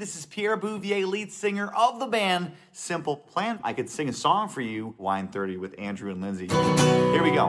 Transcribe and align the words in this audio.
This 0.00 0.16
is 0.16 0.24
Pierre 0.24 0.56
Bouvier, 0.56 1.06
lead 1.06 1.30
singer 1.30 1.70
of 1.76 2.00
the 2.00 2.06
band 2.06 2.52
Simple 2.72 3.16
Plan. 3.16 3.60
I 3.62 3.74
could 3.74 3.90
sing 3.90 4.08
a 4.08 4.14
song 4.14 4.48
for 4.48 4.62
you, 4.62 4.94
Wine 4.96 5.28
30, 5.28 5.58
with 5.58 5.74
Andrew 5.78 6.10
and 6.10 6.22
Lindsay. 6.22 6.48
Here 6.48 7.22
we 7.22 7.30
go. 7.30 7.48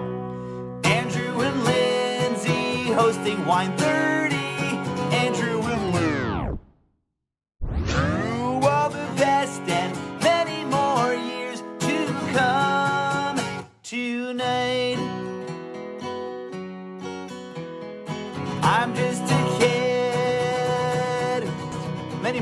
Andrew 0.84 1.44
and 1.44 1.64
Lindsay 1.64 2.92
hosting 2.92 3.46
Wine 3.46 3.78
30. 3.78 4.21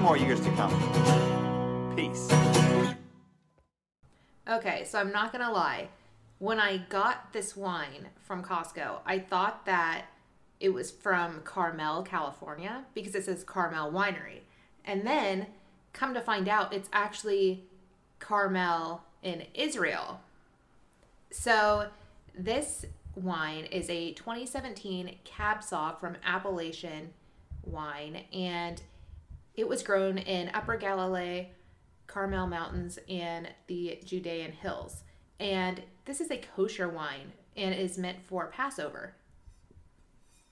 More 0.10 0.18
years 0.18 0.41
to 0.41 0.50
come. 0.54 1.95
Peace. 1.95 2.31
Okay, 4.50 4.84
so 4.84 4.98
I'm 4.98 5.12
not 5.12 5.31
gonna 5.31 5.52
lie. 5.52 5.90
When 6.40 6.59
I 6.59 6.77
got 6.77 7.31
this 7.31 7.55
wine 7.55 8.08
from 8.20 8.44
Costco, 8.44 9.02
I 9.05 9.20
thought 9.20 9.67
that 9.67 10.05
it 10.59 10.70
was 10.70 10.90
from 10.90 11.41
Carmel, 11.41 12.02
California, 12.02 12.86
because 12.95 13.14
it 13.14 13.26
says 13.26 13.44
Carmel 13.44 13.91
Winery. 13.91 14.40
And 14.84 15.05
then 15.05 15.45
come 15.94 16.16
to 16.16 16.22
find 16.22 16.50
out 16.50 16.73
it's 16.73 16.89
actually 16.91 17.66
Carmel 18.17 19.03
in 19.22 19.44
Israel. 19.53 20.22
So 21.30 21.89
this 22.36 22.84
wine 23.14 23.66
is 23.66 23.88
a 23.91 24.14
2017 24.14 25.17
Cab 25.23 25.59
Sauv 25.59 26.00
from 26.00 26.17
Appellation 26.26 27.12
Wine, 27.64 28.23
and 28.34 28.81
it 29.55 29.67
was 29.67 29.84
grown 29.84 30.17
in 30.17 30.49
Upper 30.53 30.77
Galilee, 30.77 31.48
Carmel 32.08 32.48
Mountains, 32.48 32.98
and 33.09 33.50
the 33.67 34.00
Judean 34.05 34.52
Hills. 34.52 35.03
And 35.39 35.81
this 36.05 36.19
is 36.22 36.31
a 36.31 36.38
kosher 36.55 36.89
wine 36.89 37.33
and 37.55 37.73
is 37.75 37.97
meant 37.97 38.17
for 38.27 38.47
Passover. 38.47 39.16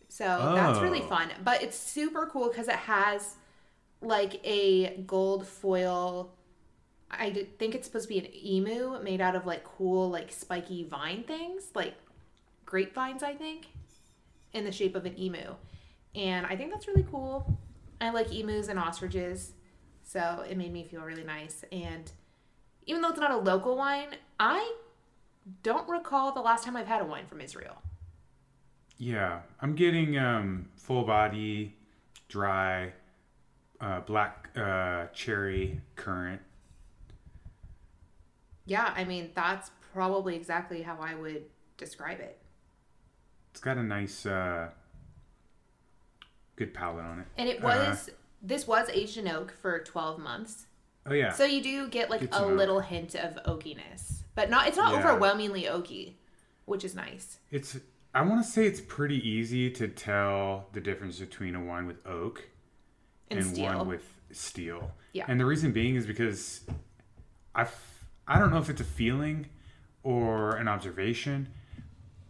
So 0.09 0.23
that's 0.55 0.79
really 0.79 1.01
Oh. 1.01 1.07
fun. 1.07 1.31
But 1.43 1.61
it's 1.63 1.77
super 1.77 2.27
cool 2.27 2.49
because 2.49 2.67
it 2.67 2.75
has 2.75 3.35
like 4.01 4.39
a 4.45 4.97
gold 5.03 5.47
foil. 5.47 6.33
I 7.09 7.47
think 7.57 7.75
it's 7.75 7.87
supposed 7.87 8.07
to 8.07 8.13
be 8.13 8.19
an 8.19 8.27
emu 8.35 9.01
made 9.01 9.21
out 9.21 9.35
of 9.35 9.45
like 9.45 9.63
cool, 9.63 10.09
like 10.09 10.31
spiky 10.31 10.83
vine 10.83 11.23
things, 11.23 11.71
like 11.73 11.95
grapevines, 12.65 13.23
I 13.23 13.33
think, 13.33 13.67
in 14.53 14.65
the 14.65 14.71
shape 14.71 14.95
of 14.95 15.05
an 15.05 15.17
emu. 15.19 15.55
And 16.15 16.45
I 16.45 16.55
think 16.55 16.71
that's 16.71 16.87
really 16.87 17.05
cool. 17.09 17.57
I 17.99 18.11
like 18.11 18.31
emus 18.31 18.67
and 18.67 18.79
ostriches, 18.79 19.53
so 20.03 20.43
it 20.49 20.57
made 20.57 20.71
me 20.71 20.83
feel 20.83 21.01
really 21.01 21.23
nice. 21.23 21.63
And 21.71 22.11
even 22.85 23.01
though 23.01 23.09
it's 23.09 23.19
not 23.19 23.31
a 23.31 23.37
local 23.37 23.75
wine, 23.75 24.15
I 24.39 24.73
don't 25.63 25.87
recall 25.89 26.31
the 26.31 26.41
last 26.41 26.63
time 26.63 26.75
I've 26.75 26.87
had 26.87 27.01
a 27.01 27.05
wine 27.05 27.25
from 27.25 27.41
Israel. 27.41 27.81
Yeah, 28.97 29.41
I'm 29.61 29.75
getting 29.75 30.17
um, 30.17 30.69
full 30.75 31.03
body, 31.03 31.75
dry, 32.27 32.93
uh, 33.79 34.01
black 34.01 34.49
uh, 34.55 35.07
cherry 35.13 35.81
currant. 35.95 36.41
Yeah, 38.65 38.93
I 38.95 39.03
mean, 39.03 39.31
that's 39.33 39.71
probably 39.93 40.35
exactly 40.35 40.81
how 40.81 40.97
I 40.99 41.15
would 41.15 41.43
describe 41.77 42.19
it. 42.19 42.39
It's 43.51 43.61
got 43.61 43.77
a 43.77 43.83
nice, 43.83 44.25
uh, 44.25 44.69
good 46.57 46.73
palate 46.73 47.05
on 47.05 47.19
it. 47.21 47.27
And 47.37 47.47
it 47.47 47.63
Uh, 47.63 47.67
was, 47.67 48.09
this 48.41 48.67
was 48.67 48.89
aged 48.89 49.17
in 49.17 49.27
oak 49.29 49.51
for 49.51 49.79
12 49.79 50.19
months. 50.19 50.65
oh 51.05 51.13
yeah, 51.13 51.31
So 51.31 51.45
you 51.45 51.63
do 51.63 51.87
get 51.87 52.09
like 52.09 52.21
a 52.23 52.33
some 52.33 52.51
oak. 52.51 52.57
little 52.57 52.81
hint 52.81 53.15
of 53.15 53.35
oakiness, 53.45 54.23
but 54.35 54.49
not, 54.49 54.67
it's 54.67 54.75
not 54.77 54.91
Yeah. 54.91 54.99
overwhelmingly 54.99 55.63
oaky, 55.63 56.15
which 56.65 56.83
is 56.83 56.93
nice. 56.95 57.39
it's. 57.49 57.77
I 58.13 58.21
want 58.21 58.43
to 58.43 58.49
say 58.49 58.65
it's 58.65 58.81
pretty 58.81 59.17
easy 59.27 59.69
to 59.71 59.87
tell 59.87 60.69
the 60.73 60.81
difference 60.81 61.19
between 61.19 61.53
a 61.55 61.63
wine 61.63 61.85
with 61.85 62.03
oak 62.07 62.49
And 63.29 63.39
and 63.39 63.47
steel. 63.49 63.77
one 63.77 63.87
with 63.87 64.03
steel. 64.31 64.91
Yeah. 65.13 65.25
And 65.27 65.39
the 65.39 65.45
reason 65.45 65.71
being 65.71 65.95
is 65.95 66.07
because 66.07 66.61
I 67.53 67.67
I 68.27 68.39
don't 68.39 68.49
know 68.49 68.57
if 68.57 68.69
it's 68.71 68.81
a 68.81 68.85
feeling 68.85 69.47
or 70.03 70.55
an 70.55 70.67
observation. 70.67 71.49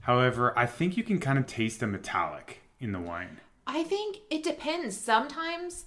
However, 0.01 0.57
I 0.59 0.65
think 0.65 0.97
you 0.97 1.03
can 1.03 1.19
kind 1.19 1.39
of 1.39 1.47
taste 1.47 1.79
the 1.79 1.87
metallic 1.87 2.61
in 2.79 2.91
the 2.91 2.99
wine. 2.99 3.39
I 3.69 3.83
think 3.83 4.19
it 4.31 4.43
depends. 4.43 4.97
Sometimes 4.97 5.85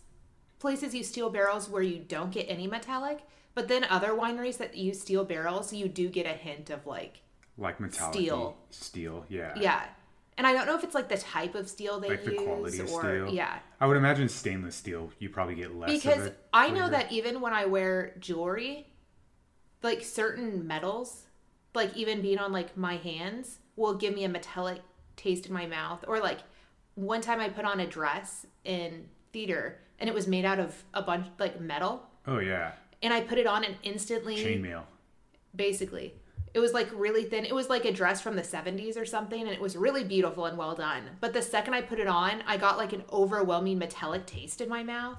places 0.59 0.95
use 0.95 1.09
steel 1.09 1.31
barrels 1.31 1.69
where 1.69 1.83
you 1.83 1.99
don't 1.99 2.31
get 2.31 2.45
any 2.49 2.67
metallic, 2.67 3.21
but 3.55 3.69
then 3.69 3.85
other 3.85 4.11
wineries 4.11 4.59
that 4.59 4.77
use 4.77 5.01
steel 5.01 5.25
barrels, 5.25 5.73
you 5.73 5.89
do 5.89 6.09
get 6.09 6.27
a 6.27 6.31
hint 6.35 6.71
of 6.71 6.87
like, 6.87 7.23
Like 7.57 7.81
metallic 7.81 8.15
Steel. 8.15 8.57
steel, 8.71 9.25
yeah. 9.29 9.55
yeah. 9.57 9.85
And 10.37 10.47
I 10.47 10.53
don't 10.53 10.67
know 10.67 10.77
if 10.77 10.85
it's 10.85 10.95
like 10.95 11.09
the 11.09 11.19
type 11.19 11.55
of 11.55 11.69
steel 11.69 12.01
they 12.01 12.11
Like 12.11 12.25
the 12.25 12.33
use 12.33 12.43
quality 12.43 12.79
of 12.81 12.91
or 12.93 13.01
steel. 13.01 13.29
yeah. 13.35 13.59
I 13.81 13.87
would 13.87 13.97
imagine 13.97 14.29
stainless 14.29 14.77
steel. 14.77 15.11
You 15.19 15.29
probably 15.31 15.55
get 15.55 15.75
less 15.75 15.91
of 15.91 15.95
Because 16.03 16.31
I 16.53 16.69
know 16.69 16.75
flavor. 16.89 16.91
that 16.91 17.13
even 17.13 17.41
when 17.41 17.53
I 17.53 17.65
wear 17.67 18.15
jewelry, 18.21 18.87
like 19.83 20.03
certain 20.03 20.67
metals, 20.67 21.25
like 21.75 21.97
even 21.97 22.21
being 22.21 22.39
on 22.39 22.53
like 22.53 22.77
my 22.77 22.97
hands, 22.97 23.59
will 23.77 23.95
give 23.95 24.15
me 24.15 24.25
a 24.25 24.29
metallic 24.29 24.81
taste 25.17 25.47
in 25.47 25.53
my 25.53 25.67
mouth. 25.67 26.05
Or 26.07 26.21
like 26.21 26.39
one 26.95 27.21
time 27.21 27.41
I 27.41 27.49
put 27.49 27.65
on 27.65 27.81
a 27.81 27.87
dress 27.87 28.47
in 28.65 29.07
theater 29.33 29.79
and 29.99 30.09
it 30.09 30.15
was 30.15 30.27
made 30.27 30.45
out 30.45 30.59
of 30.59 30.85
a 30.95 31.03
bunch 31.03 31.27
like 31.39 31.61
metal, 31.61 32.03
Oh 32.27 32.39
yeah, 32.39 32.73
and 33.03 33.13
I 33.13 33.21
put 33.21 33.39
it 33.39 33.47
on 33.47 33.65
and 33.65 33.77
instantly, 33.83 34.37
chainmail. 34.37 34.83
basically, 35.55 36.15
it 36.55 36.59
was 36.59 36.73
like 36.73 36.89
really 36.95 37.25
thin. 37.25 37.45
It 37.45 37.55
was 37.55 37.69
like 37.69 37.85
a 37.85 37.93
dress 37.93 38.21
from 38.21 38.37
the 38.37 38.43
70s 38.43 38.97
or 38.97 39.05
something, 39.05 39.41
and 39.41 39.51
it 39.51 39.61
was 39.61 39.77
really 39.77 40.05
beautiful 40.05 40.47
and 40.47 40.57
well 40.59 40.75
done. 40.75 41.03
But 41.21 41.33
the 41.33 41.43
second 41.43 41.75
I 41.75 41.83
put 41.83 41.99
it 42.01 42.07
on, 42.09 42.43
I 42.47 42.57
got 42.57 42.77
like 42.79 42.93
an 42.93 43.05
overwhelming 43.13 43.79
metallic 43.79 44.27
taste 44.27 44.61
in 44.61 44.69
my 44.69 44.83
mouth. 44.83 45.19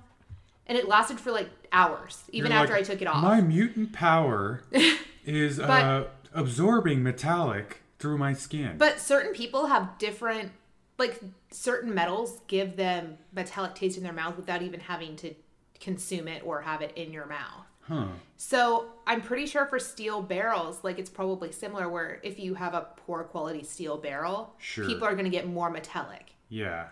And 0.67 0.77
it 0.77 0.87
lasted 0.87 1.19
for 1.19 1.31
like 1.31 1.49
hours, 1.71 2.23
even 2.31 2.51
You're 2.51 2.61
after 2.61 2.73
like, 2.73 2.83
I 2.83 2.85
took 2.85 3.01
it 3.01 3.07
off. 3.07 3.21
My 3.21 3.41
mutant 3.41 3.91
power 3.93 4.63
is 5.25 5.59
uh, 5.59 6.07
absorbing 6.33 7.03
metallic 7.03 7.81
through 7.99 8.17
my 8.17 8.33
skin. 8.33 8.77
But 8.77 8.99
certain 8.99 9.33
people 9.33 9.65
have 9.67 9.97
different, 9.97 10.51
like 10.97 11.19
certain 11.51 11.93
metals 11.93 12.39
give 12.47 12.75
them 12.75 13.17
metallic 13.33 13.75
taste 13.75 13.97
in 13.97 14.03
their 14.03 14.13
mouth 14.13 14.35
without 14.37 14.61
even 14.61 14.79
having 14.79 15.15
to 15.17 15.33
consume 15.79 16.27
it 16.27 16.43
or 16.45 16.61
have 16.61 16.81
it 16.81 16.93
in 16.95 17.11
your 17.11 17.25
mouth. 17.25 17.65
huh? 17.81 18.07
So 18.37 18.87
I'm 19.05 19.21
pretty 19.21 19.45
sure 19.47 19.65
for 19.65 19.79
steel 19.79 20.21
barrels, 20.21 20.79
like 20.83 20.97
it's 20.99 21.09
probably 21.09 21.51
similar. 21.51 21.89
Where 21.89 22.19
if 22.23 22.39
you 22.39 22.53
have 22.55 22.73
a 22.73 22.87
poor 23.05 23.23
quality 23.23 23.63
steel 23.63 23.97
barrel, 23.97 24.53
Sure. 24.59 24.85
people 24.85 25.05
are 25.07 25.13
going 25.13 25.25
to 25.25 25.31
get 25.31 25.47
more 25.47 25.69
metallic. 25.69 26.31
Yeah, 26.49 26.87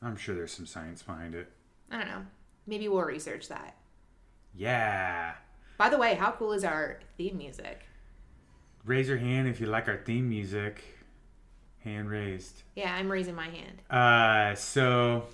I'm 0.00 0.16
sure 0.16 0.34
there's 0.34 0.52
some 0.52 0.66
science 0.66 1.02
behind 1.02 1.34
it. 1.34 1.50
I 1.90 1.98
don't 1.98 2.08
know. 2.08 2.26
Maybe 2.66 2.88
we'll 2.88 3.02
research 3.02 3.48
that. 3.48 3.76
Yeah. 4.54 5.34
By 5.78 5.88
the 5.88 5.98
way, 5.98 6.14
how 6.14 6.32
cool 6.32 6.52
is 6.52 6.64
our 6.64 7.00
theme 7.16 7.36
music? 7.38 7.82
Raise 8.84 9.08
your 9.08 9.18
hand 9.18 9.48
if 9.48 9.60
you 9.60 9.66
like 9.66 9.88
our 9.88 9.96
theme 9.98 10.28
music. 10.28 10.82
Hand 11.84 12.08
raised. 12.08 12.62
Yeah, 12.76 12.94
I'm 12.94 13.10
raising 13.10 13.34
my 13.34 13.48
hand. 13.48 13.82
Uh, 13.90 14.54
so 14.54 15.24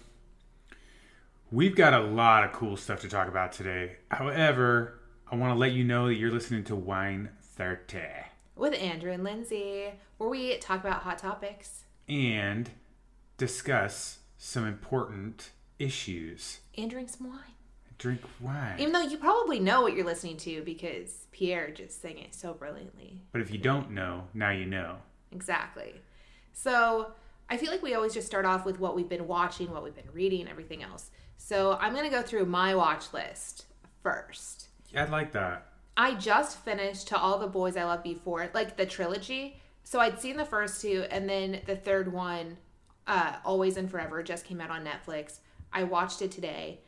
we've 1.51 1.77
got 1.77 1.93
a 1.95 2.01
lot 2.01 2.45
of 2.45 2.53
cool 2.53 2.77
stuff 2.77 3.01
to 3.01 3.09
talk 3.09 3.29
about 3.29 3.53
today. 3.53 3.97
However, 4.11 4.99
I 5.31 5.37
want 5.37 5.53
to 5.55 5.59
let 5.59 5.73
you 5.73 5.85
know 5.85 6.07
that 6.09 6.15
you're 6.15 6.31
listening 6.31 6.65
to 6.65 6.75
Wine 6.77 7.31
30 7.43 7.99
With 8.57 8.75
Andrew 8.75 9.13
and 9.13 9.25
Lindsay, 9.25 9.93
where 10.17 10.31
we 10.31 10.57
talk 10.59 10.81
about 10.81 11.03
hot 11.03 11.19
topics 11.19 11.85
and 12.09 12.71
discuss 13.37 14.19
some 14.39 14.67
important 14.67 15.51
issues. 15.79 16.61
and 16.77 16.91
drink 16.91 17.11
some 17.11 17.29
wine. 17.29 17.41
Drink 17.99 18.21
wine. 18.41 18.77
Even 18.79 18.93
though 18.93 19.03
you 19.03 19.19
probably 19.19 19.59
know 19.59 19.83
what 19.83 19.95
you're 19.95 20.07
listening 20.07 20.37
to 20.39 20.63
because 20.63 21.27
Pierre 21.33 21.71
just 21.71 22.01
sang 22.01 22.19
it 22.19 22.35
so 22.35 22.55
brilliantly. 22.55 23.23
But 23.33 23.41
if 23.41 23.51
you 23.51 23.59
don't 23.59 23.91
know, 23.91 24.29
now 24.33 24.51
you 24.51 24.65
know. 24.67 24.99
Exactly. 25.33 25.95
So 26.59 27.13
I 27.49 27.57
feel 27.57 27.71
like 27.71 27.85
we 27.85 27.95
always 27.95 28.13
just 28.13 28.27
start 28.27 28.45
off 28.45 28.65
with 28.65 28.81
what 28.81 28.97
we've 28.97 29.09
been 29.09 29.29
watching, 29.29 29.71
what 29.71 29.85
we've 29.85 29.95
been 29.95 30.13
reading, 30.13 30.49
everything 30.49 30.83
else. 30.83 31.11
So 31.37 31.79
I'm 31.81 31.93
going 31.93 32.05
to 32.05 32.11
go 32.11 32.21
through 32.21 32.47
my 32.47 32.75
watch 32.75 33.13
list 33.13 33.67
first. 34.03 34.67
Yeah, 34.93 35.05
I'd 35.05 35.11
like 35.11 35.31
that. 35.33 35.69
I 35.97 36.15
just 36.15 36.59
finished 36.65 37.07
To 37.09 37.19
All 37.19 37.39
the 37.39 37.47
Boys 37.47 37.77
I 37.77 37.85
Loved 37.85 38.03
Before, 38.03 38.51
like 38.55 38.77
the 38.77 38.87
trilogy. 38.87 39.61
So 39.85 40.01
I'd 40.01 40.21
seen 40.21 40.37
the 40.37 40.45
first 40.45 40.83
two, 40.83 41.07
and 41.13 41.29
then 41.29 41.61
the 41.65 41.77
third 41.77 42.13
one, 42.13 42.57
uh, 43.07 43.37
Always 43.45 43.77
and 43.77 43.89
Forever, 43.89 44.25
just 44.25 44.45
came 44.45 44.61
out 44.61 44.71
on 44.71 44.85
Netflix. 44.85 45.39
I 45.73 45.85
watched 45.85 46.23
it 46.23 46.33
today. 46.33 46.81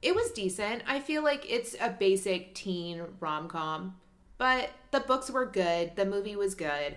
It 0.00 0.14
was 0.14 0.30
decent. 0.30 0.82
I 0.86 0.98
feel 0.98 1.22
like 1.22 1.44
it's 1.46 1.76
a 1.78 1.90
basic 1.90 2.54
teen 2.54 3.02
rom 3.20 3.48
com, 3.48 3.96
but 4.38 4.70
the 4.92 5.00
books 5.00 5.30
were 5.30 5.44
good. 5.44 5.94
The 5.94 6.06
movie 6.06 6.36
was 6.36 6.54
good. 6.54 6.96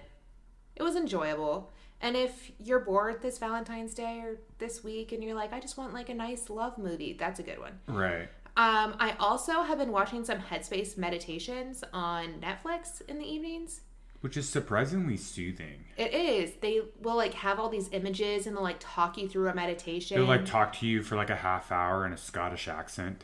It 0.78 0.84
was 0.84 0.96
enjoyable. 0.96 1.72
And 2.04 2.18
if 2.18 2.52
you're 2.60 2.82
bored 2.82 3.22
this 3.22 3.38
Valentine's 3.38 3.94
Day 3.94 4.20
or 4.20 4.38
this 4.58 4.84
week 4.84 5.14
and 5.14 5.24
you're 5.24 5.34
like, 5.34 5.54
I 5.54 5.62
just 5.62 5.78
want 5.78 5.94
like 5.94 6.10
a 6.10 6.14
nice 6.14 6.50
love 6.50 6.78
movie, 6.78 7.14
that's 7.14 7.40
a 7.40 7.44
good 7.44 7.60
one. 7.60 7.80
Right. 7.88 8.28
Um, 8.58 8.98
I 9.00 9.16
also 9.20 9.64
have 9.64 9.78
been 9.78 9.94
watching 9.94 10.26
some 10.26 10.40
Headspace 10.40 10.98
meditations 10.98 11.82
on 11.94 12.42
Netflix 12.42 13.02
in 13.08 13.20
the 13.20 13.26
evenings. 13.26 13.82
Which 14.20 14.36
is 14.36 14.50
surprisingly 14.50 15.16
soothing. 15.16 15.86
It 15.96 16.14
is. 16.14 16.52
They 16.60 16.82
will 17.02 17.16
like 17.16 17.36
have 17.36 17.58
all 17.58 17.70
these 17.70 17.90
images 17.94 18.48
and 18.48 18.58
they'll 18.58 18.64
like 18.64 18.78
talk 18.82 19.18
you 19.18 19.30
through 19.30 19.48
a 19.48 19.56
meditation. 19.56 20.18
They'll 20.18 20.28
like 20.28 20.46
talk 20.46 20.74
to 20.80 20.86
you 20.86 21.04
for 21.04 21.16
like 21.16 21.30
a 21.30 21.38
half 21.38 21.72
hour 21.72 22.06
in 22.06 22.12
a 22.12 22.18
Scottish 22.18 22.68
accent. 22.68 23.24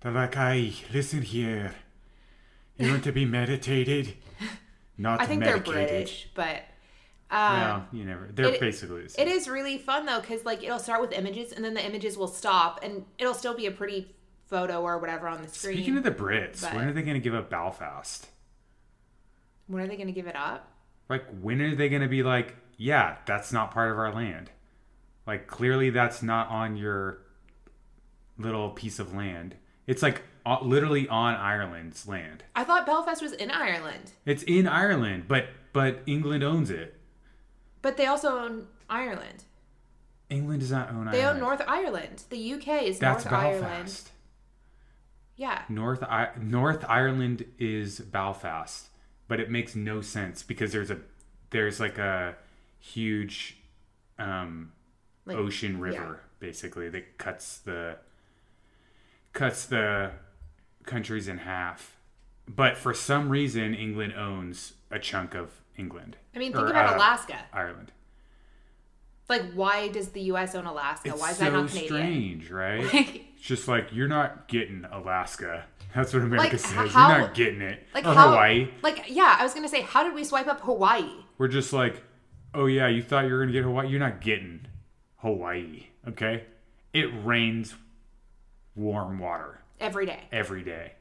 They're 0.00 0.10
like, 0.10 0.36
I 0.36 0.72
listen 0.92 1.22
here. 1.22 1.76
You 2.76 2.90
want 2.90 3.04
to 3.04 3.12
be 3.12 3.24
meditated, 3.24 4.14
not 4.98 5.20
I 5.20 5.26
think 5.26 5.40
medicated." 5.40 5.66
they're 5.66 5.86
British, 5.86 6.28
but 6.34 6.62
um, 7.30 7.60
Well, 7.60 7.86
you 7.92 8.04
never. 8.04 8.28
They're 8.32 8.46
it- 8.54 8.60
basically 8.60 9.06
the 9.06 9.22
it 9.22 9.28
is 9.28 9.48
really 9.48 9.78
fun 9.78 10.06
though 10.06 10.20
because 10.20 10.44
like 10.44 10.62
it'll 10.62 10.78
start 10.78 11.00
with 11.00 11.12
images 11.12 11.52
and 11.52 11.64
then 11.64 11.74
the 11.74 11.84
images 11.84 12.16
will 12.16 12.28
stop 12.28 12.80
and 12.82 13.04
it'll 13.18 13.34
still 13.34 13.54
be 13.54 13.66
a 13.66 13.70
pretty 13.70 14.14
photo 14.46 14.80
or 14.82 14.98
whatever 14.98 15.28
on 15.28 15.42
the 15.42 15.48
screen. 15.48 15.76
Speaking 15.76 15.96
of 15.96 16.02
the 16.02 16.10
Brits, 16.10 16.60
but- 16.62 16.74
when 16.74 16.88
are 16.88 16.92
they 16.92 17.02
going 17.02 17.14
to 17.14 17.20
give 17.20 17.34
up 17.34 17.50
Belfast? 17.50 18.26
when 19.66 19.82
are 19.84 19.86
they 19.86 19.94
going 19.96 20.08
to 20.08 20.12
give 20.12 20.26
it 20.26 20.34
up? 20.34 20.68
Like, 21.08 21.24
when 21.40 21.60
are 21.60 21.74
they 21.76 21.88
going 21.88 22.02
to 22.02 22.08
be 22.08 22.24
like, 22.24 22.56
yeah, 22.76 23.18
that's 23.24 23.52
not 23.52 23.70
part 23.70 23.92
of 23.92 23.98
our 23.98 24.12
land? 24.12 24.50
Like, 25.26 25.46
clearly 25.46 25.90
that's 25.90 26.22
not 26.24 26.48
on 26.48 26.76
your 26.76 27.18
little 28.36 28.70
piece 28.70 28.98
of 28.98 29.14
land. 29.14 29.54
It's 29.86 30.02
like 30.02 30.22
uh, 30.44 30.58
literally 30.62 31.08
on 31.08 31.34
Ireland's 31.34 32.08
land. 32.08 32.42
I 32.56 32.64
thought 32.64 32.86
Belfast 32.86 33.22
was 33.22 33.32
in 33.32 33.50
Ireland, 33.50 34.12
It's 34.24 34.42
in 34.44 34.66
Ireland, 34.66 35.24
but 35.28 35.46
but 35.72 36.00
England 36.06 36.42
owns 36.42 36.70
it. 36.70 36.96
But 37.82 37.96
they 37.96 38.06
also 38.06 38.38
own 38.38 38.66
Ireland. 38.88 39.44
England 40.28 40.60
does 40.60 40.70
not 40.70 40.90
own 40.90 41.08
Ireland. 41.08 41.14
They 41.14 41.24
own 41.24 41.38
North 41.40 41.62
Ireland. 41.66 42.22
The 42.30 42.54
UK 42.54 42.82
is 42.84 42.98
That's 42.98 43.24
North 43.24 43.34
Ireland. 43.34 43.62
Belfast. 43.62 44.10
Yeah. 45.36 45.62
North 45.68 46.02
I- 46.02 46.30
North 46.40 46.84
Ireland 46.88 47.46
is 47.58 47.98
Belfast, 48.00 48.88
but 49.26 49.40
it 49.40 49.50
makes 49.50 49.74
no 49.74 50.00
sense 50.00 50.42
because 50.42 50.72
there's 50.72 50.90
a 50.90 50.98
there's 51.50 51.80
like 51.80 51.98
a 51.98 52.36
huge 52.78 53.56
um, 54.18 54.72
Like, 55.26 55.36
ocean 55.36 55.80
river 55.80 56.20
basically 56.38 56.88
that 56.90 57.18
cuts 57.18 57.58
the 57.58 57.96
cuts 59.32 59.66
the 59.66 60.12
countries 60.84 61.26
in 61.28 61.38
half. 61.38 61.96
But 62.46 62.76
for 62.76 62.92
some 62.92 63.28
reason, 63.30 63.74
England 63.74 64.12
owns 64.14 64.74
a 64.90 64.98
chunk 64.98 65.34
of 65.34 65.60
England. 65.80 66.16
I 66.34 66.38
mean, 66.38 66.52
think 66.52 66.64
Or, 66.66 66.70
about 66.70 66.92
uh, 66.92 66.96
Alaska. 66.96 67.36
Ireland. 67.52 67.90
Like, 69.28 69.52
why 69.52 69.88
does 69.88 70.08
the 70.08 70.20
U.S. 70.22 70.54
own 70.54 70.66
Alaska? 70.66 71.10
It's 71.10 71.20
why 71.20 71.30
is 71.30 71.36
so 71.36 71.44
that 71.44 71.52
not 71.52 71.68
Canadian? 71.68 71.88
strange, 71.88 72.50
right? 72.50 72.82
Like, 72.94 73.24
It's 73.36 73.42
just 73.42 73.68
like 73.68 73.88
you're 73.92 74.08
not 74.08 74.48
getting 74.48 74.84
Alaska. 74.90 75.64
That's 75.94 76.12
what 76.12 76.22
America 76.22 76.50
Like, 76.56 76.58
says. 76.60 76.92
how- 76.92 77.08
you're 77.08 77.18
not 77.20 77.34
getting 77.34 77.60
it. 77.62 77.82
like 77.94 78.04
or 78.04 78.12
how? 78.14 78.30
Hawaii. 78.30 78.68
Like, 78.82 79.04
yeah, 79.08 79.36
I 79.38 79.42
was 79.44 79.54
gonna 79.54 79.68
say, 79.68 79.80
how 79.82 80.04
did 80.04 80.14
we 80.14 80.24
swipe 80.24 80.46
up 80.48 80.60
Hawaii 80.62 81.08
We're 81.38 81.48
just 81.48 81.72
like, 81.72 82.02
oh 82.54 82.66
yeah, 82.66 82.88
you 82.88 83.02
thought 83.02 83.26
you 83.26 83.32
were 83.32 83.40
gonna 83.40 83.52
get 83.52 83.62
Hawaii. 83.64 83.88
You're 83.88 84.00
not 84.00 84.20
getting 84.20 84.66
Hawaii. 85.18 85.86
Okay, 86.08 86.44
it 86.92 87.08
rains 87.24 87.74
warm 88.74 89.18
water 89.18 89.60
every 89.80 90.06
day? 90.06 90.20
every 90.32 90.62
day. 90.64 90.92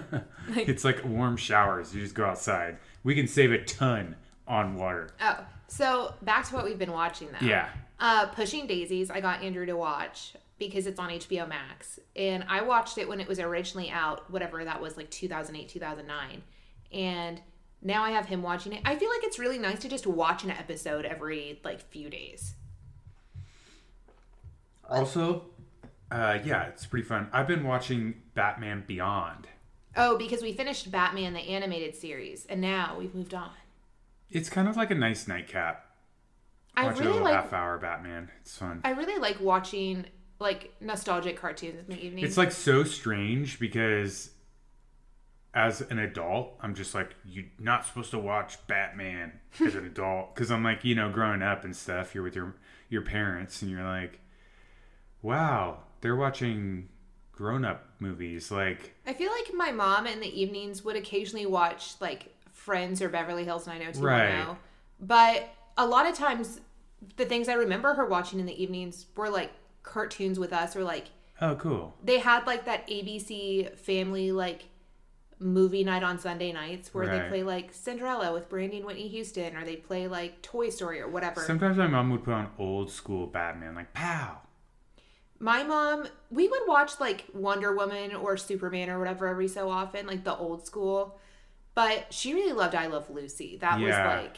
it's 0.56 0.84
like 0.84 1.04
warm 1.04 1.36
showers. 1.36 1.94
You 1.94 2.02
just 2.02 2.14
go 2.14 2.24
outside. 2.26 2.76
We 3.04 3.14
can 3.14 3.26
save 3.26 3.52
a 3.52 3.62
ton 3.64 4.16
on 4.46 4.76
water. 4.76 5.10
Oh, 5.20 5.44
so 5.66 6.14
back 6.22 6.48
to 6.48 6.54
what 6.54 6.64
we've 6.64 6.78
been 6.78 6.92
watching 6.92 7.28
though. 7.32 7.46
Yeah. 7.46 7.68
Uh, 7.98 8.26
Pushing 8.26 8.66
Daisies, 8.66 9.10
I 9.10 9.20
got 9.20 9.42
Andrew 9.42 9.64
to 9.66 9.76
watch 9.76 10.34
because 10.58 10.86
it's 10.86 10.98
on 10.98 11.10
HBO 11.10 11.48
Max. 11.48 11.98
And 12.16 12.44
I 12.48 12.62
watched 12.62 12.98
it 12.98 13.08
when 13.08 13.20
it 13.20 13.28
was 13.28 13.38
originally 13.38 13.90
out, 13.90 14.30
whatever 14.30 14.64
that 14.64 14.80
was, 14.80 14.96
like 14.96 15.10
2008, 15.10 15.68
2009. 15.68 16.42
And 16.92 17.40
now 17.80 18.02
I 18.02 18.10
have 18.10 18.26
him 18.26 18.42
watching 18.42 18.72
it. 18.72 18.82
I 18.84 18.96
feel 18.96 19.08
like 19.08 19.24
it's 19.24 19.38
really 19.38 19.58
nice 19.58 19.80
to 19.80 19.88
just 19.88 20.06
watch 20.06 20.44
an 20.44 20.50
episode 20.50 21.04
every 21.04 21.60
like 21.64 21.80
few 21.80 22.10
days. 22.10 22.54
Also, 24.88 25.46
uh, 26.10 26.38
yeah, 26.44 26.64
it's 26.64 26.86
pretty 26.86 27.06
fun. 27.06 27.28
I've 27.32 27.48
been 27.48 27.64
watching 27.64 28.14
Batman 28.34 28.84
Beyond. 28.86 29.48
Oh, 29.96 30.16
because 30.16 30.42
we 30.42 30.52
finished 30.52 30.90
Batman 30.90 31.34
the 31.34 31.40
animated 31.40 31.94
series 31.94 32.46
and 32.46 32.60
now 32.60 32.96
we've 32.98 33.14
moved 33.14 33.34
on. 33.34 33.50
It's 34.30 34.48
kind 34.48 34.68
of 34.68 34.76
like 34.76 34.90
a 34.90 34.94
nice 34.94 35.28
nightcap. 35.28 35.84
I 36.74 36.86
Watch 36.86 36.96
a 36.96 36.98
really 37.00 37.12
little 37.12 37.24
like 37.24 37.34
half 37.34 37.52
hour 37.52 37.78
Batman. 37.78 38.30
It's 38.40 38.56
fun. 38.56 38.80
I 38.84 38.90
really 38.90 39.20
like 39.20 39.40
watching 39.40 40.06
like 40.38 40.74
nostalgic 40.80 41.36
cartoons 41.36 41.80
in 41.86 41.94
the 41.94 42.02
evening. 42.02 42.24
It's 42.24 42.38
like 42.38 42.52
so 42.52 42.84
strange 42.84 43.58
because 43.58 44.30
as 45.54 45.82
an 45.82 45.98
adult, 45.98 46.54
I'm 46.60 46.74
just 46.74 46.94
like, 46.94 47.14
you're 47.26 47.44
not 47.58 47.84
supposed 47.84 48.10
to 48.12 48.18
watch 48.18 48.66
Batman 48.66 49.32
as 49.60 49.74
an 49.74 49.84
adult. 49.86 50.34
Because 50.34 50.50
I'm 50.50 50.64
like, 50.64 50.82
you 50.84 50.94
know, 50.94 51.10
growing 51.10 51.42
up 51.42 51.64
and 51.64 51.76
stuff, 51.76 52.14
you're 52.14 52.24
with 52.24 52.34
your 52.34 52.54
your 52.88 53.02
parents 53.02 53.60
and 53.62 53.70
you're 53.70 53.84
like, 53.84 54.20
wow, 55.20 55.80
they're 56.00 56.16
watching 56.16 56.88
grown 57.32 57.64
up 57.64 57.84
movies. 57.98 58.50
Like, 58.50 58.94
I 59.06 59.14
feel 59.14 59.30
like 59.30 59.52
my 59.54 59.72
mom 59.72 60.06
in 60.06 60.20
the 60.20 60.40
evenings 60.40 60.84
would 60.84 60.96
occasionally 60.96 61.46
watch 61.46 61.94
like 62.00 62.34
Friends 62.52 63.02
or 63.02 63.08
Beverly 63.08 63.44
Hills 63.44 63.66
90210. 63.66 64.46
Right. 64.46 64.56
But 65.00 65.54
a 65.76 65.86
lot 65.86 66.06
of 66.06 66.14
times, 66.14 66.60
the 67.16 67.24
things 67.24 67.48
I 67.48 67.54
remember 67.54 67.94
her 67.94 68.06
watching 68.06 68.38
in 68.38 68.46
the 68.46 68.62
evenings 68.62 69.06
were 69.16 69.28
like 69.28 69.50
cartoons 69.82 70.38
with 70.38 70.52
us, 70.52 70.76
or 70.76 70.84
like 70.84 71.08
oh, 71.40 71.56
cool. 71.56 71.96
they 72.04 72.18
had 72.18 72.46
like 72.46 72.66
that 72.66 72.86
ABC 72.86 73.76
family 73.76 74.30
like 74.30 74.66
movie 75.40 75.82
night 75.82 76.04
on 76.04 76.18
Sunday 76.18 76.52
nights 76.52 76.94
where 76.94 77.06
they 77.08 77.28
play 77.28 77.42
like 77.42 77.72
Cinderella 77.72 78.32
with 78.32 78.48
Brandy 78.48 78.76
and 78.76 78.86
Whitney 78.86 79.08
Houston, 79.08 79.56
or 79.56 79.64
they 79.64 79.76
play 79.76 80.06
like 80.06 80.40
Toy 80.42 80.70
Story 80.70 81.00
or 81.00 81.08
whatever. 81.08 81.40
Sometimes 81.40 81.76
my 81.76 81.88
mom 81.88 82.10
would 82.10 82.22
put 82.22 82.34
on 82.34 82.50
old 82.58 82.90
school 82.90 83.26
Batman, 83.26 83.74
like, 83.74 83.92
pow. 83.92 84.38
My 85.42 85.64
mom, 85.64 86.06
we 86.30 86.46
would 86.46 86.62
watch 86.68 87.00
like 87.00 87.24
Wonder 87.34 87.74
Woman 87.74 88.14
or 88.14 88.36
Superman 88.36 88.88
or 88.88 88.98
whatever 89.00 89.26
every 89.26 89.48
so 89.48 89.68
often, 89.68 90.06
like 90.06 90.22
the 90.22 90.36
old 90.36 90.64
school. 90.66 91.18
But 91.74 92.12
she 92.14 92.32
really 92.32 92.52
loved 92.52 92.74
I 92.76 92.86
Love 92.86 93.10
Lucy. 93.10 93.56
That 93.56 93.80
Yeah. 93.80 93.86
was 93.86 94.24
like 94.24 94.36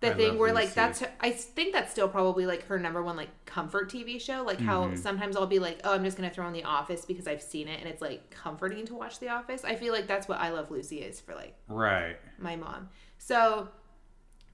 the 0.00 0.10
I 0.12 0.14
thing 0.16 0.38
where 0.38 0.52
like 0.52 0.74
that's 0.74 0.98
her, 1.00 1.10
I 1.20 1.30
think 1.30 1.72
that's 1.72 1.92
still 1.92 2.08
probably 2.08 2.44
like 2.44 2.66
her 2.66 2.78
number 2.78 3.02
one 3.02 3.16
like 3.16 3.28
comfort 3.46 3.88
TV 3.88 4.20
show. 4.20 4.42
Like 4.42 4.60
how 4.60 4.86
Mm-hmm. 4.86 4.96
sometimes 4.96 5.36
I'll 5.36 5.46
be 5.46 5.60
like, 5.60 5.80
oh, 5.84 5.94
I'm 5.94 6.02
just 6.02 6.16
gonna 6.16 6.28
throw 6.30 6.44
on 6.46 6.52
The 6.52 6.64
Office 6.64 7.04
because 7.04 7.28
I've 7.28 7.40
seen 7.42 7.68
it 7.68 7.78
and 7.78 7.88
it's 7.88 8.02
like 8.02 8.30
comforting 8.30 8.84
to 8.86 8.94
watch 8.94 9.20
The 9.20 9.28
Office. 9.28 9.64
I 9.64 9.76
feel 9.76 9.92
like 9.94 10.06
that's 10.08 10.26
what 10.26 10.40
I 10.40 10.50
Love 10.50 10.70
Lucy 10.72 11.02
is 11.02 11.20
for 11.20 11.34
like 11.36 11.54
Right. 11.68 12.16
my 12.38 12.56
mom. 12.56 12.88
So 13.18 13.68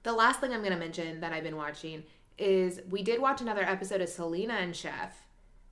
the 0.03 0.13
last 0.13 0.39
thing 0.39 0.53
I'm 0.53 0.59
going 0.61 0.71
to 0.73 0.77
mention 0.79 1.19
that 1.21 1.33
I've 1.33 1.43
been 1.43 1.57
watching 1.57 2.03
is 2.37 2.79
we 2.89 3.01
did 3.03 3.19
watch 3.21 3.41
another 3.41 3.63
episode 3.63 4.01
of 4.01 4.09
Selena 4.09 4.53
and 4.55 4.75
Chef, 4.75 5.27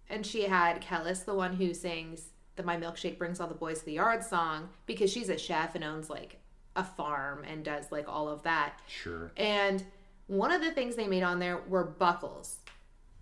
and 0.09 0.25
she 0.25 0.43
had 0.43 0.81
Kelis, 0.81 1.25
the 1.25 1.35
one 1.35 1.55
who 1.55 1.73
sings 1.73 2.29
the 2.55 2.63
"My 2.63 2.77
Milkshake 2.77 3.17
Brings 3.17 3.39
All 3.39 3.47
the 3.47 3.53
Boys 3.53 3.79
to 3.79 3.85
the 3.85 3.93
Yard" 3.93 4.23
song, 4.23 4.69
because 4.85 5.11
she's 5.11 5.29
a 5.29 5.37
chef 5.37 5.75
and 5.75 5.83
owns 5.83 6.09
like 6.09 6.39
a 6.75 6.83
farm 6.83 7.43
and 7.43 7.63
does 7.63 7.91
like 7.91 8.07
all 8.07 8.29
of 8.29 8.43
that. 8.43 8.79
Sure. 8.87 9.31
And 9.37 9.83
one 10.27 10.51
of 10.51 10.61
the 10.61 10.71
things 10.71 10.95
they 10.95 11.07
made 11.07 11.23
on 11.23 11.39
there 11.39 11.61
were 11.67 11.83
buckles. 11.83 12.57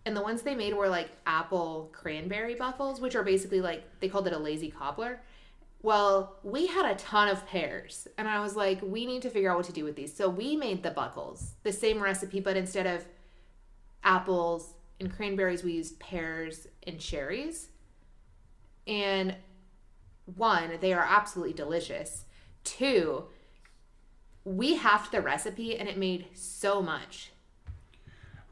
And 0.05 0.15
the 0.15 0.21
ones 0.21 0.41
they 0.41 0.55
made 0.55 0.73
were 0.73 0.89
like 0.89 1.09
apple 1.25 1.89
cranberry 1.91 2.55
buckles, 2.55 3.01
which 3.01 3.15
are 3.15 3.23
basically 3.23 3.61
like 3.61 3.83
they 3.99 4.07
called 4.09 4.27
it 4.27 4.33
a 4.33 4.37
lazy 4.37 4.71
cobbler. 4.71 5.21
Well, 5.81 6.37
we 6.43 6.67
had 6.67 6.85
a 6.85 6.95
ton 6.95 7.27
of 7.27 7.45
pears, 7.45 8.07
and 8.17 8.27
I 8.27 8.39
was 8.41 8.55
like, 8.55 8.79
we 8.81 9.05
need 9.05 9.21
to 9.21 9.29
figure 9.29 9.51
out 9.51 9.57
what 9.57 9.67
to 9.67 9.71
do 9.71 9.83
with 9.83 9.95
these. 9.95 10.15
So 10.15 10.27
we 10.27 10.55
made 10.55 10.81
the 10.81 10.91
buckles, 10.91 11.53
the 11.63 11.71
same 11.71 12.01
recipe, 12.01 12.39
but 12.39 12.57
instead 12.57 12.87
of 12.87 13.05
apples 14.03 14.73
and 14.99 15.13
cranberries, 15.13 15.63
we 15.63 15.73
used 15.73 15.99
pears 15.99 16.67
and 16.87 16.99
cherries. 16.99 17.67
And 18.85 19.35
one, 20.35 20.71
they 20.81 20.93
are 20.93 21.05
absolutely 21.07 21.53
delicious. 21.53 22.25
Two, 22.63 23.25
we 24.43 24.75
halved 24.75 25.11
the 25.11 25.21
recipe 25.21 25.77
and 25.77 25.87
it 25.89 25.97
made 25.97 26.27
so 26.33 26.81
much. 26.81 27.31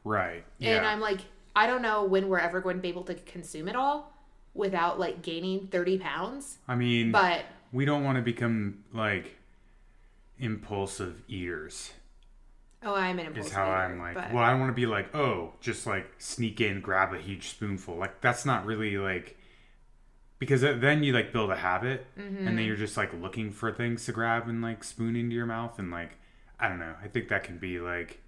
Right. 0.04 0.44
And 0.60 0.82
Yeah. 0.82 0.88
I'm 0.88 1.00
like, 1.00 1.20
I 1.54 1.66
don't 1.66 1.82
know 1.82 2.04
when 2.04 2.28
we're 2.28 2.38
ever 2.38 2.60
going 2.60 2.76
to 2.76 2.82
be 2.82 2.88
able 2.88 3.04
to 3.04 3.14
consume 3.14 3.66
it 3.68 3.76
all 3.76 4.12
without 4.54 4.98
like 5.00 5.22
gaining 5.22 5.66
30 5.68 5.98
pounds. 5.98 6.58
I 6.68 6.74
mean, 6.74 7.12
But 7.12 7.44
we 7.72 7.84
don't 7.84 8.04
want 8.04 8.16
to 8.16 8.22
become 8.22 8.84
like 8.92 9.36
impulsive 10.38 11.22
eaters. 11.28 11.92
Oh, 12.86 12.94
I'm 12.94 13.18
an 13.18 13.26
impulsive 13.26 13.52
is 13.52 13.56
how 13.56 13.68
I'm 13.70 13.98
like. 13.98 14.14
but- 14.14 14.32
Well, 14.32 14.42
I 14.42 14.50
don't 14.50 14.60
want 14.60 14.70
to 14.70 14.74
be 14.80 14.86
like, 14.86 15.14
oh, 15.14 15.52
just 15.60 15.86
like 15.86 16.06
sneak 16.18 16.60
in, 16.60 16.80
grab 16.80 17.12
a 17.12 17.18
huge 17.18 17.48
spoonful. 17.48 17.96
Like 17.96 18.20
that's 18.22 18.46
not 18.46 18.64
really 18.64 18.96
like 18.96 19.36
because 20.38 20.60
then 20.62 21.02
you 21.02 21.12
like 21.12 21.32
build 21.32 21.50
a 21.50 21.56
habit, 21.56 22.06
and 22.16 22.36
Mm-hmm. 22.36 22.44
then 22.56 22.58
you're 22.58 22.76
just 22.76 22.96
like 22.96 23.12
looking 23.14 23.50
for 23.52 23.72
things 23.72 24.04
to 24.06 24.12
grab 24.12 24.48
and 24.48 24.62
like 24.62 24.84
spoon 24.84 25.16
into 25.16 25.34
your 25.34 25.46
mouth, 25.46 25.78
and 25.78 25.90
like 25.90 26.12
I 26.60 26.68
don't 26.68 26.78
know. 26.78 26.94
I 27.02 27.08
think 27.08 27.28
that 27.28 27.44
can 27.44 27.58
be 27.58 27.78
like 27.80 28.20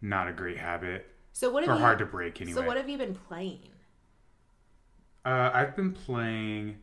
not 0.00 0.28
a 0.28 0.32
great 0.32 0.58
habit 0.58 1.06
so 1.32 1.50
what 1.50 1.62
have 1.64 1.72
or 1.74 1.78
you, 1.78 1.80
hard 1.84 1.98
to 2.00 2.06
break 2.06 2.40
anyway. 2.40 2.60
So 2.60 2.66
what 2.66 2.76
have 2.76 2.88
you 2.88 2.98
been 2.98 3.14
playing? 3.14 3.68
Uh, 5.24 5.50
I've 5.54 5.76
been 5.76 5.92
playing 5.92 6.78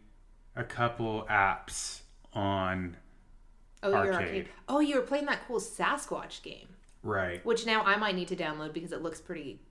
a 0.55 0.63
couple 0.63 1.25
apps 1.29 2.01
on 2.33 2.95
Oh, 3.81 3.89
your 3.89 4.13
Arcade. 4.13 4.27
arcade. 4.27 4.50
Oh, 4.67 4.79
you 4.79 4.95
were 4.95 5.01
playing 5.01 5.25
that 5.27 5.41
cool 5.48 5.59
Sasquatch 5.59 6.41
game, 6.43 6.67
right. 7.03 7.43
which 7.45 7.65
now 7.65 7.81
I 7.83 7.95
might 7.98 8.15
need 8.15 8.27
to 8.29 8.36
download 8.36 8.74
because 8.74 8.91
it 8.91 9.01
looks 9.01 9.21
pretty. 9.21 9.62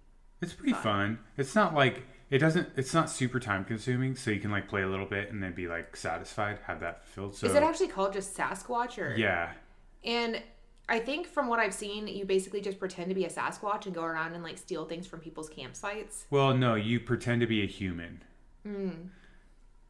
It's 0.40 0.52
pretty 0.52 0.72
fun. 0.72 1.18
It's 1.36 1.54
not 1.54 1.74
like 1.74 2.04
it 2.30 2.38
doesn't. 2.38 2.68
It's 2.76 2.94
not 2.94 3.10
super 3.10 3.40
time 3.40 3.64
consuming, 3.64 4.14
so 4.14 4.30
you 4.30 4.38
can 4.40 4.50
like 4.50 4.68
play 4.68 4.82
a 4.82 4.86
little 4.88 5.06
bit 5.06 5.30
and 5.32 5.42
then 5.42 5.52
be 5.52 5.66
like 5.66 5.96
satisfied, 5.96 6.58
have 6.66 6.80
that 6.80 7.04
fulfilled. 7.04 7.34
So 7.36 7.46
Is 7.48 7.54
it 7.54 7.62
actually 7.62 7.88
called 7.88 8.12
just 8.12 8.36
Sasquatch 8.36 8.98
or? 8.98 9.14
yeah, 9.16 9.50
And 10.04 10.40
I 10.88 11.00
think 11.00 11.26
from 11.26 11.48
what 11.48 11.58
I've 11.58 11.74
seen, 11.74 12.06
you 12.06 12.24
basically 12.24 12.60
just 12.60 12.78
pretend 12.78 13.08
to 13.08 13.14
be 13.14 13.24
a 13.24 13.28
Sasquatch 13.30 13.86
and 13.86 13.94
go 13.94 14.02
around 14.04 14.34
and 14.34 14.42
like 14.44 14.56
steal 14.58 14.84
things 14.86 15.06
from 15.06 15.20
people's 15.20 15.50
campsites. 15.50 16.24
Well, 16.30 16.54
no, 16.54 16.76
you 16.76 17.00
pretend 17.00 17.40
to 17.42 17.46
be 17.46 17.62
a 17.62 17.66
human. 17.66 18.22
Hmm. 18.64 18.90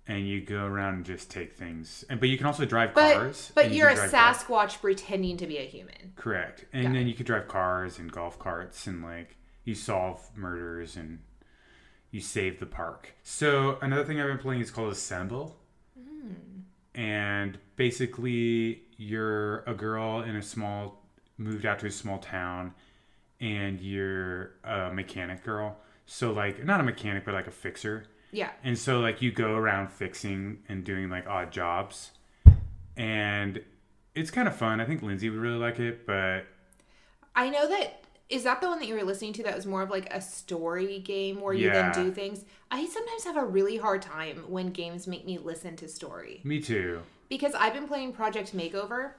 And 0.08 0.26
you 0.26 0.40
go 0.40 0.64
around 0.64 0.94
and 0.94 1.04
just 1.04 1.30
take 1.30 1.52
things. 1.52 2.02
And 2.08 2.18
but 2.18 2.30
you 2.30 2.38
can 2.38 2.46
also 2.46 2.64
drive 2.64 2.94
But 2.94 3.14
cars. 3.14 3.52
but 3.54 3.66
and 3.66 3.74
you 3.74 3.80
you're 3.80 3.90
a 3.90 3.94
can 3.94 4.08
drive. 4.08 4.36
Sasquatch 4.38 4.80
pretending 4.80 5.36
to 5.36 5.46
be 5.46 5.58
a 5.58 5.66
human. 5.66 6.12
Correct. 6.16 6.64
And 6.72 6.84
Got 6.84 6.92
then 6.94 7.08
you 7.08 7.14
could 7.14 7.26
drive 7.26 7.46
cars 7.46 7.98
and 7.98 8.10
golf 8.10 8.38
carts 8.38 8.86
and 8.86 9.02
like 9.02 9.36
you 9.64 9.74
solve 9.74 10.26
murders 10.34 10.96
and 10.96 11.18
you 12.10 12.20
save 12.22 12.58
the 12.58 12.64
park. 12.66 13.12
So 13.22 13.76
another 13.82 14.02
thing 14.02 14.18
I've 14.18 14.28
been 14.28 14.38
playing 14.38 14.62
is 14.62 14.70
called 14.70 14.90
Assemble. 14.90 15.56
Hmm. 15.94 16.32
And 16.94 17.58
basically 17.76 18.84
you're 18.96 19.58
a 19.66 19.74
girl 19.74 20.22
in 20.22 20.36
a 20.36 20.42
small 20.42 21.02
moved 21.36 21.66
out 21.66 21.80
to 21.80 21.86
a 21.86 21.90
small 21.90 22.16
town 22.18 22.72
and 23.40 23.78
you're 23.80 24.52
a 24.64 24.90
mechanic 24.90 25.44
girl. 25.44 25.76
So 26.06 26.32
like 26.32 26.64
not 26.64 26.80
a 26.80 26.82
mechanic 26.82 27.26
but 27.26 27.34
like 27.34 27.46
a 27.46 27.50
fixer. 27.52 28.06
Yeah. 28.32 28.50
And 28.62 28.76
so 28.78 29.00
like 29.00 29.22
you 29.22 29.32
go 29.32 29.54
around 29.54 29.90
fixing 29.90 30.58
and 30.68 30.84
doing 30.84 31.08
like 31.10 31.26
odd 31.26 31.50
jobs. 31.52 32.12
And 32.96 33.62
it's 34.14 34.30
kind 34.30 34.48
of 34.48 34.56
fun. 34.56 34.80
I 34.80 34.84
think 34.84 35.02
Lindsay 35.02 35.30
would 35.30 35.38
really 35.38 35.58
like 35.58 35.78
it, 35.78 36.06
but 36.06 36.46
I 37.36 37.50
know 37.50 37.68
that 37.68 38.02
is 38.28 38.42
that 38.44 38.60
the 38.60 38.66
one 38.68 38.78
that 38.78 38.86
you 38.86 38.94
were 38.94 39.04
listening 39.04 39.32
to 39.34 39.42
that 39.44 39.56
was 39.56 39.64
more 39.64 39.80
of 39.80 39.88
like 39.88 40.12
a 40.12 40.20
story 40.20 40.98
game 40.98 41.40
where 41.40 41.54
you 41.54 41.68
Yeah. 41.68 41.90
then 41.92 42.06
do 42.06 42.12
things. 42.12 42.44
I 42.70 42.84
sometimes 42.86 43.24
have 43.24 43.36
a 43.38 43.44
really 43.44 43.78
hard 43.78 44.02
time 44.02 44.44
when 44.48 44.68
games 44.70 45.06
make 45.06 45.24
me 45.24 45.38
listen 45.38 45.76
to 45.76 45.88
story. 45.88 46.40
me 46.44 46.60
too. 46.60 47.00
because 47.30 47.54
I've 47.54 47.72
been 47.74 47.86
playing 47.86 48.12
Project 48.12 48.54
Makeover 48.56 49.12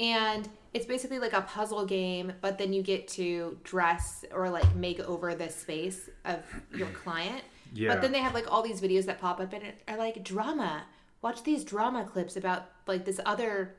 and 0.00 0.48
it's 0.74 0.86
basically 0.86 1.18
like 1.18 1.32
a 1.32 1.42
puzzle 1.42 1.84
game, 1.86 2.32
but 2.40 2.58
then 2.58 2.72
you 2.72 2.82
get 2.82 3.06
to 3.08 3.58
dress 3.64 4.24
or 4.32 4.50
like 4.50 4.74
make 4.74 4.98
over 5.00 5.34
the 5.34 5.48
space 5.50 6.08
of 6.24 6.40
your 6.74 6.88
client. 6.88 7.42
Yeah. 7.72 7.92
But 7.92 8.02
then 8.02 8.12
they 8.12 8.18
have 8.18 8.34
like 8.34 8.50
all 8.50 8.62
these 8.62 8.80
videos 8.80 9.06
that 9.06 9.20
pop 9.20 9.40
up 9.40 9.52
and 9.52 9.64
are 9.88 9.96
like 9.96 10.22
drama. 10.24 10.84
Watch 11.22 11.42
these 11.42 11.64
drama 11.64 12.04
clips 12.04 12.36
about 12.36 12.70
like 12.86 13.04
this 13.04 13.20
other 13.24 13.76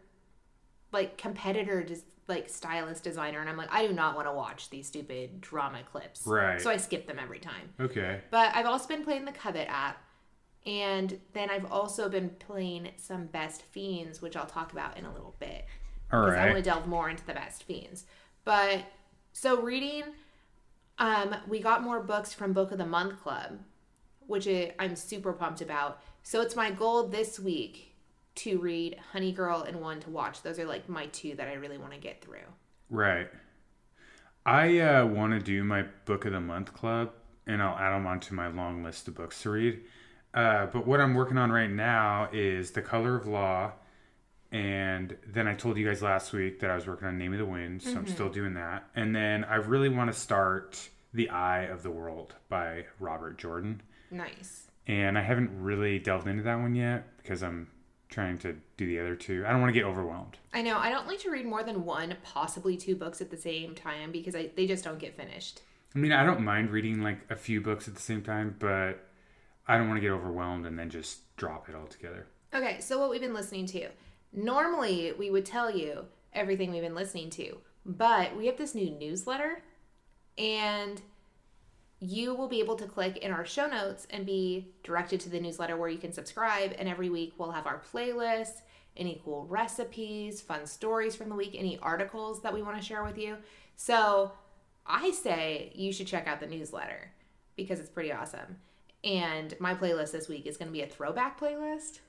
like 0.92 1.18
competitor 1.18 1.84
just 1.84 2.06
like 2.28 2.50
stylist 2.50 3.04
designer 3.04 3.40
and 3.40 3.50
I'm 3.50 3.58
like 3.58 3.72
I 3.74 3.88
do 3.88 3.94
not 3.94 4.16
want 4.16 4.28
to 4.28 4.34
watch 4.34 4.70
these 4.70 4.88
stupid 4.88 5.42
drama 5.42 5.80
clips. 5.90 6.26
Right. 6.26 6.62
So 6.62 6.70
I 6.70 6.78
skip 6.78 7.08
them 7.08 7.20
every 7.20 7.40
time. 7.40 7.74
Okay. 7.80 8.22
But 8.32 8.56
I've 8.56 8.66
also 8.66 8.88
been 8.88 9.04
playing 9.04 9.26
the 9.26 9.32
Covet 9.32 9.68
app. 9.70 10.04
And 10.66 11.22
then 11.32 11.50
I've 11.50 11.72
also 11.72 12.10
been 12.10 12.30
playing 12.30 12.90
some 12.98 13.28
Best 13.28 13.62
Fiends, 13.62 14.22
which 14.22 14.36
I'll 14.36 14.46
talk 14.46 14.74
about 14.74 14.98
in 14.98 15.06
a 15.06 15.14
little 15.14 15.36
bit. 15.40 15.66
All 16.12 16.26
Because 16.26 16.38
I 16.38 16.42
want 16.44 16.56
right. 16.56 16.64
to 16.64 16.70
delve 16.70 16.88
more 16.88 17.10
into 17.10 17.26
the 17.26 17.34
Best 17.34 17.64
Fiends. 17.64 18.06
But 18.44 18.84
so 19.32 19.62
reading, 19.62 20.04
um, 21.00 21.36
we 21.48 21.60
got 21.60 21.84
more 21.84 22.02
books 22.02 22.34
from 22.34 22.54
Book 22.54 22.72
of 22.72 22.80
the 22.80 22.86
Month 22.86 23.22
Club, 23.22 23.60
which 24.28 24.48
I'm 24.80 24.96
super 24.96 25.34
pumped 25.34 25.62
about. 25.62 26.02
So 26.24 26.42
it's 26.42 26.56
my 26.56 26.72
goal 26.72 27.08
this 27.08 27.40
week 27.40 27.96
to 28.36 28.60
read 28.60 28.98
Honey 29.12 29.32
Girl 29.32 29.64
and 29.64 29.82
One 29.82 30.00
to 30.02 30.10
Watch. 30.10 30.44
Those 30.44 30.60
are 30.60 30.66
like 30.66 30.88
my 30.88 31.08
two 31.08 31.36
that 31.36 31.48
I 31.48 31.54
really 31.54 31.78
want 31.78 31.94
to 31.94 32.00
get 32.00 32.22
through. 32.22 32.46
Right. 32.90 33.30
I 34.46 34.80
uh, 34.80 35.06
want 35.06 35.34
to 35.34 35.40
do 35.40 35.64
my 35.64 35.84
book 36.06 36.26
of 36.26 36.32
the 36.32 36.40
month 36.40 36.74
club, 36.74 37.12
and 37.48 37.62
I'll 37.62 37.78
add 37.78 37.96
them 37.96 38.06
onto 38.06 38.34
my 38.34 38.48
long 38.48 38.84
list 38.84 39.08
of 39.08 39.16
books 39.16 39.42
to 39.42 39.50
read. 39.50 39.82
Uh, 40.34 40.68
but 40.68 40.86
what 40.86 41.02
I'm 41.02 41.16
working 41.16 41.38
on 41.38 41.52
right 41.52 41.70
now 41.70 42.30
is 42.32 42.72
The 42.72 42.82
Color 42.82 43.16
of 43.16 43.28
Law, 43.28 43.74
and 44.52 45.18
then 45.26 45.48
I 45.48 45.56
told 45.56 45.78
you 45.78 45.86
guys 45.86 46.02
last 46.02 46.32
week 46.32 46.60
that 46.60 46.70
I 46.70 46.76
was 46.76 46.88
working 46.88 47.08
on 47.08 47.18
Name 47.18 47.34
of 47.34 47.40
the 47.40 47.46
Wind, 47.46 47.82
so 47.82 47.98
I'm 47.98 48.08
still 48.08 48.30
doing 48.30 48.54
that. 48.54 48.86
And 48.96 49.16
then 49.16 49.44
I 49.44 49.56
really 49.56 49.90
want 49.90 50.14
to 50.14 50.18
start 50.18 50.90
The 51.14 51.30
Eye 51.30 51.64
of 51.64 51.84
the 51.84 51.92
World 51.92 52.36
by 52.48 52.86
Robert 53.00 53.38
Jordan. 53.38 53.82
Nice. 54.12 54.68
And 54.88 55.18
I 55.18 55.22
haven't 55.22 55.52
really 55.62 56.00
delved 56.00 56.28
into 56.28 56.44
that 56.44 56.60
one 56.60 56.76
yet 56.76 57.18
because 57.18 57.44
I'm 57.44 57.68
trying 58.10 58.38
to 58.40 58.56
do 58.78 58.86
the 58.86 59.00
other 59.00 59.16
two. 59.16 59.44
I 59.46 59.52
don't 59.52 59.62
want 59.62 59.74
to 59.74 59.80
get 59.80 59.86
overwhelmed. 59.86 60.38
I 60.54 60.62
know. 60.62 60.78
I 60.78 60.90
don't 60.90 61.08
like 61.08 61.20
to 61.20 61.32
read 61.32 61.46
more 61.46 61.64
than 61.64 61.84
one, 61.84 62.16
possibly 62.24 62.78
two 62.78 62.96
books 62.96 63.20
at 63.22 63.30
the 63.30 63.38
same 63.38 63.76
time 63.76 64.12
because 64.12 64.36
I, 64.36 64.50
they 64.56 64.66
just 64.66 64.84
don't 64.84 65.00
get 65.00 65.18
finished. 65.18 65.62
I 65.96 66.00
mean, 66.00 66.12
I 66.12 66.26
don't 66.26 66.42
mind 66.42 66.72
reading 66.72 67.02
like 67.02 67.20
a 67.30 67.36
few 67.36 67.60
books 67.60 67.88
at 67.88 67.96
the 67.96 68.02
same 68.02 68.22
time, 68.22 68.56
but 68.60 69.08
I 69.68 69.78
don't 69.78 69.88
want 69.88 69.98
to 69.98 70.02
get 70.02 70.12
overwhelmed 70.12 70.66
and 70.66 70.80
then 70.80 70.90
just 70.90 71.36
drop 71.36 71.68
it 71.70 71.76
altogether. 71.76 72.28
Okay, 72.54 72.80
so 72.80 73.00
what 73.00 73.10
we've 73.10 73.22
been 73.22 73.34
listening 73.34 73.66
to. 73.68 73.90
Normally, 74.32 75.14
we 75.18 75.30
would 75.30 75.46
tell 75.46 75.70
you 75.70 76.06
everything 76.34 76.72
we've 76.72 76.82
been 76.82 76.96
listening 76.96 77.30
to, 77.32 77.58
but 77.86 78.36
we 78.38 78.46
have 78.46 78.58
this 78.58 78.76
new 78.76 78.90
newsletter, 78.92 79.62
and 80.38 81.02
you 82.00 82.36
will 82.36 82.48
be 82.48 82.60
able 82.60 82.76
to 82.76 82.86
click 82.86 83.18
in 83.18 83.32
our 83.32 83.46
show 83.46 83.68
notes 83.68 84.06
and 84.10 84.26
be 84.26 84.68
directed 84.84 85.20
to 85.22 85.30
the 85.30 85.40
newsletter 85.40 85.78
where 85.78 85.90
you 85.90 85.98
can 85.98 86.14
subscribe. 86.14 86.76
And 86.78 86.88
every 86.88 87.10
week, 87.10 87.34
we'll 87.38 87.52
have 87.52 87.66
our 87.66 87.82
playlist, 87.94 88.62
any 88.96 89.22
cool 89.24 89.46
recipes, 89.46 90.42
fun 90.42 90.66
stories 90.66 91.16
from 91.16 91.30
the 91.30 91.36
week, 91.36 91.56
any 91.58 91.80
articles 91.80 92.42
that 92.44 92.54
we 92.54 92.62
want 92.62 92.78
to 92.78 92.84
share 92.84 93.04
with 93.04 93.18
you. 93.18 93.38
So, 93.76 94.32
I 94.86 95.12
say 95.12 95.72
you 95.76 95.92
should 95.92 96.08
check 96.08 96.28
out 96.28 96.40
the 96.40 96.48
newsletter 96.48 97.12
because 97.56 97.80
it's 97.80 97.90
pretty 97.90 98.12
awesome. 98.12 98.58
And 99.04 99.54
my 99.60 99.74
playlist 99.74 100.12
this 100.12 100.28
week 100.28 100.46
is 100.46 100.58
going 100.58 100.68
to 100.68 100.74
be 100.74 100.82
a 100.82 100.88
throwback 100.88 101.40
playlist. 101.40 102.00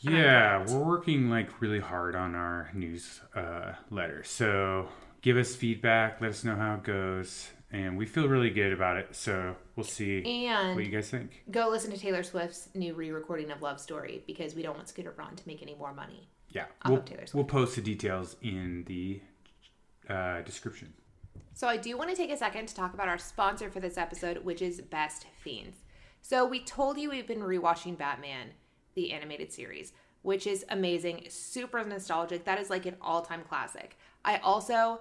Yeah, 0.00 0.64
we're 0.68 0.84
working 0.84 1.28
like 1.28 1.60
really 1.60 1.80
hard 1.80 2.14
on 2.14 2.34
our 2.34 2.70
news 2.72 3.20
uh, 3.34 3.72
letter. 3.90 4.22
So 4.24 4.88
give 5.22 5.36
us 5.36 5.56
feedback, 5.56 6.20
let 6.20 6.30
us 6.30 6.44
know 6.44 6.54
how 6.54 6.74
it 6.74 6.84
goes, 6.84 7.50
and 7.70 7.98
we 7.98 8.06
feel 8.06 8.28
really 8.28 8.50
good 8.50 8.72
about 8.72 8.96
it. 8.96 9.14
So 9.14 9.56
we'll 9.76 9.84
see 9.84 10.22
And 10.46 10.74
what 10.74 10.84
you 10.84 10.90
guys 10.90 11.10
think. 11.10 11.44
go 11.50 11.68
listen 11.68 11.90
to 11.90 11.98
Taylor 11.98 12.22
Swift's 12.22 12.68
new 12.74 12.94
re-recording 12.94 13.50
of 13.50 13.62
Love 13.62 13.80
Story 13.80 14.22
because 14.26 14.54
we 14.54 14.62
don't 14.62 14.76
want 14.76 14.88
Scooter 14.88 15.10
Braun 15.10 15.36
to 15.36 15.42
make 15.46 15.62
any 15.62 15.74
more 15.74 15.92
money. 15.92 16.28
Yeah, 16.50 16.64
we'll, 16.86 16.98
of 16.98 17.04
Taylor 17.04 17.26
Swift. 17.26 17.34
we'll 17.34 17.44
post 17.44 17.76
the 17.76 17.82
details 17.82 18.36
in 18.42 18.84
the 18.86 19.20
uh, 20.08 20.40
description. 20.42 20.92
So 21.52 21.66
I 21.66 21.76
do 21.76 21.96
want 21.98 22.08
to 22.10 22.16
take 22.16 22.30
a 22.30 22.36
second 22.36 22.68
to 22.68 22.74
talk 22.74 22.94
about 22.94 23.08
our 23.08 23.18
sponsor 23.18 23.68
for 23.70 23.80
this 23.80 23.98
episode, 23.98 24.44
which 24.44 24.62
is 24.62 24.80
Best 24.80 25.26
Fiends. 25.42 25.78
So 26.22 26.46
we 26.46 26.60
told 26.60 26.98
you 26.98 27.10
we've 27.10 27.26
been 27.26 27.40
rewatching 27.40 27.98
Batman, 27.98 28.48
the 28.94 29.12
animated 29.12 29.52
series, 29.52 29.92
which 30.22 30.46
is 30.46 30.64
amazing, 30.70 31.26
super 31.28 31.84
nostalgic. 31.84 32.44
That 32.44 32.60
is 32.60 32.70
like 32.70 32.86
an 32.86 32.96
all-time 33.02 33.42
classic. 33.48 33.96
I 34.24 34.38
also 34.38 35.00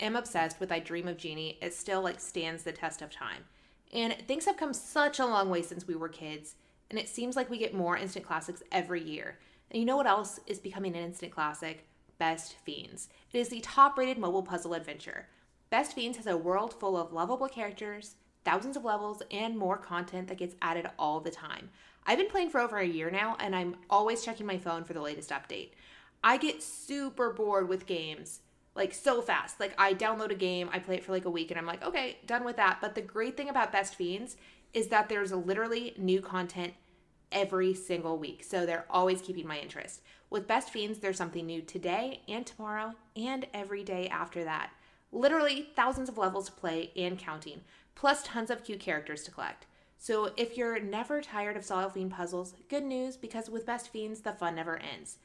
am 0.00 0.16
obsessed 0.16 0.60
with 0.60 0.72
I 0.72 0.80
Dream 0.80 1.08
of 1.08 1.16
Jeannie. 1.16 1.58
It 1.62 1.74
still 1.74 2.02
like 2.02 2.20
stands 2.20 2.62
the 2.62 2.72
test 2.72 3.02
of 3.02 3.10
time. 3.10 3.44
And 3.92 4.14
things 4.26 4.46
have 4.46 4.56
come 4.56 4.74
such 4.74 5.18
a 5.18 5.26
long 5.26 5.50
way 5.50 5.62
since 5.62 5.86
we 5.86 5.94
were 5.94 6.08
kids, 6.08 6.56
and 6.90 6.98
it 6.98 7.08
seems 7.08 7.36
like 7.36 7.48
we 7.48 7.58
get 7.58 7.74
more 7.74 7.96
instant 7.96 8.26
classics 8.26 8.62
every 8.72 9.02
year. 9.02 9.38
And 9.70 9.78
you 9.78 9.86
know 9.86 9.96
what 9.96 10.06
else 10.06 10.40
is 10.46 10.58
becoming 10.58 10.96
an 10.96 11.04
instant 11.04 11.32
classic? 11.32 11.86
Best 12.18 12.54
Fiends. 12.64 13.08
It 13.32 13.38
is 13.38 13.48
the 13.48 13.60
top 13.60 13.96
rated 13.98 14.18
mobile 14.18 14.42
puzzle 14.42 14.74
adventure. 14.74 15.26
Best 15.70 15.94
Fiends 15.94 16.16
has 16.16 16.26
a 16.26 16.36
world 16.36 16.74
full 16.74 16.96
of 16.96 17.12
lovable 17.12 17.48
characters, 17.48 18.16
thousands 18.44 18.76
of 18.76 18.84
levels, 18.84 19.22
and 19.30 19.56
more 19.56 19.76
content 19.76 20.28
that 20.28 20.38
gets 20.38 20.54
added 20.62 20.88
all 20.98 21.20
the 21.20 21.30
time. 21.30 21.70
I've 22.06 22.18
been 22.18 22.28
playing 22.28 22.50
for 22.50 22.60
over 22.60 22.78
a 22.78 22.86
year 22.86 23.10
now, 23.10 23.36
and 23.40 23.56
I'm 23.56 23.76
always 23.88 24.24
checking 24.24 24.46
my 24.46 24.58
phone 24.58 24.84
for 24.84 24.92
the 24.92 25.00
latest 25.00 25.30
update. 25.30 25.70
I 26.22 26.36
get 26.36 26.62
super 26.62 27.32
bored 27.32 27.68
with 27.68 27.86
games 27.86 28.40
like 28.74 28.92
so 28.92 29.22
fast. 29.22 29.60
Like 29.60 29.74
I 29.78 29.94
download 29.94 30.30
a 30.30 30.36
game, 30.36 30.68
I 30.72 30.78
play 30.78 30.96
it 30.96 31.04
for 31.04 31.12
like 31.12 31.24
a 31.24 31.30
week, 31.30 31.50
and 31.50 31.58
I'm 31.58 31.66
like, 31.66 31.84
okay, 31.84 32.18
done 32.26 32.44
with 32.44 32.56
that. 32.56 32.78
But 32.80 32.94
the 32.94 33.02
great 33.02 33.36
thing 33.36 33.48
about 33.48 33.72
Best 33.72 33.94
Fiends 33.94 34.36
is 34.72 34.88
that 34.88 35.08
there's 35.08 35.32
literally 35.32 35.94
new 35.96 36.20
content 36.20 36.74
every 37.30 37.74
single 37.74 38.18
week. 38.18 38.44
So 38.44 38.64
they're 38.64 38.86
always 38.90 39.20
keeping 39.20 39.46
my 39.46 39.58
interest. 39.58 40.02
With 40.30 40.48
Best 40.48 40.70
Fiends, 40.70 40.98
there's 40.98 41.16
something 41.16 41.46
new 41.46 41.62
today 41.62 42.22
and 42.28 42.44
tomorrow 42.46 42.94
and 43.16 43.46
every 43.54 43.84
day 43.84 44.08
after 44.08 44.44
that. 44.44 44.70
Literally 45.12 45.68
thousands 45.76 46.08
of 46.08 46.18
levels 46.18 46.46
to 46.46 46.52
play 46.52 46.90
and 46.96 47.18
counting, 47.18 47.60
plus 47.94 48.22
tons 48.24 48.50
of 48.50 48.64
cute 48.64 48.80
characters 48.80 49.22
to 49.24 49.30
collect. 49.30 49.66
So 49.96 50.32
if 50.36 50.56
you're 50.56 50.80
never 50.80 51.20
tired 51.22 51.56
of 51.56 51.64
solving 51.64 52.10
puzzles, 52.10 52.54
good 52.68 52.84
news 52.84 53.16
because 53.16 53.48
with 53.48 53.66
Best 53.66 53.90
Fiends, 53.90 54.20
the 54.20 54.32
fun 54.32 54.56
never 54.56 54.76
ends. 54.76 55.18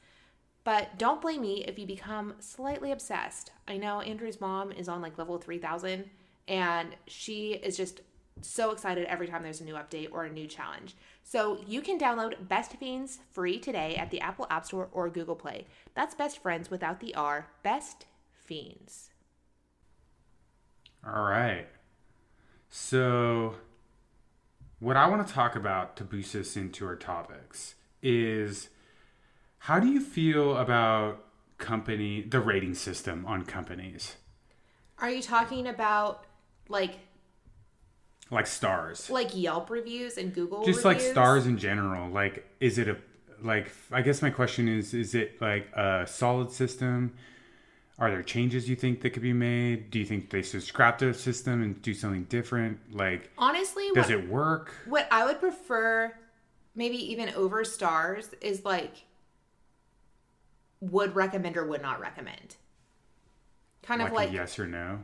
But 0.70 0.98
don't 0.98 1.20
blame 1.20 1.40
me 1.40 1.64
if 1.66 1.80
you 1.80 1.84
become 1.84 2.34
slightly 2.38 2.92
obsessed. 2.92 3.50
I 3.66 3.76
know 3.76 4.02
Andrew's 4.02 4.40
mom 4.40 4.70
is 4.70 4.88
on 4.88 5.02
like 5.02 5.18
level 5.18 5.36
3000 5.36 6.08
and 6.46 6.94
she 7.08 7.54
is 7.54 7.76
just 7.76 8.02
so 8.40 8.70
excited 8.70 9.04
every 9.06 9.26
time 9.26 9.42
there's 9.42 9.60
a 9.60 9.64
new 9.64 9.74
update 9.74 10.10
or 10.12 10.22
a 10.26 10.30
new 10.30 10.46
challenge. 10.46 10.94
So 11.24 11.58
you 11.66 11.80
can 11.80 11.98
download 11.98 12.46
Best 12.46 12.76
Fiends 12.76 13.18
free 13.32 13.58
today 13.58 13.96
at 13.96 14.12
the 14.12 14.20
Apple 14.20 14.46
App 14.48 14.64
Store 14.64 14.88
or 14.92 15.10
Google 15.10 15.34
Play. 15.34 15.66
That's 15.96 16.14
Best 16.14 16.40
Friends 16.40 16.70
without 16.70 17.00
the 17.00 17.16
R. 17.16 17.48
Best 17.64 18.06
Fiends. 18.30 19.10
All 21.04 21.24
right. 21.24 21.66
So, 22.68 23.56
what 24.78 24.96
I 24.96 25.08
want 25.08 25.26
to 25.26 25.34
talk 25.34 25.56
about 25.56 25.96
to 25.96 26.04
boost 26.04 26.36
us 26.36 26.56
into 26.56 26.86
our 26.86 26.94
topics 26.94 27.74
is 28.04 28.68
how 29.60 29.78
do 29.78 29.86
you 29.88 30.00
feel 30.00 30.56
about 30.56 31.24
company, 31.58 32.22
the 32.22 32.40
rating 32.40 32.74
system 32.74 33.24
on 33.26 33.44
companies? 33.44 34.16
Are 34.98 35.10
you 35.10 35.22
talking 35.22 35.66
about 35.66 36.24
like 36.68 36.98
Like 38.30 38.46
stars. 38.46 39.10
like 39.10 39.36
Yelp 39.36 39.70
reviews 39.70 40.16
and 40.18 40.32
Google 40.34 40.64
Just 40.64 40.84
like 40.84 41.00
stars 41.00 41.46
in 41.46 41.58
general. 41.58 42.10
Like, 42.10 42.46
is 42.60 42.78
it 42.78 42.88
a, 42.88 42.96
like, 43.42 43.70
I 43.92 44.02
guess 44.02 44.22
my 44.22 44.30
question 44.30 44.66
is, 44.68 44.94
is 44.94 45.14
it 45.14 45.40
like 45.40 45.68
a 45.74 46.06
solid 46.06 46.50
system? 46.52 47.14
Are 47.98 48.10
there 48.10 48.22
changes 48.22 48.66
you 48.66 48.76
think 48.76 49.02
that 49.02 49.10
could 49.10 49.22
be 49.22 49.34
made? 49.34 49.90
Do 49.90 49.98
you 49.98 50.06
think 50.06 50.30
they 50.30 50.40
should 50.42 50.62
scrap 50.62 50.98
the 50.98 51.12
system 51.12 51.62
and 51.62 51.82
do 51.82 51.92
something 51.92 52.24
different? 52.24 52.78
Like, 52.94 53.30
Honestly, 53.36 53.84
does 53.94 54.06
what, 54.06 54.10
it 54.10 54.28
work? 54.28 54.72
what 54.86 55.06
I 55.10 55.26
would 55.26 55.38
prefer, 55.38 56.14
maybe 56.74 56.96
even 57.12 57.28
over 57.34 57.62
stars, 57.62 58.30
is 58.40 58.64
like 58.64 59.04
would 60.80 61.14
recommend 61.14 61.56
or 61.56 61.66
would 61.66 61.82
not 61.82 62.00
recommend. 62.00 62.56
Kind 63.82 64.00
Like, 64.00 64.08
of 64.10 64.12
like 64.12 64.32
yes 64.32 64.58
or 64.58 64.66
no? 64.66 65.00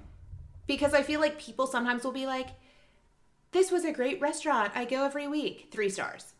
because 0.66 0.95
I 0.95 1.02
feel 1.02 1.21
like 1.21 1.38
people 1.40 1.66
sometimes 1.66 2.04
will 2.04 2.12
be 2.12 2.26
like, 2.26 2.49
"This 3.52 3.71
was 3.71 3.85
a 3.85 3.92
great 3.92 4.21
restaurant. 4.21 4.73
I 4.75 4.85
go 4.85 5.04
every 5.04 5.26
week. 5.28 5.68
Three 5.71 5.88
stars." 5.88 6.35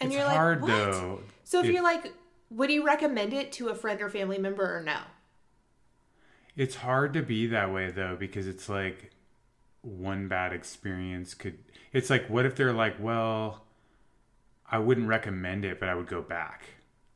And 0.00 0.12
it's 0.12 0.16
you're 0.16 0.28
hard 0.28 0.60
like, 0.62 0.62
"What?" 0.62 0.68
though. 0.68 1.20
So 1.44 1.60
if, 1.60 1.66
if- 1.66 1.72
you're 1.72 1.82
like, 1.82 2.12
would 2.50 2.70
you 2.70 2.84
recommend 2.84 3.32
it 3.32 3.52
to 3.52 3.68
a 3.68 3.74
friend 3.74 4.00
or 4.02 4.08
family 4.10 4.38
member 4.38 4.76
or 4.76 4.82
no? 4.82 4.98
It's 6.56 6.76
hard 6.76 7.12
to 7.14 7.22
be 7.22 7.46
that 7.48 7.72
way 7.72 7.90
though 7.90 8.16
because 8.16 8.46
it's 8.46 8.68
like 8.68 9.10
one 9.82 10.28
bad 10.28 10.52
experience 10.52 11.34
could. 11.34 11.58
It's 11.92 12.10
like 12.10 12.28
what 12.28 12.46
if 12.46 12.56
they're 12.56 12.72
like, 12.72 12.96
well, 12.98 13.64
I 14.70 14.78
wouldn't 14.78 15.08
recommend 15.08 15.64
it, 15.64 15.78
but 15.80 15.88
I 15.88 15.94
would 15.94 16.08
go 16.08 16.22
back. 16.22 16.64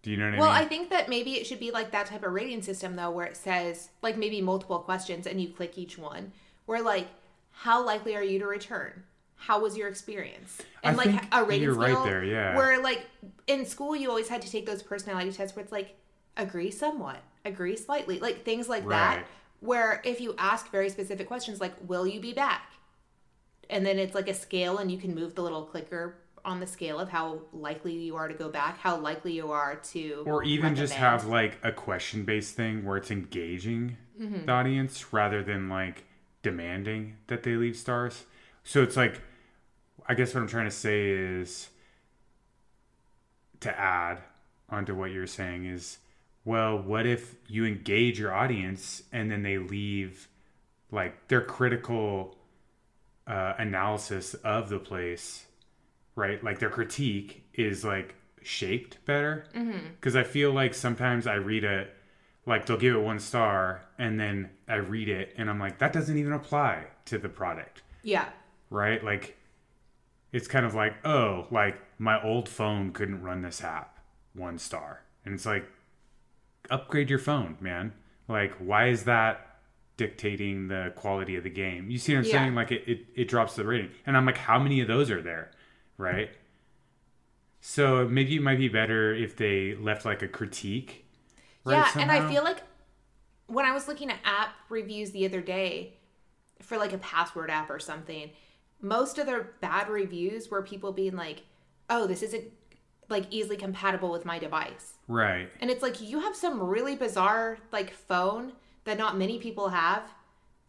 Do 0.02 0.10
you 0.10 0.16
know 0.16 0.30
what 0.30 0.38
Well, 0.38 0.48
I 0.48 0.62
I 0.62 0.64
think 0.64 0.90
that 0.90 1.08
maybe 1.08 1.32
it 1.32 1.46
should 1.46 1.60
be 1.60 1.70
like 1.70 1.90
that 1.92 2.06
type 2.06 2.22
of 2.22 2.32
rating 2.32 2.62
system 2.62 2.96
though, 2.96 3.10
where 3.10 3.26
it 3.26 3.36
says 3.36 3.90
like 4.02 4.16
maybe 4.16 4.40
multiple 4.40 4.78
questions 4.78 5.26
and 5.26 5.40
you 5.40 5.48
click 5.48 5.76
each 5.76 5.98
one. 5.98 6.32
Where 6.66 6.82
like, 6.82 7.08
how 7.52 7.84
likely 7.84 8.16
are 8.16 8.22
you 8.22 8.38
to 8.38 8.46
return? 8.46 9.04
How 9.36 9.60
was 9.60 9.76
your 9.76 9.88
experience? 9.88 10.60
And 10.82 11.00
I 11.00 11.04
like 11.04 11.24
a 11.32 11.44
rating 11.44 11.62
you're 11.62 11.74
right 11.74 11.92
scale 11.92 12.04
there, 12.04 12.24
yeah. 12.24 12.56
Where 12.56 12.82
like 12.82 13.06
in 13.46 13.66
school 13.66 13.96
you 13.96 14.08
always 14.08 14.28
had 14.28 14.42
to 14.42 14.50
take 14.50 14.66
those 14.66 14.82
personality 14.82 15.32
tests 15.32 15.56
where 15.56 15.62
it's 15.62 15.72
like 15.72 15.96
agree 16.36 16.70
somewhat, 16.70 17.22
agree 17.44 17.76
slightly, 17.76 18.18
like 18.20 18.44
things 18.44 18.68
like 18.68 18.88
that. 18.88 19.26
Where 19.60 20.00
if 20.04 20.20
you 20.20 20.34
ask 20.38 20.70
very 20.70 20.88
specific 20.88 21.26
questions 21.26 21.60
like, 21.60 21.74
will 21.86 22.06
you 22.06 22.20
be 22.20 22.32
back? 22.32 22.72
And 23.68 23.84
then 23.84 23.98
it's 23.98 24.14
like 24.14 24.28
a 24.28 24.34
scale 24.34 24.78
and 24.78 24.90
you 24.90 24.98
can 24.98 25.14
move 25.14 25.34
the 25.34 25.42
little 25.42 25.64
clicker 25.64 26.16
on 26.44 26.60
the 26.60 26.66
scale 26.66 26.98
of 26.98 27.08
how 27.08 27.40
likely 27.52 27.92
you 27.94 28.16
are 28.16 28.28
to 28.28 28.34
go 28.34 28.48
back, 28.48 28.78
how 28.78 28.96
likely 28.96 29.32
you 29.32 29.50
are 29.52 29.76
to 29.76 30.22
or 30.26 30.42
even 30.44 30.74
just 30.74 30.92
have 30.94 31.26
like 31.26 31.58
a 31.62 31.72
question 31.72 32.24
based 32.24 32.54
thing 32.54 32.84
where 32.84 32.96
it's 32.96 33.10
engaging 33.10 33.96
Mm-hmm. 34.20 34.44
the 34.44 34.52
audience 34.52 35.14
rather 35.14 35.42
than 35.42 35.70
like 35.70 36.04
demanding 36.42 37.16
that 37.28 37.42
they 37.42 37.54
leave 37.54 37.74
stars. 37.74 38.24
So 38.64 38.82
it's 38.82 38.94
like, 38.94 39.22
I 40.06 40.12
guess 40.12 40.34
what 40.34 40.42
I'm 40.42 40.46
trying 40.46 40.66
to 40.66 40.70
say 40.70 41.08
is 41.08 41.70
to 43.60 43.78
add 43.78 44.18
onto 44.68 44.94
what 44.94 45.10
you're 45.10 45.26
saying 45.26 45.64
is, 45.64 45.98
well, 46.44 46.78
what 46.78 47.06
if 47.06 47.34
you 47.48 47.64
engage 47.64 48.18
your 48.18 48.34
audience 48.34 49.02
and 49.10 49.30
then 49.30 49.42
they 49.42 49.56
leave 49.56 50.28
like 50.90 51.28
their 51.28 51.40
critical 51.42 52.36
uh, 53.26 53.54
analysis 53.58 54.34
of 54.34 54.68
the 54.68 54.78
place, 54.78 55.46
right? 56.20 56.42
Like 56.44 56.58
their 56.58 56.70
critique 56.70 57.44
is 57.54 57.84
like 57.84 58.14
shaped 58.42 59.04
better. 59.06 59.44
Mm-hmm. 59.54 59.78
Because 59.96 60.14
I 60.16 60.22
feel 60.22 60.52
like 60.52 60.74
sometimes 60.74 61.26
I 61.26 61.34
read 61.34 61.64
it, 61.64 61.92
like 62.46 62.66
they'll 62.66 62.76
give 62.76 62.94
it 62.94 63.00
one 63.00 63.18
star 63.18 63.82
and 63.98 64.20
then 64.20 64.50
I 64.68 64.76
read 64.76 65.08
it 65.08 65.34
and 65.36 65.48
I'm 65.50 65.58
like, 65.58 65.78
that 65.78 65.92
doesn't 65.92 66.16
even 66.16 66.32
apply 66.32 66.84
to 67.06 67.18
the 67.18 67.28
product, 67.28 67.82
Yeah. 68.02 68.26
right? 68.70 69.02
Like 69.02 69.36
it's 70.32 70.46
kind 70.46 70.64
of 70.64 70.74
like, 70.74 71.04
oh, 71.06 71.46
like 71.50 71.80
my 71.98 72.22
old 72.22 72.48
phone 72.48 72.92
couldn't 72.92 73.22
run 73.22 73.42
this 73.42 73.64
app, 73.64 73.98
one 74.34 74.58
star. 74.58 75.02
And 75.24 75.34
it's 75.34 75.46
like, 75.46 75.66
upgrade 76.70 77.10
your 77.10 77.18
phone, 77.18 77.56
man. 77.60 77.92
Like, 78.28 78.52
why 78.58 78.88
is 78.88 79.04
that 79.04 79.56
dictating 79.96 80.68
the 80.68 80.92
quality 80.96 81.34
of 81.36 81.42
the 81.44 81.50
game? 81.50 81.90
You 81.90 81.98
see 81.98 82.14
what 82.14 82.20
I'm 82.20 82.24
Yeah. 82.26 82.32
saying? 82.32 82.54
Like, 82.54 82.70
it, 82.72 82.84
it, 82.86 83.06
it 83.16 83.28
drops 83.28 83.56
the 83.56 83.64
rating. 83.64 83.90
And 84.06 84.16
I'm 84.16 84.24
like, 84.24 84.36
how 84.38 84.58
many 84.58 84.80
of 84.80 84.86
those 84.88 85.10
are 85.10 85.20
there? 85.20 85.50
Right? 86.00 86.30
So 87.60 88.08
maybe 88.08 88.36
it 88.36 88.42
might 88.42 88.58
be 88.58 88.68
better 88.68 89.14
if 89.14 89.36
they 89.36 89.74
left 89.74 90.04
like 90.04 90.22
a 90.22 90.28
critique. 90.28 91.04
right, 91.64 91.76
yeah, 91.94 92.02
and 92.02 92.10
I 92.10 92.26
feel 92.28 92.42
like 92.42 92.62
when 93.46 93.66
I 93.66 93.72
was 93.72 93.86
looking 93.86 94.10
at 94.10 94.18
app 94.24 94.54
reviews 94.68 95.10
the 95.10 95.26
other 95.26 95.42
day 95.42 95.94
for 96.60 96.78
like 96.78 96.92
a 96.92 96.98
password 96.98 97.50
app 97.50 97.68
or 97.68 97.78
something, 97.78 98.30
most 98.80 99.18
of 99.18 99.26
their 99.26 99.52
bad 99.60 99.88
reviews 99.88 100.50
were 100.50 100.62
people 100.62 100.92
being 100.92 101.16
like, 101.16 101.42
"Oh, 101.90 102.06
this 102.06 102.22
isn't 102.22 102.44
like 103.10 103.26
easily 103.30 103.56
compatible 103.56 104.10
with 104.10 104.24
my 104.24 104.38
device." 104.38 104.94
Right. 105.06 105.50
And 105.60 105.70
it's 105.70 105.82
like 105.82 106.00
you 106.00 106.20
have 106.20 106.34
some 106.34 106.62
really 106.62 106.96
bizarre 106.96 107.58
like 107.72 107.92
phone 107.92 108.52
that 108.84 108.96
not 108.96 109.18
many 109.18 109.38
people 109.38 109.68
have 109.68 110.04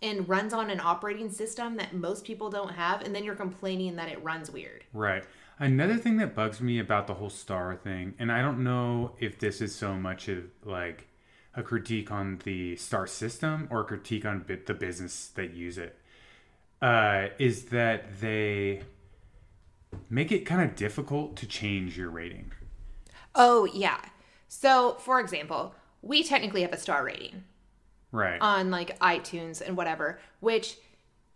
and 0.02 0.28
runs 0.28 0.54
on 0.54 0.70
an 0.70 0.80
operating 0.80 1.30
system 1.30 1.78
that 1.78 1.94
most 1.94 2.24
people 2.24 2.50
don't 2.50 2.74
have 2.74 3.02
and 3.02 3.14
then 3.14 3.24
you're 3.24 3.36
complaining 3.36 3.96
that 3.96 4.10
it 4.10 4.22
runs 4.24 4.50
weird. 4.50 4.84
Right. 4.94 5.24
Another 5.60 5.98
thing 5.98 6.18
that 6.18 6.34
bugs 6.34 6.60
me 6.60 6.80
about 6.80 7.06
the 7.06 7.14
whole 7.14 7.30
star 7.30 7.76
thing, 7.76 8.16
and 8.18 8.32
I 8.32 8.42
don't 8.42 8.64
know 8.64 9.16
if 9.20 9.38
this 9.38 9.62
is 9.62 9.76
so 9.76 9.94
much 9.94 10.28
of 10.28 10.46
like 10.66 11.08
a 11.54 11.62
critique 11.62 12.12
on 12.12 12.40
the 12.46 12.76
star 12.78 13.06
system 13.06 13.68
or 13.70 13.82
a 13.82 13.84
critique 13.84 14.26
on 14.26 14.40
bit 14.40 14.66
the 14.66 14.74
business 14.74 15.28
that 15.36 15.54
use 15.54 15.78
it, 15.78 15.98
uh, 16.82 17.28
is 17.38 17.66
that 17.66 18.22
they 18.22 18.82
make 20.10 20.32
it 20.32 20.46
kind 20.46 20.62
of 20.62 20.76
difficult 20.76 21.36
to 21.36 21.46
change 21.46 21.98
your 21.98 22.10
rating. 22.10 22.54
Oh, 23.36 23.66
yeah. 23.66 24.00
So, 24.48 24.96
for 25.00 25.20
example, 25.20 25.76
we 26.02 26.24
technically 26.24 26.64
have 26.64 26.74
a 26.74 26.78
star 26.78 27.06
rating. 27.06 27.44
Right. 28.12 28.42
on 28.42 28.72
like 28.72 29.00
iTunes 29.00 29.62
and 29.62 29.78
whatever, 29.78 30.20
which 30.40 30.78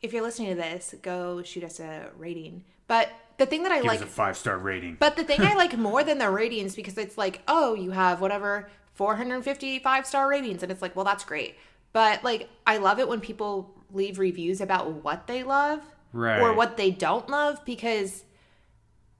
if 0.01 0.13
you're 0.13 0.21
listening 0.21 0.49
to 0.49 0.55
this, 0.55 0.93
go 1.01 1.41
shoot 1.41 1.63
us 1.63 1.79
a 1.79 2.09
rating. 2.17 2.63
But 2.87 3.09
the 3.37 3.45
thing 3.45 3.63
that 3.63 3.71
I 3.71 3.77
Give 3.77 3.85
like 3.85 4.01
a 4.01 4.05
five 4.05 4.37
star 4.37 4.57
rating. 4.57 4.97
but 4.99 5.15
the 5.15 5.23
thing 5.23 5.41
I 5.41 5.53
like 5.55 5.77
more 5.77 6.03
than 6.03 6.17
the 6.17 6.29
ratings 6.29 6.75
because 6.75 6.97
it's 6.97 7.17
like, 7.17 7.41
oh, 7.47 7.73
you 7.73 7.91
have 7.91 8.21
whatever 8.21 8.69
455 8.93 10.05
star 10.05 10.29
ratings 10.29 10.63
and 10.63 10.71
it's 10.71 10.81
like, 10.81 10.95
well, 10.95 11.05
that's 11.05 11.23
great. 11.23 11.55
But 11.93 12.23
like 12.23 12.49
I 12.65 12.77
love 12.77 12.99
it 12.99 13.07
when 13.07 13.19
people 13.19 13.73
leave 13.91 14.19
reviews 14.19 14.61
about 14.61 15.03
what 15.03 15.27
they 15.27 15.43
love 15.43 15.81
right. 16.11 16.41
or 16.41 16.53
what 16.53 16.77
they 16.77 16.91
don't 16.91 17.29
love 17.29 17.63
because 17.65 18.23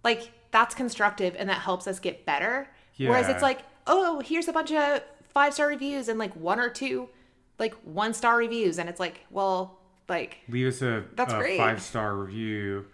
like 0.04 0.32
that's 0.52 0.76
constructive 0.76 1.36
and 1.38 1.50
that 1.50 1.60
helps 1.60 1.88
us 1.88 2.00
get 2.00 2.26
better. 2.26 2.68
Whereas 2.98 3.28
it's 3.28 3.42
like, 3.42 3.62
oh, 3.88 4.22
here's 4.22 4.48
a 4.48 4.54
bunch 4.54 4.72
of 4.72 5.02
five 5.34 5.54
star 5.54 5.68
reviews 5.68 6.08
and 6.08 6.18
like 6.18 6.34
one 6.36 6.60
or 6.60 6.70
two 6.70 7.10
like 7.60 7.74
one 7.84 8.14
star 8.14 8.38
reviews 8.38 8.80
and 8.80 8.90
it's 8.90 9.00
like, 9.00 9.22
well, 9.30 9.80
like 10.10 10.38
Leave 10.50 10.68
us 10.68 10.82
a, 10.82 11.04
That's 11.16 11.34
a 11.34 11.38
great. 11.38 11.58
five 11.58 11.82
star 11.82 12.16
review, 12.16 12.86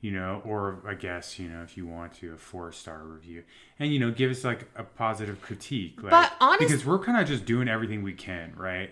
you 0.00 0.10
know, 0.12 0.42
or 0.44 0.82
I 0.86 0.94
guess, 0.94 1.38
you 1.38 1.48
know, 1.48 1.62
if 1.62 1.76
you 1.76 1.86
want 1.86 2.14
to, 2.20 2.34
a 2.34 2.36
four 2.36 2.70
star 2.72 3.02
review. 3.04 3.42
And, 3.78 3.92
you 3.92 3.98
know, 3.98 4.10
give 4.10 4.30
us 4.30 4.44
like 4.44 4.68
a 4.76 4.84
positive 4.84 5.40
critique. 5.40 6.02
Like, 6.02 6.10
But 6.10 6.32
honest- 6.40 6.60
Because 6.68 6.84
we're 6.84 6.98
kind 6.98 7.20
of 7.20 7.26
just 7.26 7.44
doing 7.46 7.68
everything 7.68 8.02
we 8.02 8.12
can, 8.12 8.52
right? 8.56 8.90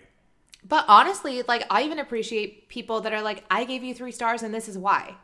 But 0.67 0.85
honestly, 0.89 1.43
like 1.43 1.65
I 1.71 1.83
even 1.83 1.99
appreciate 1.99 2.69
people 2.69 3.01
that 3.03 3.13
are 3.13 3.23
like, 3.23 3.45
I 3.51 3.65
gave 3.65 3.83
you 3.83 3.95
three 3.95 4.13
stars 4.13 4.43
and 4.43 4.55
this 4.55 4.69
is 4.69 4.79
why. 4.79 5.17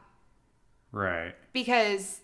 Right. 0.93 1.35
Because 1.53 2.21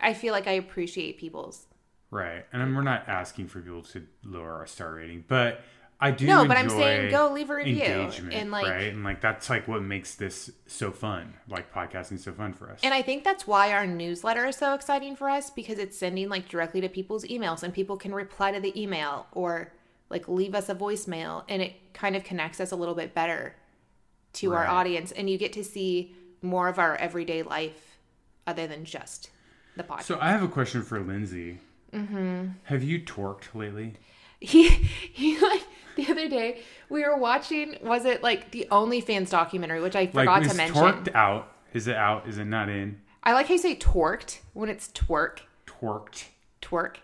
I 0.00 0.12
feel 0.14 0.32
like 0.32 0.46
I 0.46 0.52
appreciate 0.52 1.18
people's. 1.18 1.66
Right. 2.10 2.44
And 2.52 2.74
we're 2.76 2.82
not 2.82 3.08
asking 3.08 3.48
for 3.48 3.60
people 3.60 3.82
to 3.82 4.06
lower 4.24 4.52
our 4.52 4.66
star 4.66 4.94
rating, 4.94 5.24
but 5.26 5.60
I 5.98 6.10
do. 6.10 6.26
No, 6.26 6.46
but 6.46 6.58
I'm 6.58 6.68
saying 6.68 7.10
go 7.10 7.32
leave 7.32 7.48
a 7.48 7.56
review 7.56 8.10
and, 8.30 8.50
like- 8.50 8.66
right? 8.66 8.92
And 8.92 9.02
like 9.02 9.20
that's 9.20 9.48
like 9.48 9.66
what 9.66 9.82
makes 9.82 10.14
this 10.14 10.50
so 10.66 10.90
fun, 10.90 11.34
like 11.48 11.72
podcasting 11.72 12.18
so 12.18 12.32
fun 12.32 12.52
for 12.52 12.70
us. 12.70 12.80
And 12.82 12.92
I 12.92 13.00
think 13.02 13.24
that's 13.24 13.46
why 13.46 13.72
our 13.72 13.86
newsletter 13.86 14.44
is 14.46 14.56
so 14.56 14.74
exciting 14.74 15.16
for 15.16 15.30
us 15.30 15.50
because 15.50 15.78
it's 15.78 15.96
sending 15.96 16.28
like 16.28 16.48
directly 16.48 16.82
to 16.82 16.88
people's 16.88 17.24
emails 17.24 17.62
and 17.62 17.72
people 17.72 17.96
can 17.96 18.14
reply 18.14 18.52
to 18.52 18.60
the 18.60 18.78
email 18.80 19.26
or 19.32 19.72
like 20.10 20.28
leave 20.28 20.54
us 20.54 20.68
a 20.68 20.74
voicemail 20.74 21.44
and 21.48 21.62
it 21.62 21.72
kind 21.94 22.14
of 22.14 22.24
connects 22.24 22.60
us 22.60 22.72
a 22.72 22.76
little 22.76 22.94
bit 22.94 23.14
better 23.14 23.54
to 24.34 24.52
our 24.52 24.66
audience 24.66 25.12
and 25.12 25.30
you 25.30 25.38
get 25.38 25.54
to 25.54 25.64
see 25.64 26.14
more 26.42 26.68
of 26.68 26.78
our 26.78 26.94
everyday 26.96 27.42
life 27.42 27.96
other 28.46 28.66
than 28.66 28.84
just 28.84 29.30
the 29.76 29.82
podcast. 29.82 30.02
So 30.02 30.18
I 30.20 30.30
have 30.30 30.42
a 30.42 30.48
question 30.48 30.82
for 30.82 31.00
Lindsay. 31.00 31.58
Mm-hmm. 31.92 32.48
Have 32.64 32.82
you 32.82 33.00
torqued 33.00 33.54
lately? 33.54 33.94
he 34.40 34.68
he 34.68 35.40
like 35.40 35.65
the 35.96 36.10
other 36.10 36.28
day 36.28 36.60
we 36.88 37.02
were 37.04 37.16
watching 37.16 37.76
was 37.82 38.04
it 38.04 38.22
like 38.22 38.50
the 38.52 38.66
OnlyFans 38.70 39.30
documentary, 39.30 39.80
which 39.80 39.96
I 39.96 40.00
Like 40.02 40.12
forgot 40.12 40.40
when 40.40 40.48
to 40.50 40.54
mention. 40.56 40.82
torqued 40.82 41.14
out, 41.14 41.52
is 41.72 41.88
it 41.88 41.96
out? 41.96 42.28
Is 42.28 42.38
it 42.38 42.44
not 42.46 42.68
in? 42.68 43.00
I 43.22 43.32
like 43.32 43.46
how 43.48 43.54
you 43.54 43.58
say 43.58 43.74
torqued 43.76 44.38
when 44.52 44.68
it's 44.68 44.88
twerk. 44.88 45.38
Torqued. 45.66 46.26
Twerk. 46.62 46.96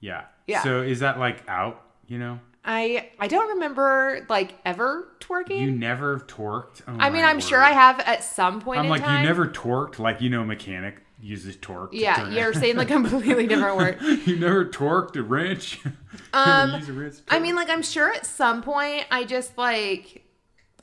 Yeah. 0.00 0.24
Yeah. 0.46 0.62
So 0.62 0.82
is 0.82 1.00
that 1.00 1.18
like 1.18 1.48
out? 1.48 1.82
You 2.06 2.18
know, 2.18 2.40
I 2.64 3.10
I 3.20 3.28
don't 3.28 3.50
remember 3.50 4.24
like 4.28 4.54
ever 4.64 5.08
twerking. 5.20 5.60
you 5.60 5.70
never 5.70 6.20
torqued. 6.20 6.82
Oh 6.88 6.96
I 6.98 7.10
mean, 7.10 7.24
I'm 7.24 7.38
sure. 7.40 7.60
I 7.62 7.70
have 7.72 8.00
at 8.00 8.24
some 8.24 8.60
point 8.60 8.80
I'm 8.80 8.88
like 8.88 9.02
time. 9.02 9.20
you 9.22 9.26
never 9.28 9.46
torqued, 9.46 9.98
like 9.98 10.20
you 10.20 10.30
know, 10.30 10.42
mechanic 10.44 11.02
uses 11.20 11.56
torque. 11.56 11.92
to 11.92 11.98
Yeah, 11.98 12.30
you're 12.30 12.52
saying 12.54 12.76
like 12.76 12.88
completely 12.88 13.46
different 13.46 13.76
word. 13.76 13.98
you 14.26 14.36
never 14.36 14.64
torqued 14.64 15.16
a 15.16 15.22
wrench. 15.22 15.80
Um, 16.32 16.74
a 16.74 16.92
wrench 16.92 17.16
I 17.28 17.38
mean, 17.38 17.54
like 17.54 17.70
I'm 17.70 17.82
sure 17.82 18.12
at 18.12 18.26
some 18.26 18.62
point 18.62 19.06
I 19.10 19.24
just 19.24 19.56
like 19.56 20.24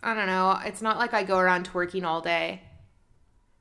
I 0.01 0.13
don't 0.13 0.27
know. 0.27 0.59
It's 0.63 0.81
not 0.81 0.97
like 0.97 1.13
I 1.13 1.23
go 1.23 1.39
around 1.39 1.69
twerking 1.69 2.03
all 2.03 2.21
day. 2.21 2.61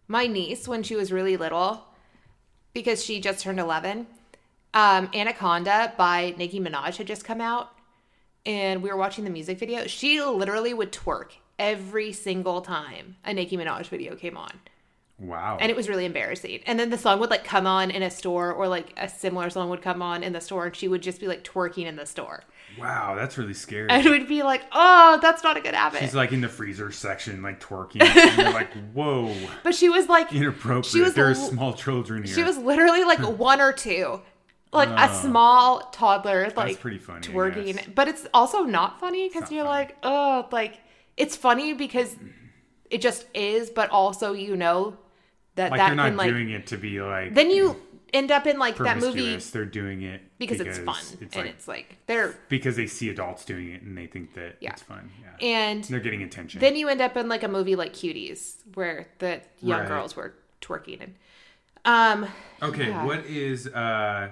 My 0.06 0.26
niece, 0.26 0.68
when 0.68 0.82
she 0.82 0.94
was 0.94 1.10
really 1.10 1.38
little, 1.38 1.84
because 2.74 3.02
she 3.02 3.18
just 3.18 3.40
turned 3.40 3.58
11, 3.58 4.06
um, 4.74 5.08
Anaconda 5.14 5.94
by 5.96 6.34
Nicki 6.36 6.60
Minaj 6.60 6.96
had 6.96 7.06
just 7.06 7.24
come 7.24 7.40
out, 7.40 7.70
and 8.44 8.82
we 8.82 8.90
were 8.90 8.96
watching 8.96 9.24
the 9.24 9.30
music 9.30 9.58
video. 9.58 9.86
She 9.86 10.20
literally 10.20 10.74
would 10.74 10.92
twerk 10.92 11.30
every 11.58 12.12
single 12.12 12.60
time 12.60 13.16
a 13.24 13.32
Nicki 13.32 13.56
Minaj 13.56 13.86
video 13.86 14.14
came 14.14 14.36
on. 14.36 14.60
Wow. 15.26 15.58
And 15.60 15.70
it 15.70 15.76
was 15.76 15.88
really 15.88 16.04
embarrassing. 16.04 16.60
And 16.66 16.78
then 16.78 16.90
the 16.90 16.98
song 16.98 17.18
would 17.20 17.30
like 17.30 17.44
come 17.44 17.66
on 17.66 17.90
in 17.90 18.02
a 18.02 18.10
store, 18.10 18.52
or 18.52 18.68
like 18.68 18.92
a 18.96 19.08
similar 19.08 19.50
song 19.50 19.68
would 19.70 19.82
come 19.82 20.02
on 20.02 20.22
in 20.22 20.32
the 20.32 20.40
store, 20.40 20.66
and 20.66 20.76
she 20.76 20.88
would 20.88 21.02
just 21.02 21.20
be 21.20 21.26
like 21.26 21.44
twerking 21.44 21.86
in 21.86 21.96
the 21.96 22.06
store. 22.06 22.42
wow, 22.78 23.14
that's 23.14 23.38
really 23.38 23.54
scary. 23.54 23.88
And 23.88 24.04
it 24.04 24.10
would 24.10 24.28
be 24.28 24.42
like, 24.42 24.62
oh, 24.72 25.18
that's 25.22 25.42
not 25.42 25.56
a 25.56 25.60
good 25.60 25.74
habit. 25.74 26.00
She's 26.00 26.14
like 26.14 26.32
in 26.32 26.40
the 26.40 26.48
freezer 26.48 26.90
section, 26.92 27.42
like 27.42 27.60
twerking. 27.60 28.02
and 28.16 28.38
you're 28.38 28.52
like, 28.52 28.72
whoa, 28.92 29.34
but 29.62 29.74
she 29.74 29.88
was 29.88 30.08
like, 30.08 30.32
inappropriate. 30.32 30.86
She 30.86 31.00
was 31.00 31.14
there 31.14 31.30
are 31.30 31.34
small 31.34 31.72
children 31.74 32.24
here. 32.24 32.34
she 32.34 32.42
was 32.42 32.58
literally 32.58 33.04
like 33.04 33.18
one 33.38 33.60
or 33.60 33.72
two, 33.72 34.20
like 34.72 34.88
a 34.88 35.10
oh. 35.10 35.20
small 35.22 35.80
toddler, 35.92 36.52
like 36.56 36.80
pretty 36.80 36.98
funny, 36.98 37.26
twerking. 37.26 37.94
But 37.94 38.08
it's 38.08 38.26
also 38.34 38.62
not 38.62 39.00
funny 39.00 39.28
because 39.28 39.50
you're 39.50 39.64
funny. 39.64 39.86
like, 39.86 39.96
oh, 40.02 40.48
like 40.50 40.80
it's 41.16 41.36
funny 41.36 41.74
because 41.74 42.16
it 42.90 43.00
just 43.00 43.26
is, 43.34 43.70
but 43.70 43.90
also 43.90 44.32
you 44.32 44.56
know 44.56 44.96
that 45.56 45.70
like 45.70 45.78
that 45.78 45.86
they're 45.88 45.94
not 45.96 46.06
can 46.08 46.16
like 46.16 46.30
doing 46.30 46.50
it 46.50 46.66
to 46.68 46.76
be 46.76 47.00
like 47.00 47.34
then 47.34 47.50
you 47.50 47.80
end 48.12 48.30
up 48.30 48.46
in 48.46 48.58
like 48.60 48.76
that 48.78 48.98
movie. 48.98 49.36
They're 49.36 49.64
doing 49.64 50.02
it 50.02 50.22
because, 50.38 50.60
it's 50.60 50.78
fun 50.78 50.96
It's 51.20 51.34
and 51.34 51.46
like 51.46 51.46
it's 51.46 51.66
like 51.68 51.96
they're 52.06 52.36
because 52.48 52.76
they 52.76 52.86
see 52.86 53.08
adults 53.08 53.44
doing 53.44 53.70
it 53.70 53.82
and 53.82 53.96
they 53.98 54.06
think 54.06 54.34
that 54.34 54.56
Yeah. 54.60 54.72
it's 54.72 54.82
fun. 54.82 55.10
Yeah. 55.20 55.46
and 55.46 55.82
they're 55.84 55.98
getting 56.00 56.22
attention. 56.22 56.60
then 56.60 56.76
you 56.76 56.88
end 56.88 57.00
up 57.00 57.16
in 57.16 57.28
like 57.28 57.42
a 57.42 57.48
movie 57.48 57.74
like 57.76 57.92
Cuties 57.92 58.56
where 58.74 59.08
the 59.18 59.40
young 59.60 59.80
Right. 59.80 59.88
girls 59.88 60.14
were 60.14 60.34
twerking 60.60 61.00
and 61.02 61.14
um 61.84 62.28
okay, 62.62 62.88
yeah. 62.88 63.04
what 63.04 63.26
is 63.26 63.66
uh 63.66 64.28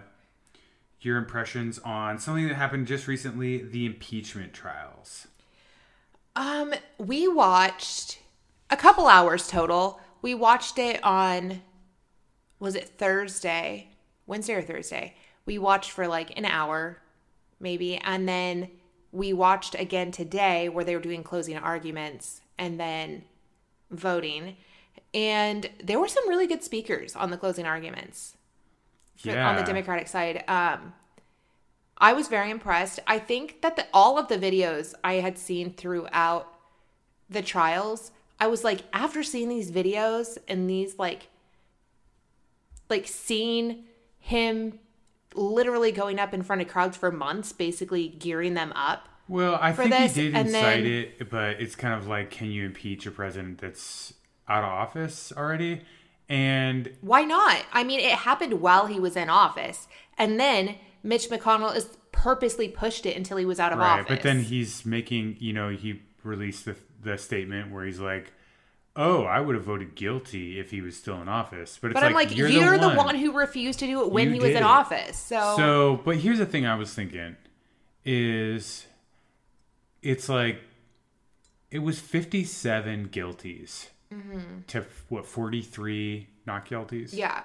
your 1.01 1.17
impressions 1.17 1.81
on 1.81 2.19
something 2.21 2.47
that 2.47 2.55
happened 2.55 2.87
just 2.87 3.09
recently, 3.09 3.59
the 3.63 3.85
impeachment 3.85 4.53
trials? 4.53 5.27
um 6.37 6.73
we 6.99 7.27
watched 7.29 8.21
a 8.71 8.77
couple 8.77 9.07
hours 9.09 9.49
total. 9.49 10.01
We 10.23 10.35
watched 10.35 10.79
it 10.79 11.03
on 11.05 11.63
was 12.59 12.77
it 12.77 12.91
Thursday? 12.97 13.89
Wednesday 14.27 14.55
or 14.55 14.63
Thursday. 14.63 15.17
We 15.45 15.59
watched 15.59 15.91
for 15.91 16.07
like 16.07 16.39
an 16.39 16.45
hour 16.45 17.03
maybe 17.59 17.97
and 17.99 18.29
then 18.29 18.71
we 19.11 19.33
watched 19.33 19.75
again 19.75 20.11
today 20.13 20.69
where 20.69 20.85
they 20.85 20.95
were 20.95 21.03
doing 21.03 21.23
closing 21.23 21.57
arguments 21.59 22.41
and 22.59 22.79
then 22.79 23.25
voting. 23.91 24.57
And 25.13 25.69
there 25.83 25.99
were 26.01 26.09
some 26.09 26.29
really 26.29 26.47
good 26.47 26.63
speakers 26.63 27.15
on 27.15 27.31
the 27.31 27.37
closing 27.37 27.67
arguments. 27.67 28.37
for- 29.17 29.39
on 29.51 29.57
the 29.57 29.63
Democratic 29.63 30.09
side. 30.09 30.45
Um, 30.49 30.95
I 31.99 32.13
was 32.15 32.29
very 32.29 32.51
impressed. 32.51 32.99
I 33.07 33.19
think 33.19 33.61
that 33.63 33.77
the, 33.77 33.87
all 33.93 34.19
of 34.19 34.29
the 34.29 34.39
videos 34.39 34.95
I 35.05 35.15
had 35.15 35.39
seen 35.39 35.73
throughout 35.75 36.53
the 37.29 37.43
trials, 37.43 38.11
I 38.43 38.49
was 38.49 38.65
like, 38.65 38.81
after 38.93 39.23
seeing 39.23 39.49
these 39.49 39.71
videos 39.71 40.37
and 40.49 40.69
these 40.69 40.99
like, 40.99 41.29
like 42.91 43.07
seeing 43.07 43.85
him 44.19 44.81
literally 45.33 45.93
going 45.93 46.19
up 46.19 46.35
in 46.35 46.43
front 46.43 46.61
of 46.61 46.67
crowds 46.67 46.97
for 46.97 47.13
months, 47.13 47.53
basically 47.53 48.09
gearing 48.09 48.55
them 48.55 48.73
up. 48.75 49.09
Well, 49.29 49.57
I 49.61 49.73
for 49.73 49.83
think 49.83 49.95
this, 49.95 50.17
he 50.17 50.23
did 50.33 50.35
incite 50.35 50.83
then- 50.83 50.87
it, 50.87 51.31
but 51.31 51.61
it's 51.61 51.77
kind 51.77 51.95
of 51.95 52.09
like, 52.09 52.33
can 52.33 52.51
you 52.51 52.67
impeach 52.67 53.07
a 53.07 53.13
president 53.13 53.59
that's 53.59 54.13
out 54.49 54.65
of 54.65 54.71
office 54.71 55.33
already? 55.37 55.83
And 56.29 56.91
Why 57.01 57.23
not? 57.23 57.63
I 57.73 57.85
mean, 57.85 58.01
it 58.01 58.11
happened 58.11 58.61
while 58.61 58.87
he 58.87 58.99
was 58.99 59.15
in 59.17 59.31
office, 59.31 59.87
and 60.19 60.41
then 60.41 60.75
Mitch 61.05 61.29
McConnell 61.31 61.77
is 61.77 61.97
purposely 62.11 62.67
pushed 62.67 63.07
it 63.07 63.17
until 63.17 63.37
he 63.37 63.45
was 63.45 63.61
out 63.61 63.73
of 63.73 63.79
right, 63.79 64.01
office. 64.01 64.07
but 64.09 64.23
then 64.23 64.41
he's 64.41 64.85
making, 64.85 65.37
you 65.39 65.53
know, 65.53 65.69
he 65.69 66.03
released 66.25 66.65
the 66.65 66.75
the 67.03 67.19
statement 67.19 67.73
where 67.73 67.85
he's 67.85 68.01
like, 68.01 68.33
"Oh, 68.97 69.25
I 69.25 69.41
would 69.41 69.55
have 69.55 69.65
voted 69.65 69.95
guilty 69.95 70.59
if 70.59 70.71
he 70.71 70.81
was 70.81 70.97
still 70.97 71.21
in 71.21 71.29
office." 71.29 71.79
But 71.81 71.91
it's 71.93 72.01
But 72.01 72.07
I'm 72.07 72.13
like, 72.13 72.37
you're, 72.37 72.49
you're, 72.49 72.79
the, 72.79 72.91
the, 72.91 72.97
one. 72.97 73.15
who 73.15 73.33
refused 73.33 73.79
to 73.81 73.87
do 73.87 74.03
it 74.03 74.11
when 74.11 74.29
You 74.29 74.35
he 74.35 74.41
was 74.41 74.51
in 74.51 74.57
it. 74.59 74.63
office. 74.63 75.19
So, 75.19 75.55
So, 75.57 76.01
but 76.05 76.17
here's 76.17 76.39
the 76.39 76.47
thing 76.47 76.67
I 76.67 76.75
was 76.75 76.93
thinking 76.93 77.37
is 78.05 78.87
it's 80.03 80.29
like 80.29 80.61
it 81.71 81.79
was 81.79 82.01
57 82.01 83.09
guilties 83.09 83.89
mm-hmm. 84.13 84.61
to 84.69 84.85
what 85.09 85.27
43 85.27 86.29
not 86.47 86.67
guilties. 86.67 87.15
yeah. 87.15 87.45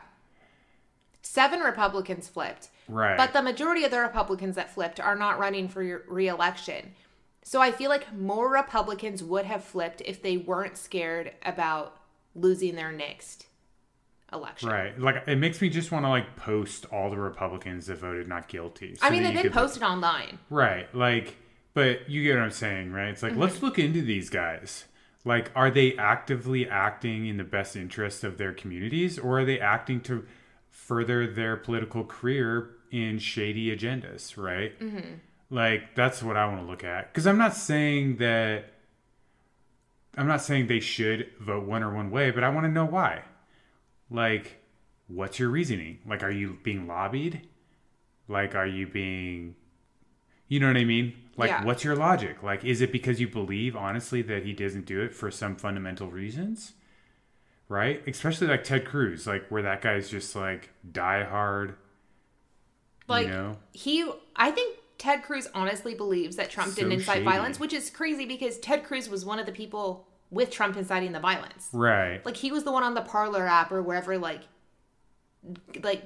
Seven 1.21 1.59
Republicans 1.59 2.29
flipped. 2.29 2.69
Right. 2.87 3.17
But 3.17 3.33
the 3.33 3.41
majority 3.41 3.83
of 3.83 3.91
the 3.91 3.99
Republicans 3.99 4.55
that 4.55 4.73
flipped 4.73 4.99
are 4.99 5.15
not 5.15 5.39
running 5.39 5.67
for 5.67 6.03
re-election. 6.07 6.93
So 7.47 7.61
I 7.61 7.71
feel 7.71 7.89
like 7.89 8.13
more 8.13 8.51
Republicans 8.51 9.23
would 9.23 9.45
have 9.45 9.63
flipped 9.63 10.01
if 10.01 10.21
they 10.21 10.35
weren't 10.35 10.75
scared 10.75 11.31
about 11.45 11.95
losing 12.35 12.75
their 12.75 12.91
next 12.91 13.45
election. 14.33 14.67
Right. 14.67 14.99
Like 14.99 15.23
it 15.27 15.37
makes 15.37 15.61
me 15.61 15.69
just 15.69 15.89
want 15.89 16.03
to 16.03 16.09
like 16.09 16.35
post 16.35 16.87
all 16.91 17.09
the 17.09 17.15
Republicans 17.15 17.85
that 17.85 17.99
voted 17.99 18.27
not 18.27 18.49
guilty. 18.49 18.95
so 18.95 19.05
I 19.07 19.11
mean, 19.11 19.23
they 19.23 19.31
did 19.31 19.53
post 19.53 19.77
it 19.77 19.83
online. 19.83 20.39
Right. 20.49 20.93
Like, 20.93 21.37
but 21.73 22.09
you 22.09 22.21
get 22.21 22.35
what 22.35 22.43
I'm 22.43 22.51
saying, 22.51 22.91
right? 22.91 23.07
It's 23.07 23.23
like, 23.23 23.31
Mm-hmm. 23.31 23.41
let's 23.43 23.61
look 23.61 23.79
into 23.79 24.01
these 24.01 24.29
guys. 24.29 24.83
Like, 25.23 25.49
are 25.55 25.71
they 25.71 25.95
actively 25.95 26.67
acting 26.67 27.27
in 27.27 27.37
the 27.37 27.45
best 27.45 27.77
interest 27.77 28.25
of 28.25 28.37
their 28.37 28.51
communities 28.51 29.17
or 29.17 29.39
are 29.39 29.45
they 29.45 29.61
acting 29.61 30.01
to 30.01 30.25
further 30.69 31.25
their 31.25 31.55
political 31.55 32.03
career 32.03 32.71
in 32.91 33.19
shady 33.19 33.73
agendas, 33.73 34.35
right? 34.35 34.77
Mm-hmm. 34.81 35.13
Like, 35.49 35.95
that's 35.95 36.21
what 36.21 36.35
I 36.35 36.45
want 36.47 36.61
to 36.61 36.67
look 36.67 36.83
at. 36.83 37.11
Because 37.11 37.25
I'm 37.25 37.37
not 37.37 37.55
saying 37.55 38.17
that, 38.17 38.65
I'm 40.17 40.27
not 40.27 40.41
saying 40.41 40.67
they 40.67 40.79
should 40.79 41.31
vote 41.39 41.65
one 41.65 41.83
or 41.83 41.93
one 41.93 42.11
way, 42.11 42.31
but 42.31 42.43
I 42.43 42.49
want 42.49 42.65
to 42.65 42.71
know 42.71 42.85
why. 42.85 43.23
Like, 44.09 44.57
what's 45.07 45.39
your 45.39 45.49
reasoning? 45.49 45.99
Like, 46.05 46.23
are 46.23 46.31
you 46.31 46.57
being 46.63 46.87
lobbied? 46.87 47.47
Like, 48.27 48.55
are 48.55 48.67
you 48.67 48.87
being 48.87 49.55
you 50.47 50.59
know 50.59 50.67
what 50.67 50.77
I 50.77 50.85
mean? 50.85 51.13
Like, 51.35 51.49
Yeah. 51.49 51.63
what's 51.63 51.83
your 51.83 51.95
logic? 51.95 52.41
Like, 52.41 52.63
is 52.63 52.81
it 52.81 52.91
because 52.91 53.19
you 53.19 53.27
believe 53.27 53.75
honestly 53.75 54.21
that 54.23 54.43
he 54.43 54.53
doesn't 54.53 54.85
do 54.85 55.01
it 55.01 55.13
for 55.13 55.29
some 55.29 55.55
fundamental 55.55 56.09
reasons? 56.09 56.73
Right? 57.69 58.01
Especially 58.07 58.47
like 58.47 58.63
Ted 58.63 58.85
Cruz, 58.85 59.27
like 59.27 59.47
where 59.49 59.61
that 59.61 59.81
guy's 59.81 60.09
just 60.09 60.35
like 60.35 60.69
die 60.89 61.23
hard. 61.23 61.75
Like 63.09 63.27
you 63.27 63.33
know? 63.33 63.57
he, 63.73 64.09
I 64.37 64.51
think 64.51 64.76
Ted 64.97 65.23
Cruz 65.23 65.47
honestly 65.53 65.93
believes 65.93 66.35
that 66.37 66.49
Trump 66.49 66.75
didn't 66.75 66.91
incite 66.93 67.17
shady. 67.17 67.25
violence, 67.25 67.59
which 67.59 67.73
is 67.73 67.89
crazy 67.89 68.25
because 68.25 68.57
Ted 68.59 68.83
Cruz 68.83 69.09
was 69.09 69.25
one 69.25 69.39
of 69.39 69.45
the 69.45 69.51
people 69.51 70.07
with 70.31 70.49
Trump 70.51 70.75
inciting 70.75 71.11
the 71.11 71.19
violence. 71.19 71.69
Right. 71.71 72.25
Like 72.25 72.37
he 72.37 72.51
was 72.51 72.63
the 72.63 72.71
one 72.71 72.83
on 72.83 72.93
the 72.95 73.01
Parler 73.01 73.45
app 73.47 73.71
or 73.71 73.81
wherever, 73.81 74.17
like, 74.17 74.41
like 75.83 76.03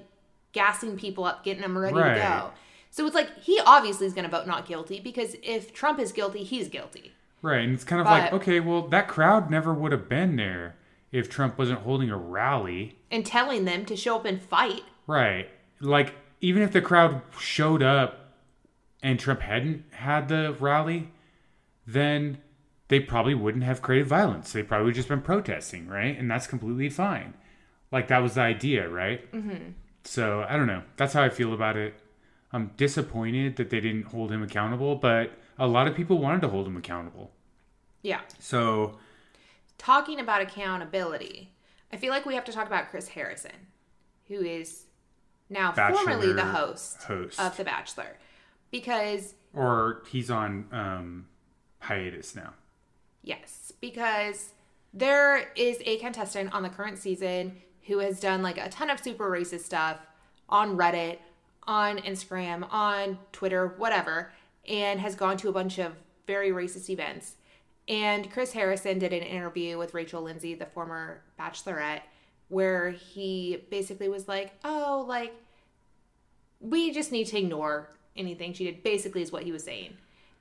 gassing 0.52 0.98
people 0.98 1.24
up, 1.24 1.44
getting 1.44 1.62
them 1.62 1.78
ready 1.78 1.96
Right. 1.96 2.16
to 2.16 2.20
go. 2.20 2.52
So 2.90 3.06
it's 3.06 3.16
like 3.16 3.30
he 3.40 3.60
obviously 3.66 4.06
is 4.06 4.14
going 4.14 4.26
to 4.26 4.32
vote 4.32 4.46
not 4.48 4.68
guilty 4.68 5.00
because 5.00 5.36
if 5.42 5.74
Trump 5.74 6.00
is 6.00 6.12
guilty, 6.12 6.44
he's 6.44 6.68
guilty. 6.68 7.14
Right. 7.42 7.62
And 7.64 7.74
it's 7.74 7.84
kind 7.86 8.02
of 8.02 8.06
like, 8.08 8.34
okay, 8.34 8.60
well, 8.60 8.88
that 8.90 9.08
crowd 9.08 9.50
never 9.50 9.74
would 9.74 9.92
have 9.92 10.08
been 10.10 10.36
there 10.36 10.76
if 11.12 11.30
Trump 11.30 11.58
wasn't 11.58 11.80
holding 11.80 12.12
a 12.12 12.18
rally. 12.18 12.98
And 13.10 13.26
telling 13.26 13.66
them 13.66 13.86
to 13.86 13.96
show 13.96 14.18
up 14.18 14.26
and 14.26 14.42
fight. 14.42 14.84
Right. 15.08 15.50
Like, 15.80 16.14
even 16.42 16.62
if 16.62 16.72
the 16.72 16.82
crowd 16.82 17.22
showed 17.40 17.82
up 17.82 18.21
and 19.04 19.20
Trump 19.20 19.42
hadn't 19.42 19.86
had 19.94 20.28
the 20.28 20.56
rally, 20.60 21.10
then 21.86 22.38
they 22.88 23.00
probably 23.00 23.34
wouldn't 23.34 23.64
have 23.64 23.82
created 23.82 24.08
violence. 24.08 24.52
They 24.52 24.64
probably 24.64 24.88
would 24.88 24.96
just 24.96 25.08
been 25.08 25.22
protesting, 25.22 25.88
right? 25.88 26.18
And 26.18 26.30
that's 26.30 26.48
completely 26.48 26.90
fine. 26.90 27.34
Like 27.92 28.08
that 28.10 28.20
was 28.20 28.36
the 28.36 28.42
idea, 28.42 28.88
right? 28.90 29.32
Mm-hmm. 29.32 29.72
So 30.04 30.46
I 30.48 30.58
don't 30.58 30.68
know. 30.68 30.84
That's 30.98 31.14
how 31.14 31.24
I 31.24 31.30
feel 31.30 31.54
about 31.54 31.78
it. 31.78 31.94
I'm 32.54 32.72
disappointed 32.78 33.56
that 33.56 33.70
they 33.70 33.80
didn't 33.80 34.08
hold 34.08 34.32
him 34.32 34.44
accountable, 34.44 34.96
but 34.96 35.32
a 35.58 35.68
lot 35.68 35.88
of 35.88 35.96
people 35.96 36.18
wanted 36.18 36.42
to 36.42 36.50
hold 36.50 36.68
him 36.68 36.76
accountable. 36.76 37.32
Yeah. 38.02 38.22
So 38.40 38.98
Talking 39.82 40.20
about 40.20 40.42
accountability, 40.42 41.52
I 41.92 41.98
feel 41.98 42.12
like 42.12 42.28
we 42.28 42.36
have 42.36 42.46
to 42.46 42.52
talk 42.52 42.68
about 42.68 42.92
Chris 42.92 43.08
Harrison, 43.08 43.68
who 44.28 44.42
is 44.42 44.86
now 45.50 45.72
formerly 45.72 46.34
the 46.34 46.46
host, 46.46 47.02
host. 47.02 47.40
of 47.40 47.58
The 47.58 47.64
Bachelor. 47.64 48.18
Because, 48.72 49.36
or 49.54 50.04
he's 50.10 50.32
on 50.32 50.68
um, 50.72 51.28
hiatus 51.80 52.36
now. 52.36 52.54
yes, 53.22 53.74
because 53.82 54.54
there 54.94 55.52
is 55.56 55.78
a 55.86 55.98
contestant 55.98 56.54
on 56.54 56.64
the 56.64 56.70
current 56.70 56.98
season 56.98 57.58
who 57.88 58.00
has 58.00 58.20
done 58.20 58.42
like 58.42 58.58
a 58.58 58.70
ton 58.70 58.90
of 58.90 59.00
super 59.00 59.30
racist 59.30 59.62
stuff 59.62 60.00
on 60.50 60.78
Reddit, 60.78 61.20
on 61.64 61.98
Instagram, 62.00 62.68
on 62.72 63.18
Twitter, 63.32 63.74
whatever, 63.78 64.32
and 64.68 65.00
has 65.00 65.16
gone 65.16 65.38
to 65.38 65.50
a 65.50 65.52
bunch 65.52 65.80
of 65.80 65.94
very 66.28 66.52
racist 66.52 66.90
events. 66.90 67.36
And 67.88 68.32
Chris 68.32 68.54
Harrison 68.54 69.00
did 69.00 69.12
an 69.12 69.24
interview 69.24 69.78
with 69.78 69.94
Rachel 69.94 70.22
Lindsay, 70.22 70.54
the 70.54 70.66
former 70.66 71.22
bachelorette, 71.40 72.02
where 72.50 72.92
he 72.92 73.64
basically 73.70 74.08
was 74.10 74.28
like, 74.28 74.54
oh, 74.64 75.06
like, 75.08 75.34
we 76.60 76.92
just 76.92 77.12
need 77.12 77.26
to 77.28 77.38
ignore 77.38 77.90
anything 78.16 78.54
she 78.54 78.66
did, 78.66 78.84
basically, 78.84 79.22
is 79.22 79.32
what 79.32 79.44
he 79.44 79.52
was 79.52 79.64
saying. 79.64 79.98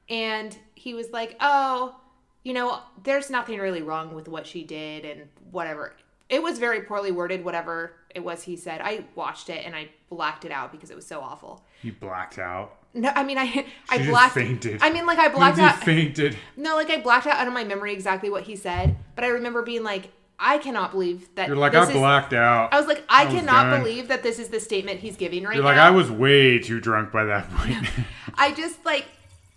And 0.08 0.56
he 0.74 0.94
was 0.94 1.10
like, 1.10 1.36
oh, 1.40 1.96
you 2.42 2.52
know, 2.52 2.80
there's 3.02 3.30
nothing 3.30 3.58
really 3.58 3.82
wrong 3.82 4.14
with 4.14 4.28
what 4.28 4.46
she 4.46 4.64
did 4.64 5.04
and 5.04 5.28
whatever. 5.50 5.94
It 6.28 6.42
was 6.42 6.58
very 6.58 6.82
poorly 6.82 7.12
worded, 7.12 7.44
whatever 7.44 7.94
it 8.14 8.24
was 8.24 8.42
he 8.42 8.56
said. 8.56 8.80
I 8.80 9.04
watched 9.14 9.50
it 9.50 9.64
and 9.64 9.74
I 9.74 9.88
blacked 10.08 10.44
it 10.44 10.52
out 10.52 10.72
because 10.72 10.90
it 10.90 10.96
was 10.96 11.06
so 11.06 11.20
awful. 11.20 11.64
You 11.82 11.92
blacked 11.92 12.38
out. 12.38 12.76
No, 12.92 13.12
I 13.14 13.22
mean 13.24 13.38
I 13.38 13.42
I 13.88 13.98
She 13.98 14.04
just 14.04 14.10
blacked 14.10 14.34
fainted. 14.34 14.80
I 14.82 14.90
mean 14.90 15.06
like 15.06 15.18
I 15.18 15.28
blacked 15.28 15.58
Lindsay 15.58 15.62
out 15.62 15.84
fainted. 15.84 16.36
No, 16.56 16.76
like 16.76 16.90
I 16.90 17.00
blacked 17.00 17.26
out 17.26 17.36
out 17.36 17.46
of 17.46 17.52
my 17.54 17.64
memory 17.64 17.92
exactly 17.92 18.30
what 18.30 18.44
he 18.44 18.56
said, 18.56 18.96
but 19.14 19.24
I 19.24 19.28
remember 19.28 19.62
being 19.62 19.84
like 19.84 20.10
I 20.42 20.58
cannot 20.58 20.92
believe 20.92 21.28
that 21.34 21.48
You're 21.48 21.56
like, 21.56 21.72
this 21.72 21.88
I 21.88 21.92
is- 21.92 21.96
blacked 21.98 22.32
out. 22.32 22.72
I 22.72 22.78
was 22.78 22.88
like 22.88 23.04
I, 23.08 23.26
was 23.26 23.34
cannot 23.34 23.78
believe 23.78 24.08
that 24.08 24.22
this 24.22 24.38
is 24.38 24.48
the 24.48 24.58
statement 24.60 25.00
he's 25.00 25.16
giving 25.16 25.44
right 25.44 25.54
You're 25.54 25.62
now. 25.62 25.70
like, 25.70 25.78
I 25.78 25.90
was 25.90 26.10
way 26.10 26.58
too 26.58 26.80
drunk 26.80 27.12
by 27.12 27.24
that 27.24 27.50
point. 27.50 27.86
I 28.36 28.52
just 28.52 28.84
like 28.84 29.06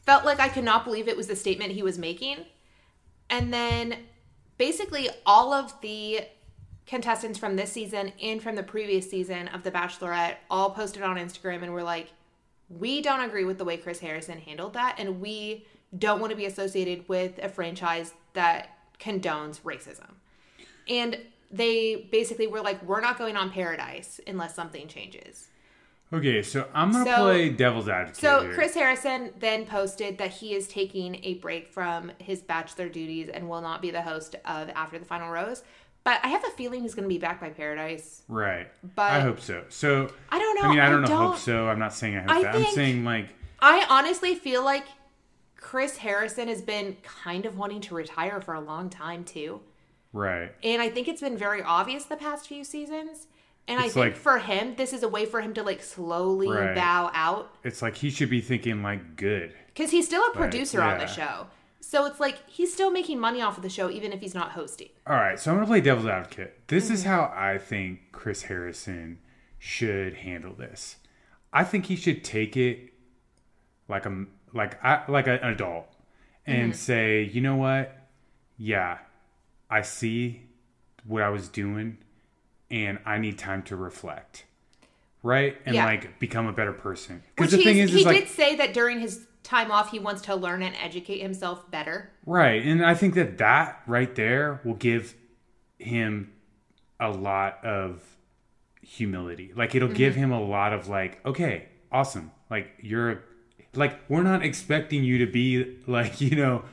felt 0.06 0.26
like 0.26 0.40
I 0.40 0.50
could 0.50 0.66
not 0.66 0.84
believe 0.84 1.08
it 1.08 1.16
was 1.16 1.28
the 1.28 1.36
statement 1.36 1.72
he 1.72 1.84
was 1.84 1.98
making. 1.98 2.40
And 3.30 3.54
then 3.54 3.98
basically 4.58 5.10
all 5.26 5.54
of 5.54 5.80
the 5.82 6.22
contestants 6.86 7.40
from 7.40 7.56
this 7.56 7.72
season 7.72 8.12
and 8.22 8.44
from 8.44 8.56
the 8.56 8.64
previous 8.64 9.10
season 9.10 9.48
of 9.50 9.64
The 9.64 9.72
Bachelorette 9.72 10.36
all 10.50 10.72
posted 10.72 11.02
on 11.02 11.16
Instagram 11.16 11.64
and 11.64 11.74
were 11.74 11.84
like, 11.84 12.10
we 12.70 13.02
don't 13.02 13.22
agree 13.22 13.46
with 13.46 13.58
the 13.58 13.66
way 13.66 13.78
Chris 13.78 14.00
Harrison 14.00 14.40
handled 14.40 14.74
that, 14.74 14.96
and 14.98 15.22
we 15.22 15.66
don't 15.98 16.20
want 16.20 16.32
to 16.32 16.36
be 16.36 16.46
associated 16.46 17.08
with 17.08 17.38
a 17.42 17.48
franchise 17.48 18.14
that 18.34 18.70
condones 19.00 19.62
racism. 19.62 20.10
And 20.90 21.18
they 21.52 22.08
basically 22.12 22.48
were 22.48 22.62
like, 22.62 22.82
we're 22.84 23.02
not 23.02 23.18
going 23.18 23.38
on 23.38 23.50
Paradise 23.52 24.20
unless 24.28 24.56
something 24.56 24.88
changes. 24.88 25.50
okay, 26.12 26.42
so 26.44 26.68
I'm 26.76 26.92
gonna 26.92 27.06
So- 27.06 27.24
play 27.24 27.50
devil's 27.50 27.90
advocate. 27.90 28.18
So 28.22 28.42
here. 28.42 28.54
Chris 28.54 28.76
Harrison 28.76 29.32
then 29.40 29.66
posted 29.66 30.18
that 30.20 30.30
he 30.30 30.54
is 30.54 30.68
taking 30.68 31.24
a 31.24 31.36
break 31.36 31.68
from 31.68 32.12
his 32.20 32.42
bachelor 32.42 32.88
duties 32.90 33.30
and 33.30 33.50
will 33.50 33.62
not 33.62 33.82
be 33.82 33.90
the 33.92 34.02
host 34.04 34.36
of 34.46 34.70
After 34.76 35.00
the 35.00 35.06
Final 35.06 35.30
Rose. 35.32 35.64
But 36.04 36.20
I 36.22 36.28
have 36.28 36.44
a 36.44 36.50
feeling 36.52 36.82
he's 36.82 36.94
going 36.96 37.06
to 37.08 37.14
be 37.14 37.18
back 37.18 37.40
by 37.40 37.50
Paradise. 37.50 38.24
right? 38.28 38.68
but- 38.96 39.12
I 39.12 39.22
hope 39.22 39.40
so. 39.40 39.64
So 39.70 40.12
I 40.30 40.38
don't 40.38 40.56
know. 40.62 40.68
I 40.68 40.70
mean, 40.70 40.80
I 40.80 40.88
I 40.88 40.90
don't 40.90 41.02
know. 41.02 41.08
don't- 41.08 41.28
Hope 41.32 41.38
so. 41.38 41.68
I'm 41.70 41.80
not 41.80 41.94
saying 41.94 42.18
I 42.18 42.22
hope 42.22 42.30
I 42.32 42.42
that. 42.44 42.56
I'm 42.56 42.66
saying 42.74 43.04
like, 43.06 43.30
I 43.60 43.86
honestly 43.90 44.36
feel 44.36 44.64
like 44.64 44.86
Chris 45.58 45.98
Harrison 45.98 46.48
has 46.50 46.62
been 46.62 46.98
kind 47.04 47.46
of 47.46 47.58
wanting 47.58 47.80
to 47.82 47.96
retire 47.96 48.42
for 48.42 48.54
a 48.54 48.60
long 48.60 48.90
time 48.90 49.24
too. 49.24 49.62
Right? 50.14 50.54
And 50.64 50.82
I 50.82 50.90
think 50.90 51.08
it's 51.10 51.22
been 51.22 51.38
very 51.38 51.62
obvious 51.62 52.06
the 52.06 52.16
past 52.16 52.48
few 52.48 52.64
seasons. 52.64 53.28
And 53.68 53.80
I 53.80 53.84
think 53.84 53.96
like- 53.96 54.16
for 54.16 54.38
him, 54.40 54.76
this 54.76 54.94
is 54.94 55.04
a 55.04 55.08
way 55.10 55.26
for 55.26 55.42
him 55.42 55.54
to 55.56 55.64
like 55.64 55.82
slowly 55.84 56.48
Right. 56.50 56.76
bow 56.76 57.12
out 57.14 57.54
It's 57.64 57.82
like 57.82 57.96
he 57.96 58.10
should 58.10 58.30
be 58.30 58.42
thinking 58.42 58.82
like, 58.84 59.16
good. 59.16 59.54
because 59.68 59.92
he's 59.92 60.06
still 60.06 60.24
a 60.28 60.32
producer 60.32 60.82
on 60.82 60.98
the 61.00 61.08
show. 61.08 61.48
So 61.80 62.06
it's 62.06 62.20
like 62.20 62.38
he's 62.50 62.74
still 62.74 62.92
making 62.92 63.20
money 63.20 63.42
off 63.42 63.58
of 63.58 63.64
the 63.64 63.70
show 63.70 63.90
even 63.90 64.12
if 64.14 64.20
he's 64.22 64.34
not 64.34 64.52
hosting. 64.52 64.90
All 65.08 65.16
right, 65.16 65.38
so 65.40 65.52
I'm 65.52 65.58
gonna 65.58 65.68
play 65.68 65.82
devil's 65.82 66.08
advocate. 66.08 66.68
This 66.68 66.86
Mm-hmm. 66.86 66.94
is 66.94 67.04
how 67.04 67.32
I 67.36 67.58
think 67.58 68.12
Chris 68.12 68.44
Harrison 68.44 69.20
should 69.60 70.14
handle 70.16 70.54
this. 70.54 70.98
I 71.54 71.64
think 71.64 71.86
he 71.86 71.96
should 71.96 72.24
take 72.24 72.58
it 72.58 72.94
like 73.88 74.06
a 74.06 74.26
like 74.54 74.84
I, 74.84 75.04
like 75.08 75.28
an 75.28 75.40
adult 75.42 75.88
and 76.46 76.72
Mm-hmm. 76.74 76.78
say, 76.78 77.24
you 77.24 77.42
know 77.42 77.56
what? 77.56 77.96
Yeah, 78.58 78.98
I 79.74 79.82
see 79.82 80.44
what 81.04 81.24
I 81.24 81.30
was 81.30 81.50
doing, 81.50 81.98
and 82.70 83.00
I 83.08 83.18
need 83.18 83.40
time 83.40 83.64
to 83.64 83.76
reflect, 83.76 84.46
right? 85.24 85.58
And 85.66 85.74
Yeah. 85.74 85.86
like 85.86 86.20
become 86.20 86.46
a 86.46 86.54
better 86.54 86.74
person. 86.74 87.24
Because 87.36 87.54
the 87.54 87.58
thing 87.58 87.80
is, 87.80 87.90
is 87.90 88.02
he 88.02 88.06
like 88.06 88.20
did 88.20 88.28
say 88.30 88.56
that 88.58 88.76
during 88.76 89.00
his 89.00 89.26
time 89.42 89.72
off, 89.72 89.90
he 89.90 89.98
wants 89.98 90.22
to 90.24 90.36
learn 90.36 90.62
and 90.62 90.76
educate 90.76 91.22
himself 91.22 91.72
better. 91.72 92.12
Right. 92.24 92.64
And 92.64 92.86
I 92.86 92.94
think 92.94 93.16
that 93.16 93.40
that 93.40 93.82
right 93.88 94.14
there 94.14 94.62
will 94.64 94.76
give 94.76 95.16
him 95.80 96.32
a 97.00 97.10
lot 97.10 97.66
of 97.66 98.04
humility. 98.84 99.54
Like 99.56 99.74
it'll 99.74 99.88
mm-hmm. 99.88 99.98
give 99.98 100.14
him 100.14 100.32
a 100.32 100.40
lot 100.40 100.72
of 100.74 100.88
like, 100.88 101.20
okay, 101.26 101.66
awesome. 101.92 102.32
Like 102.52 102.70
you're 102.80 103.24
like 103.74 104.00
we're 104.08 104.22
not 104.22 104.44
expecting 104.44 105.04
you 105.04 105.18
to 105.26 105.32
be 105.32 105.78
like, 105.88 106.22
you 106.22 106.36
know, 106.36 106.64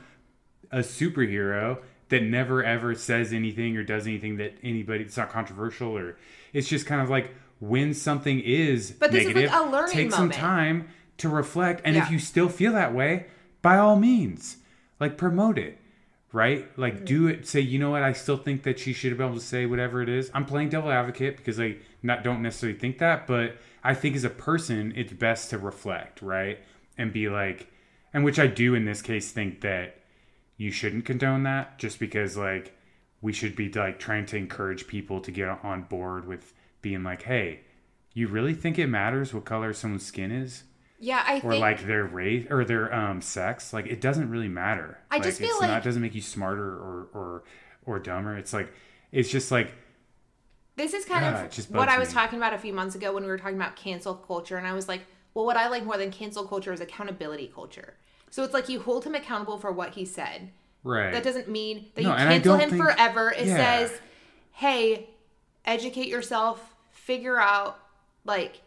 a 0.69 0.79
superhero 0.79 1.81
that 2.11 2.21
never 2.23 2.63
ever 2.63 2.93
says 2.95 3.33
anything 3.33 3.75
or 3.75 3.83
does 3.83 4.05
anything 4.05 4.37
that 4.37 4.53
anybody 4.63 5.03
it's 5.03 5.17
not 5.17 5.29
controversial 5.31 5.97
or 5.97 6.15
it's 6.53 6.67
just 6.69 6.85
kind 6.85 7.01
of 7.01 7.09
like 7.09 7.31
when 7.59 7.93
something 7.93 8.39
is 8.39 8.91
But 8.91 9.11
this 9.11 9.21
is 9.21 9.27
like 9.27 9.35
negative, 9.35 9.59
a 9.59 9.71
learning 9.71 9.91
take 9.93 10.11
some 10.11 10.29
time 10.29 10.87
to 11.17 11.29
reflect 11.29 11.81
and 11.83 11.95
Yeah. 11.95 12.05
if 12.05 12.11
you 12.11 12.19
still 12.19 12.49
feel 12.49 12.73
that 12.73 12.93
way 12.93 13.25
by 13.61 13.77
all 13.77 13.95
means 13.97 14.57
like 14.99 15.17
promote 15.17 15.57
it 15.57 15.77
right 16.33 16.65
like 16.77 16.95
Mm-hmm. 16.95 17.05
do 17.05 17.27
it 17.27 17.47
say 17.47 17.59
you 17.59 17.77
know 17.79 17.89
what 17.91 18.03
i 18.03 18.13
still 18.13 18.37
think 18.37 18.63
that 18.63 18.79
she 18.79 18.93
should 18.93 19.17
be 19.17 19.23
able 19.23 19.35
to 19.35 19.41
say 19.41 19.65
whatever 19.65 20.01
it 20.01 20.09
is 20.09 20.31
i'm 20.33 20.45
playing 20.45 20.69
devil 20.69 20.89
advocate 20.91 21.37
because 21.37 21.59
i 21.59 21.75
not 22.03 22.23
don't 22.23 22.41
necessarily 22.41 22.77
think 22.79 22.97
that 22.99 23.27
but 23.27 23.55
i 23.83 23.93
think 23.93 24.15
as 24.15 24.23
a 24.23 24.29
person 24.29 24.93
it's 24.95 25.11
best 25.13 25.49
to 25.49 25.57
reflect 25.57 26.21
right 26.21 26.59
and 26.97 27.11
be 27.13 27.27
like 27.29 27.67
and 28.13 28.23
which 28.23 28.39
i 28.39 28.47
do 28.47 28.75
in 28.75 28.85
this 28.85 29.01
case 29.01 29.31
think 29.31 29.61
that 29.61 29.95
you 30.61 30.71
shouldn't 30.71 31.05
condone 31.05 31.43
that 31.43 31.65
just 31.83 31.97
because 31.99 32.37
like 32.37 32.65
we 33.21 33.33
should 33.33 33.55
be 33.55 33.67
like 33.71 33.97
trying 33.99 34.25
to 34.27 34.37
encourage 34.37 34.85
people 34.87 35.19
to 35.21 35.31
get 35.31 35.47
on 35.63 35.81
board 35.83 36.27
with 36.27 36.53
being 36.81 37.03
like 37.03 37.23
hey 37.23 37.47
you 38.13 38.27
really 38.27 38.53
think 38.53 38.77
it 38.77 38.87
matters 38.87 39.33
what 39.33 39.45
color 39.45 39.73
someone's 39.73 40.05
skin 40.05 40.31
is 40.31 40.63
Yeah, 40.99 41.23
I 41.25 41.33
think 41.33 41.45
or 41.45 41.51
think 41.53 41.61
like 41.61 41.85
their 41.87 42.05
race 42.05 42.45
or 42.49 42.63
their 42.65 42.93
um 42.93 43.21
sex 43.21 43.73
like 43.73 43.87
it 43.87 44.01
doesn't 44.01 44.29
really 44.29 44.49
matter 44.63 44.99
I 45.09 45.17
just 45.19 45.39
like, 45.39 45.47
feel 45.47 45.55
it's 45.55 45.61
like- 45.61 45.69
not 45.71 45.81
it 45.81 45.83
doesn't 45.89 46.01
make 46.01 46.15
you 46.15 46.21
smarter 46.21 46.69
or 46.87 47.07
or 47.13 47.43
or 47.87 47.99
dumber 47.99 48.37
it's 48.37 48.53
like 48.53 48.71
it's 49.11 49.29
just 49.29 49.51
like 49.51 49.73
this 50.75 50.93
is 50.93 51.05
kind 51.05 51.23
Yeah, 51.25 51.43
of 51.45 51.51
just 51.51 51.71
what 51.71 51.89
I 51.89 51.97
was 51.99 52.09
me. 52.09 52.13
talking 52.13 52.37
about 52.39 52.53
a 52.53 52.57
few 52.57 52.73
months 52.73 52.95
ago 52.95 53.13
when 53.13 53.23
we 53.23 53.29
were 53.29 53.37
talking 53.37 53.57
about 53.57 53.75
cancel 53.75 54.15
culture, 54.15 54.57
and 54.57 54.65
I 54.65 54.73
was 54.73 54.87
like, 54.87 55.01
well, 55.33 55.45
what 55.45 55.57
I 55.57 55.67
like 55.67 55.83
more 55.85 55.97
than 55.97 56.11
cancel 56.11 56.45
culture 56.47 56.71
is 56.71 56.79
accountability 56.79 57.51
culture. 57.53 57.95
So 58.31 58.43
it's 58.43 58.53
like 58.53 58.67
you 58.69 58.81
hold 58.81 59.03
him 59.05 59.13
accountable 59.13 59.57
for 59.59 59.71
what 59.71 59.91
he 59.93 60.05
said. 60.05 60.49
right 60.83 61.11
That 61.13 61.21
doesn't 61.23 61.47
mean 61.47 61.91
that 61.93 62.01
No, 62.01 62.09
you 62.09 62.15
cancel 62.15 62.55
him 62.57 62.69
think- 62.71 62.81
forever. 62.81 63.29
It 63.31 63.45
Yeah. 63.45 63.55
says, 63.57 63.99
hey, 64.53 65.09
educate 65.63 66.07
yourself, 66.07 66.75
figure 66.91 67.39
out, 67.39 67.77
like, 68.25 68.61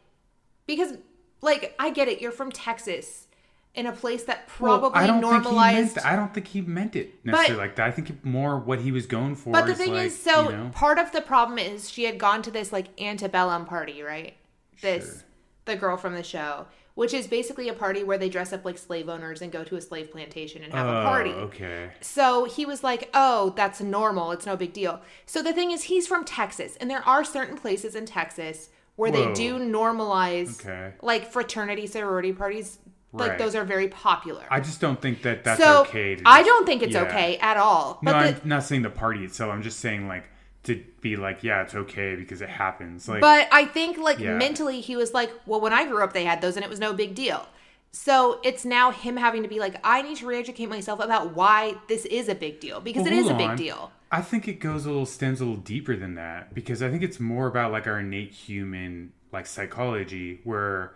because, 0.67 0.97
like, 1.41 1.75
I 1.79 1.91
get 1.91 2.07
it. 2.07 2.21
You're 2.21 2.31
from 2.31 2.53
Texas, 2.53 3.27
in 3.75 3.87
a 3.87 3.93
place 3.93 4.23
that 4.25 4.49
Well, 4.61 4.79
probably 4.79 5.01
I 5.01 5.07
don't 5.09 5.21
think 5.21 5.25
he 5.25 5.31
meant 5.33 5.45
normalized. 5.45 5.99
I 5.99 6.15
don't 6.15 6.33
think 6.33 6.47
he 6.47 6.61
meant 6.61 6.95
it 6.95 7.25
necessarily 7.25 7.57
like 7.59 7.75
that. 7.77 7.89
I 7.89 7.91
think 7.91 8.25
more 8.25 8.61
what 8.61 8.81
he 8.83 8.93
was 8.93 9.07
going 9.07 9.35
for. 9.35 9.51
But 9.53 9.67
the 9.67 9.73
is 9.73 9.79
thing 9.79 9.95
like, 9.95 10.07
is, 10.07 10.23
so 10.23 10.51
you 10.51 10.57
know, 10.57 10.71
part 10.73 10.99
of 11.01 11.11
the 11.11 11.21
problem 11.21 11.59
is 11.59 11.91
she 11.91 12.05
had 12.05 12.17
gone 12.19 12.41
to 12.43 12.53
this 12.53 12.73
like 12.73 12.87
antebellum 13.01 13.65
party, 13.67 14.03
right? 14.03 14.37
This 14.81 15.05
Sure. 15.05 15.23
the 15.65 15.75
girl 15.77 15.97
from 15.97 16.15
the 16.15 16.23
show, 16.23 16.67
which 16.95 17.13
is 17.13 17.27
basically 17.27 17.69
a 17.69 17.73
party 17.73 18.05
where 18.05 18.19
they 18.19 18.29
dress 18.29 18.53
up 18.53 18.65
like 18.65 18.79
slave 18.79 19.09
owners 19.09 19.43
and 19.43 19.51
go 19.51 19.65
to 19.65 19.77
a 19.77 19.81
slave 19.81 20.11
plantation 20.11 20.63
and 20.63 20.73
have 20.73 20.87
oh, 20.87 21.01
a 21.01 21.05
party. 21.05 21.31
okay. 21.31 21.91
So 22.01 22.45
he 22.45 22.65
was 22.65 22.83
like, 22.85 23.11
"Oh, 23.15 23.53
that's 23.57 23.81
normal. 23.81 24.31
It's 24.33 24.47
no 24.47 24.57
big 24.57 24.73
deal." 24.73 25.01
So 25.27 25.43
the 25.43 25.53
thing 25.53 25.71
is, 25.73 25.85
he's 25.85 26.07
from 26.07 26.25
Texas, 26.25 26.77
and 26.81 26.89
there 26.91 27.07
are 27.07 27.25
certain 27.25 27.57
places 27.57 27.95
in 27.95 28.07
Texas 28.07 28.69
where 28.97 29.11
they 29.11 29.33
do 29.33 29.59
normalize 29.59 30.61
Okay. 30.61 30.95
like 31.03 31.33
fraternity 31.33 31.87
sorority 31.87 32.33
parties 32.33 32.79
Like 33.13 33.31
Right. 33.31 33.39
those 33.39 33.55
are 33.55 33.65
very 33.65 33.87
popular. 33.89 34.43
I 34.51 34.59
just 34.59 34.81
don't 34.81 35.01
think 35.01 35.23
that 35.23 35.45
that's 35.45 35.63
so 35.63 35.83
okay. 35.83 36.17
To 36.17 36.23
I 36.27 36.43
don't 36.43 36.67
think 36.67 36.83
it's 36.83 36.95
yeah. 36.95 37.03
okay 37.03 37.39
at 37.39 37.57
all. 37.57 38.01
No, 38.03 38.11
But 38.13 38.17
I'm 38.17 38.41
not 38.45 38.65
saying 38.65 38.83
the 38.83 38.91
party 38.91 39.25
itself. 39.25 39.53
I'm 39.53 39.63
just 39.63 39.79
saying 39.79 40.09
like 40.09 40.25
to 40.65 40.83
be 41.01 41.17
like, 41.17 41.43
yeah, 41.43 41.63
it's 41.63 41.75
okay 41.75 42.17
because 42.17 42.41
it 42.43 42.49
happens. 42.49 43.09
Like, 43.09 43.21
But 43.21 43.49
I 43.53 43.65
think 43.67 43.99
like 43.99 44.19
Yeah. 44.19 44.37
mentally 44.37 44.81
he 44.81 44.97
was 44.97 45.15
like, 45.15 45.31
well, 45.47 45.61
when 45.61 45.73
I 45.73 45.87
grew 45.87 46.03
up 46.03 46.13
they 46.13 46.25
had 46.25 46.41
those 46.41 46.57
and 46.57 46.65
it 46.65 46.69
was 46.71 46.81
no 46.81 46.93
big 46.93 47.15
deal. 47.15 47.47
So 47.93 48.41
it's 48.43 48.65
now 48.65 48.91
him 48.91 49.17
having 49.17 49.43
to 49.45 49.49
be 49.49 49.61
like, 49.61 49.77
I 49.85 50.03
need 50.03 50.17
to 50.17 50.27
re-educate 50.27 50.67
myself 50.67 50.99
about 50.99 51.37
why 51.37 51.77
this 51.89 52.05
is 52.07 52.29
a 52.29 52.35
big 52.35 52.59
deal 52.59 52.81
because 52.81 53.05
Well, 53.05 53.13
it 53.13 53.19
is 53.19 53.29
a 53.29 53.35
big 53.35 53.51
on. 53.51 53.57
deal. 53.57 53.93
I 54.11 54.21
think 54.21 54.49
it 54.49 54.61
goes 54.61 54.85
a 54.85 54.89
little 54.91 55.07
stems 55.07 55.41
a 55.41 55.45
little 55.45 55.61
deeper 55.61 55.97
than 55.97 56.15
that 56.15 56.55
because 56.55 56.83
I 56.83 56.91
think 56.91 57.03
it's 57.03 57.21
more 57.21 57.47
about 57.47 57.73
like 57.73 57.87
our 57.87 58.01
innate 58.01 58.33
human 58.33 59.13
like 59.33 59.47
psychology 59.47 60.41
where 60.45 60.95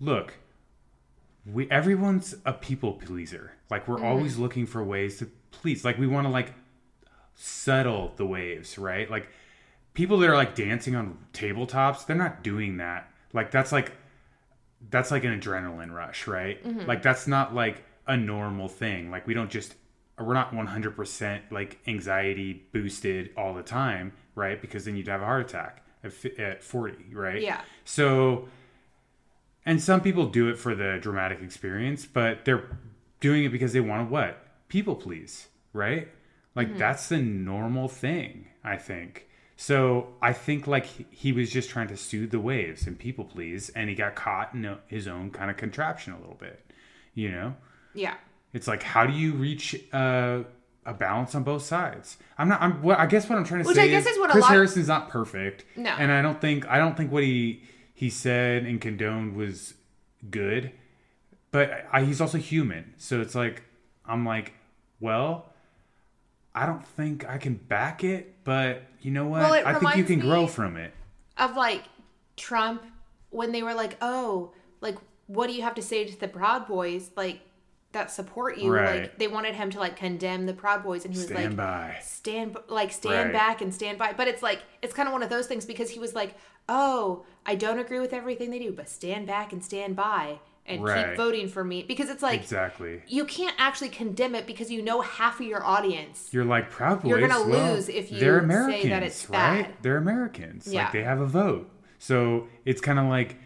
look 0.00 0.34
we 1.50 1.70
everyone's 1.70 2.34
a 2.44 2.52
people 2.52 2.94
pleaser 2.94 3.52
like 3.70 3.86
we're 3.86 3.96
mm-hmm. 3.96 4.06
always 4.06 4.36
looking 4.36 4.66
for 4.66 4.82
ways 4.82 5.18
to 5.18 5.30
please 5.52 5.84
like 5.84 5.96
we 5.96 6.06
want 6.06 6.26
to 6.26 6.30
like 6.30 6.52
settle 7.36 8.12
the 8.16 8.26
waves 8.26 8.78
right? 8.78 9.10
Like 9.10 9.28
people 9.94 10.18
that 10.18 10.30
are 10.30 10.34
like 10.34 10.54
dancing 10.54 10.96
on 10.96 11.18
tabletops 11.32 12.06
they're 12.06 12.16
not 12.16 12.42
doing 12.42 12.78
that. 12.78 13.10
Like 13.32 13.50
that's 13.50 13.70
like 13.70 13.92
that's 14.90 15.10
like 15.10 15.24
an 15.24 15.38
adrenaline 15.38 15.92
rush 15.92 16.26
right? 16.26 16.64
Mm-hmm. 16.64 16.86
Like 16.86 17.02
that's 17.02 17.26
not 17.26 17.54
like 17.54 17.84
a 18.06 18.16
normal 18.16 18.68
thing. 18.68 19.10
Like 19.10 19.26
we 19.26 19.34
don't 19.34 19.50
just 19.50 19.74
we're 20.18 20.32
not 20.32 20.52
100% 20.54 21.40
like 21.50 21.78
anxiety 21.86 22.64
boosted 22.72 23.30
all 23.36 23.52
the 23.54 23.62
time 23.62 24.12
right? 24.34 24.60
Because 24.60 24.86
then 24.86 24.96
you'd 24.96 25.08
have 25.08 25.20
a 25.20 25.26
heart 25.26 25.42
attack 25.42 25.84
at, 26.02 26.12
at 26.38 26.64
40 26.64 27.12
right? 27.12 27.42
Yeah. 27.42 27.60
so 27.84 28.48
and 29.66 29.82
some 29.82 30.00
people 30.00 30.26
do 30.26 30.48
it 30.48 30.58
for 30.58 30.74
the 30.74 30.98
dramatic 31.02 31.42
experience 31.42 32.06
but 32.06 32.46
they're 32.46 32.78
doing 33.20 33.44
it 33.44 33.50
because 33.50 33.74
they 33.74 33.80
want 33.80 34.08
to 34.08 34.12
what? 34.12 34.68
People 34.68 34.94
please 34.94 35.48
right 35.74 36.08
like 36.56 36.76
that's 36.76 37.08
the 37.10 37.18
normal 37.18 37.86
thing 37.88 38.48
i 38.64 38.76
think 38.76 39.28
so 39.56 40.08
i 40.20 40.32
think 40.32 40.66
like 40.66 40.86
he, 41.12 41.30
was 41.32 41.50
just 41.50 41.70
trying 41.70 41.86
to 41.88 41.96
soothe 41.96 42.30
the 42.32 42.40
waves 42.40 42.86
and 42.86 42.98
people 42.98 43.24
please 43.24 43.68
and 43.70 43.88
he 43.88 43.94
got 43.94 44.14
caught 44.16 44.52
in 44.54 44.76
his 44.88 45.06
own 45.06 45.30
kind 45.30 45.50
of 45.50 45.56
contraption 45.56 46.12
a 46.12 46.18
little 46.18 46.34
bit 46.34 46.64
you 47.14 47.30
know 47.30 47.54
Yeah. 47.94 48.14
it's 48.52 48.66
like 48.66 48.82
how 48.82 49.06
do 49.06 49.12
you 49.12 49.32
reach 49.34 49.76
uh, 49.92 50.40
a 50.84 50.94
balance 50.94 51.34
on 51.34 51.42
both 51.42 51.62
sides? 51.64 52.16
I'm 52.38 52.48
not. 52.48 52.62
I'm. 52.62 52.80
What 52.80 53.00
I 53.00 53.06
guess 53.06 53.28
what 53.28 53.36
I'm 53.36 53.44
trying 53.44 53.62
to 53.62 53.66
Which 53.66 53.74
say 53.76 53.82
I 53.82 53.88
guess 53.88 54.06
is, 54.06 54.12
is 54.12 54.18
what 54.20 54.30
Chris 54.30 54.46
Harrison's 54.46 54.86
not 54.86 55.08
perfect. 55.08 55.64
No. 55.74 55.90
and 55.90 56.12
I 56.12 56.22
don't 56.22 56.40
think 56.40 56.64
I 56.68 56.78
don't 56.78 56.96
think 56.96 57.10
what 57.10 57.24
he 57.24 57.64
he 57.92 58.08
said 58.08 58.62
and 58.64 58.80
condoned 58.80 59.34
was 59.34 59.74
good, 60.30 60.70
but 61.50 61.86
I, 61.92 62.04
he's 62.04 62.20
also 62.20 62.38
human. 62.38 62.94
So 62.98 63.20
it's 63.20 63.34
like 63.34 63.64
I'm 64.04 64.24
like, 64.24 64.52
well, 65.00 65.52
I 66.56 66.66
don't 66.66 66.84
think 66.84 67.28
I 67.28 67.38
can 67.38 67.54
back 67.54 68.02
it, 68.02 68.42
but 68.44 68.82
you 69.02 69.10
know 69.10 69.26
what? 69.26 69.42
Well, 69.42 69.52
I 69.66 69.74
think 69.74 69.96
you 69.96 70.04
can 70.04 70.18
grow 70.20 70.46
from 70.46 70.76
it. 70.76 70.92
Of 71.36 71.54
like 71.56 71.84
Trump 72.36 72.82
when 73.30 73.52
they 73.52 73.62
were 73.62 73.74
like, 73.74 73.96
"Oh, 74.00 74.52
like 74.80 74.96
what 75.26 75.46
do 75.48 75.52
you 75.52 75.62
have 75.62 75.74
to 75.74 75.82
say 75.82 76.04
to 76.06 76.18
the 76.18 76.28
Proud 76.28 76.66
Boys 76.66 77.10
like 77.16 77.40
that 77.92 78.10
support 78.10 78.56
you?" 78.58 78.72
Right. 78.72 79.02
Like 79.02 79.18
they 79.18 79.28
wanted 79.28 79.54
him 79.54 79.70
to 79.70 79.78
like 79.78 79.96
condemn 79.96 80.46
the 80.46 80.54
Proud 80.54 80.82
Boys 80.82 81.04
and 81.04 81.12
he 81.14 81.20
was 81.20 81.30
like, 81.30 81.38
Stand 81.40 81.56
like 81.58 81.66
by. 81.66 81.98
stand 82.02 82.56
like 82.68 82.92
stand 82.92 83.24
Right. 83.26 83.32
back 83.32 83.60
and 83.60 83.72
stand 83.74 83.98
by 83.98 84.12
but 84.14 84.26
it's 84.28 84.42
like 84.42 84.62
it's 84.82 84.94
kind 84.94 85.06
of 85.08 85.12
one 85.12 85.22
of 85.22 85.28
those 85.30 85.46
things 85.46 85.64
because 85.66 85.90
he 85.90 85.98
was 85.98 86.14
like 86.14 86.34
oh 86.68 87.24
i 87.46 87.54
don't 87.54 87.78
agree 87.78 88.00
with 88.00 88.12
everything 88.12 88.50
they 88.50 88.58
do 88.58 88.72
but 88.72 88.88
stand 88.88 89.26
back 89.26 89.52
and 89.52 89.64
stand 89.64 89.94
by 89.96 90.38
and 90.68 90.82
Right. 90.82 91.08
keep 91.08 91.16
voting 91.16 91.48
for 91.48 91.62
me 91.64 91.82
because 91.82 92.10
it's 92.10 92.22
like 92.22 92.40
Exactly. 92.40 93.02
you 93.06 93.24
can't 93.24 93.54
actually 93.58 93.88
condemn 93.90 94.34
it 94.34 94.46
because 94.46 94.70
you 94.70 94.82
know 94.82 95.00
half 95.00 95.40
of 95.40 95.46
your 95.46 95.64
audience 95.64 96.28
You're 96.32 96.44
like 96.44 96.70
Proud 96.70 97.02
Boys. 97.02 97.10
You're 97.10 97.26
gonna 97.26 97.48
well, 97.48 97.74
lose 97.74 97.88
if 97.88 98.10
you 98.12 98.18
they're 98.20 98.40
say 98.68 98.88
that 98.88 99.02
it's 99.02 99.28
right? 99.30 99.62
bad. 99.64 99.74
They're 99.82 99.96
Americans. 99.98 100.66
Yeah. 100.66 100.84
Like 100.84 100.92
they 100.92 101.02
have 101.02 101.20
a 101.20 101.26
vote. 101.26 101.70
So 101.98 102.48
it's 102.64 102.80
kind 102.80 102.98
of 102.98 103.06
like, 103.06 103.36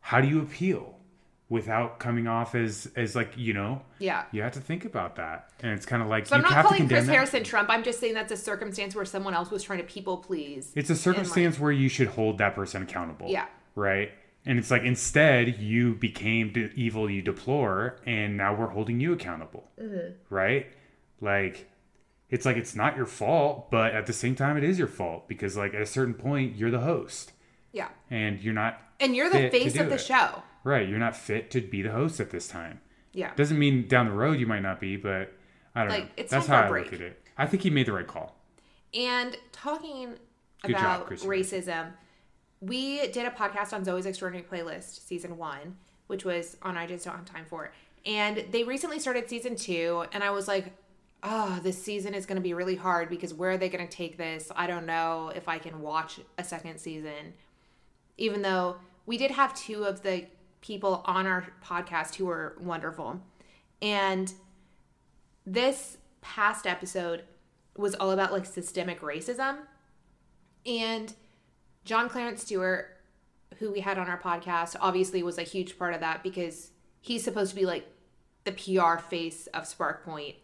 how 0.00 0.20
do 0.20 0.28
you 0.28 0.40
appeal 0.40 0.94
without 1.48 2.00
coming 2.00 2.26
off 2.26 2.54
as 2.56 2.90
as 2.96 3.14
like 3.14 3.32
you 3.36 3.52
know? 3.52 3.82
yeah 4.00 4.24
You 4.32 4.42
have 4.42 4.52
to 4.52 4.60
think 4.60 4.84
about 4.84 5.16
that, 5.16 5.50
and 5.60 5.70
it's 5.72 5.86
kind 5.86 6.02
of 6.02 6.08
like 6.08 6.26
so 6.26 6.34
you 6.36 6.42
i'm 6.42 6.50
not 6.50 6.64
calling 6.66 6.88
chris 6.88 7.06
that. 7.06 7.12
harrison 7.12 7.44
trump 7.44 7.70
i'm 7.70 7.84
just 7.84 8.00
saying 8.00 8.14
that's 8.14 8.32
a 8.32 8.36
circumstance 8.36 8.96
where 8.96 9.04
someone 9.04 9.32
else 9.34 9.50
was 9.50 9.62
trying 9.62 9.78
to 9.78 9.84
people 9.84 10.16
please 10.18 10.72
It's 10.74 10.90
a 10.90 10.96
circumstance 10.96 11.58
where 11.60 11.70
you 11.72 11.88
should 11.88 12.08
hold 12.08 12.38
that 12.38 12.54
person 12.56 12.82
accountable. 12.82 13.28
Yeah. 13.28 13.46
Right. 13.76 14.10
And 14.46 14.58
it's 14.60 14.70
like 14.70 14.82
instead 14.82 15.58
you 15.58 15.94
became 15.94 16.52
the 16.52 16.70
evil 16.76 17.10
you 17.10 17.20
deplore, 17.20 17.96
and 18.06 18.36
now 18.36 18.54
we're 18.54 18.68
holding 18.68 19.00
you 19.00 19.12
accountable. 19.12 19.68
Mm-hmm. 19.80 20.12
Right. 20.30 20.66
Like 21.20 21.68
it's 22.30 22.46
like 22.46 22.56
it's 22.56 22.74
not 22.76 22.96
your 22.96 23.06
fault, 23.06 23.70
but 23.70 23.92
at 23.94 24.06
the 24.06 24.12
same 24.12 24.34
time 24.36 24.56
it 24.56 24.64
is 24.64 24.78
your 24.78 24.88
fault 24.88 25.26
because 25.28 25.56
like 25.56 25.74
at 25.74 25.82
a 25.82 25.86
certain 25.86 26.14
point 26.14 26.56
you're 26.56 26.70
the 26.70 26.80
host 26.80 27.32
yeah 27.72 27.88
and 28.10 28.40
you're 28.40 28.54
not 28.54 28.80
and 29.00 29.14
you're 29.14 29.28
the 29.30 29.48
face 29.50 29.76
of 29.78 29.88
the 29.88 29.94
it. 29.96 30.00
show 30.00 30.42
right. 30.64 30.88
You're 30.88 30.98
not 30.98 31.16
fit 31.16 31.50
to 31.52 31.60
be 31.60 31.82
the 31.82 31.90
host 31.90 32.20
at 32.20 32.30
this 32.30 32.48
time. 32.48 32.80
yeah 33.12 33.32
Doesn't 33.34 33.58
mean 33.58 33.86
down 33.88 34.06
the 34.06 34.12
road 34.12 34.38
you 34.40 34.46
might 34.46 34.62
not 34.62 34.80
be, 34.80 34.96
but 34.96 35.32
I 35.74 35.80
don't 35.82 35.90
Like, 35.90 36.04
know. 36.04 36.10
it's 36.16 36.30
That's 36.30 36.46
how 36.46 36.62
I 36.62 36.70
look 36.70 36.92
at 36.92 37.00
it. 37.00 37.20
I 37.36 37.46
think 37.46 37.62
he 37.64 37.70
made 37.70 37.86
the 37.86 37.92
right 37.92 38.06
call. 38.06 38.36
And 38.94 39.36
talking 39.52 40.14
Good 40.62 40.70
about 40.72 41.06
Chrissy. 41.06 41.26
racism, 41.28 41.92
we 42.60 43.08
did 43.08 43.26
a 43.26 43.30
podcast 43.30 43.72
on 43.72 43.84
Zoey's 43.84 44.06
Extraordinary 44.06 44.46
Playlist, 44.48 45.06
season 45.06 45.36
one, 45.36 45.76
which 46.06 46.24
was 46.24 46.56
on 46.62 46.76
I 46.76 46.86
Just 46.86 47.04
Don't 47.04 47.16
Have 47.16 47.24
Time 47.24 47.44
For 47.46 47.66
It. 47.66 47.72
And 48.06 48.44
they 48.50 48.62
recently 48.62 48.98
started 48.98 49.28
season 49.28 49.56
two, 49.56 50.04
and 50.12 50.22
I 50.22 50.30
was 50.30 50.46
like, 50.46 50.72
oh, 51.22 51.58
this 51.62 51.82
season 51.82 52.14
is 52.14 52.24
going 52.24 52.36
to 52.36 52.42
be 52.42 52.54
really 52.54 52.76
hard 52.76 53.08
because 53.08 53.34
where 53.34 53.50
are 53.50 53.58
they 53.58 53.68
going 53.68 53.86
to 53.86 53.96
take 53.96 54.16
this? 54.16 54.52
I 54.54 54.66
don't 54.66 54.86
know 54.86 55.32
if 55.34 55.48
I 55.48 55.58
can 55.58 55.80
watch 55.80 56.20
a 56.38 56.44
second 56.44 56.78
season. 56.78 57.34
Even 58.16 58.42
though 58.42 58.76
we 59.06 59.18
did 59.18 59.32
have 59.32 59.54
two 59.54 59.84
of 59.84 60.02
the 60.02 60.26
people 60.60 61.02
on 61.04 61.26
our 61.26 61.46
podcast 61.64 62.14
who 62.14 62.26
were 62.26 62.56
wonderful. 62.60 63.20
And 63.82 64.32
this 65.44 65.98
past 66.20 66.66
episode 66.66 67.22
was 67.76 67.94
all 67.94 68.10
about 68.10 68.32
like 68.32 68.46
systemic 68.46 69.00
racism. 69.00 69.58
And 70.64 71.12
John 71.86 72.08
Clarence 72.08 72.42
Stewart, 72.42 72.88
who 73.58 73.70
we 73.70 73.80
had 73.80 73.96
on 73.96 74.08
our 74.08 74.20
podcast, 74.20 74.76
obviously 74.80 75.22
was 75.22 75.38
a 75.38 75.42
huge 75.42 75.78
part 75.78 75.94
of 75.94 76.00
that 76.00 76.22
because 76.22 76.72
he's 77.00 77.24
supposed 77.24 77.50
to 77.50 77.56
be 77.56 77.64
like 77.64 77.86
the 78.44 78.52
PR 78.52 78.98
face 78.98 79.46
of 79.48 79.64
SPRQ 79.64 80.02
Point. 80.02 80.34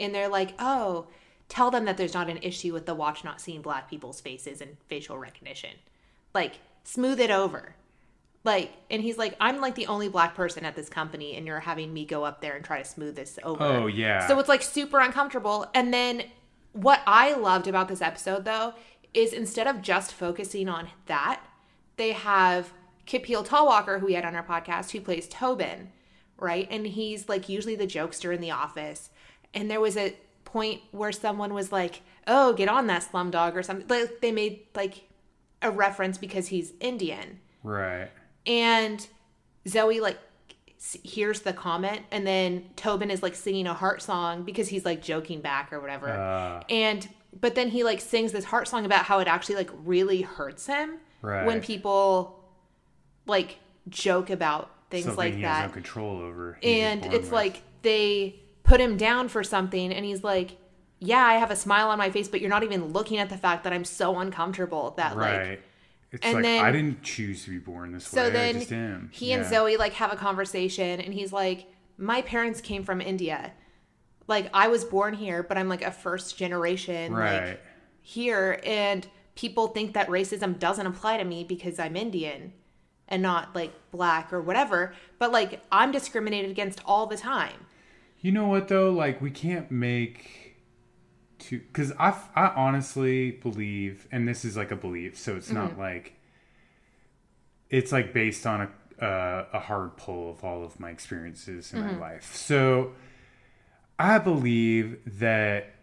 And 0.00 0.14
they're 0.14 0.28
like, 0.28 0.54
oh, 0.58 1.08
tell 1.48 1.70
them 1.70 1.84
that 1.84 1.96
there's 1.96 2.14
not 2.14 2.30
an 2.30 2.38
issue 2.38 2.72
with 2.72 2.86
the 2.86 2.94
watch 2.94 3.24
not 3.24 3.40
seeing 3.40 3.60
black 3.60 3.90
people's 3.90 4.20
faces 4.20 4.60
and 4.60 4.76
facial 4.88 5.18
recognition. 5.18 5.70
Like, 6.32 6.54
smooth 6.84 7.20
it 7.20 7.30
over. 7.30 7.74
Like, 8.44 8.72
and 8.90 9.02
he's 9.02 9.18
like, 9.18 9.36
I'm 9.40 9.60
like 9.60 9.74
the 9.74 9.86
only 9.86 10.08
black 10.08 10.34
person 10.34 10.64
at 10.64 10.76
this 10.76 10.88
company, 10.88 11.36
and 11.36 11.46
you're 11.46 11.60
having 11.60 11.92
me 11.92 12.04
go 12.04 12.24
up 12.24 12.40
there 12.40 12.54
and 12.54 12.64
try 12.64 12.82
to 12.82 12.88
smooth 12.88 13.16
this 13.16 13.38
over. 13.42 13.64
Oh, 13.64 13.86
yeah. 13.86 14.26
So 14.26 14.38
it's 14.38 14.48
like 14.48 14.62
super 14.62 15.00
uncomfortable. 15.00 15.66
And 15.74 15.94
then 15.94 16.24
what 16.74 17.00
I 17.06 17.34
loved 17.34 17.68
about 17.68 17.88
this 17.88 18.02
episode 18.02 18.44
though 18.44 18.74
is 19.14 19.32
instead 19.32 19.66
of 19.66 19.80
just 19.80 20.12
focusing 20.12 20.68
on 20.68 20.88
that, 21.06 21.40
they 21.96 22.12
have 22.12 22.72
Kapil 23.06 23.46
Talwalkar, 23.46 24.00
who 24.00 24.06
we 24.06 24.14
had 24.14 24.24
on 24.24 24.34
our 24.34 24.42
podcast, 24.44 24.90
who 24.90 25.00
plays 25.00 25.28
Tobin, 25.28 25.92
right? 26.38 26.66
And 26.70 26.86
he's 26.86 27.28
like 27.28 27.48
usually 27.48 27.76
the 27.76 27.86
jokester 27.86 28.34
in 28.34 28.40
the 28.40 28.50
office. 28.50 29.10
And 29.52 29.70
there 29.70 29.80
was 29.80 29.96
a 29.96 30.16
point 30.44 30.80
where 30.90 31.12
someone 31.12 31.54
was 31.54 31.70
like, 31.70 32.02
"Oh, 32.26 32.52
get 32.52 32.68
on 32.68 32.86
that 32.88 33.02
slumdog" 33.02 33.54
or 33.54 33.62
something. 33.62 33.86
Like 33.88 34.20
they 34.20 34.32
made 34.32 34.66
like 34.74 35.08
a 35.62 35.70
reference 35.70 36.18
because 36.18 36.48
he's 36.48 36.72
Indian 36.80 37.38
Right. 37.62 38.10
and 38.46 39.06
Zoey 39.66 40.00
like 40.00 40.18
hears 41.02 41.40
the 41.40 41.52
comment 41.54 42.02
and 42.10 42.26
then 42.26 42.64
Tobin 42.76 43.10
is 43.10 43.22
like 43.22 43.34
singing 43.34 43.66
a 43.66 43.72
heart 43.72 44.02
song 44.02 44.42
because 44.42 44.68
he's 44.68 44.84
like 44.84 45.00
joking 45.02 45.40
back 45.40 45.72
or 45.72 45.80
whatever. 45.80 46.08
Uh. 46.10 46.62
and 46.68 47.08
but 47.40 47.54
then 47.54 47.68
he 47.68 47.84
like 47.84 48.00
sings 48.00 48.32
this 48.32 48.44
heart 48.44 48.68
song 48.68 48.84
about 48.84 49.04
how 49.04 49.18
it 49.18 49.28
actually 49.28 49.56
like 49.56 49.70
really 49.84 50.22
hurts 50.22 50.66
him 50.66 50.98
right. 51.22 51.46
when 51.46 51.60
people 51.60 52.44
like 53.26 53.58
joke 53.88 54.30
about 54.30 54.70
things 54.90 55.04
Something 55.04 55.18
like 55.18 55.34
he 55.34 55.42
that 55.42 55.62
has 55.62 55.70
no 55.70 55.74
control 55.74 56.18
over. 56.20 56.58
He's 56.60 56.82
and 56.82 57.04
it's 57.06 57.24
with. 57.24 57.32
like 57.32 57.62
they 57.82 58.40
put 58.62 58.80
him 58.80 58.96
down 58.96 59.28
for 59.28 59.44
something 59.44 59.92
and 59.92 60.04
he's 60.04 60.24
like 60.24 60.56
yeah 60.98 61.24
i 61.24 61.34
have 61.34 61.50
a 61.50 61.56
smile 61.56 61.90
on 61.90 61.98
my 61.98 62.10
face 62.10 62.28
but 62.28 62.40
you're 62.40 62.50
not 62.50 62.62
even 62.64 62.92
looking 62.92 63.18
at 63.18 63.28
the 63.28 63.36
fact 63.36 63.64
that 63.64 63.72
i'm 63.72 63.84
so 63.84 64.18
uncomfortable 64.18 64.94
that 64.96 65.14
right. 65.14 65.50
like 65.50 65.62
it's 66.10 66.24
and 66.24 66.34
like 66.36 66.42
then- 66.44 66.64
I 66.64 66.72
didn't 66.72 67.02
choose 67.02 67.44
to 67.44 67.50
be 67.50 67.58
born 67.58 67.92
this 67.92 68.10
way. 68.10 68.22
so 68.22 68.30
then 68.30 69.10
he 69.12 69.32
and 69.32 69.44
zoe 69.44 69.76
like 69.76 69.92
have 69.94 70.12
a 70.12 70.16
conversation 70.16 71.00
and 71.00 71.12
he's 71.12 71.32
like 71.32 71.66
my 71.98 72.22
parents 72.22 72.60
came 72.60 72.84
from 72.84 73.00
india 73.00 73.52
like 74.26 74.48
i 74.54 74.68
was 74.68 74.84
born 74.84 75.14
here 75.14 75.42
but 75.42 75.56
i'm 75.58 75.68
like 75.68 75.82
a 75.82 75.90
first 75.90 76.36
generation 76.36 77.12
Right. 77.12 77.46
like 77.48 77.60
here 78.02 78.60
and 78.64 79.06
people 79.34 79.68
think 79.68 79.94
that 79.94 80.08
racism 80.08 80.58
doesn't 80.58 80.86
apply 80.86 81.16
to 81.18 81.24
me 81.24 81.44
because 81.44 81.78
i'm 81.78 81.96
indian 81.96 82.52
and 83.08 83.22
not 83.22 83.54
like 83.54 83.70
black 83.90 84.32
or 84.32 84.40
whatever. 84.40 84.94
But 85.18 85.30
like 85.30 85.60
I'm 85.70 85.92
discriminated 85.92 86.50
against 86.50 86.80
all 86.86 87.06
the 87.06 87.18
time. 87.18 87.66
You 88.20 88.32
know 88.32 88.46
what 88.46 88.68
though? 88.68 88.90
Like 88.90 89.20
we 89.20 89.30
can't 89.30 89.70
make 89.70 90.56
to 91.40 91.58
because 91.58 91.92
I 91.98 92.18
I 92.34 92.46
honestly 92.56 93.32
believe, 93.32 94.08
and 94.10 94.26
this 94.26 94.42
is 94.44 94.56
like 94.56 94.70
a 94.70 94.76
belief, 94.76 95.18
so 95.18 95.36
it's 95.36 95.50
not 95.50 95.78
like 95.78 96.14
it's 97.68 97.92
like 97.92 98.12
based 98.12 98.46
on 98.46 98.62
a 98.62 99.04
uh, 99.04 99.46
a 99.52 99.58
hard 99.58 99.96
pull 99.96 100.30
of 100.30 100.42
all 100.44 100.64
of 100.64 100.80
my 100.80 100.90
experiences 100.90 101.72
in 101.72 101.80
my 101.80 101.96
life. 101.98 102.34
So 102.34 102.92
I 103.98 104.18
believe 104.18 104.98
that 105.18 105.74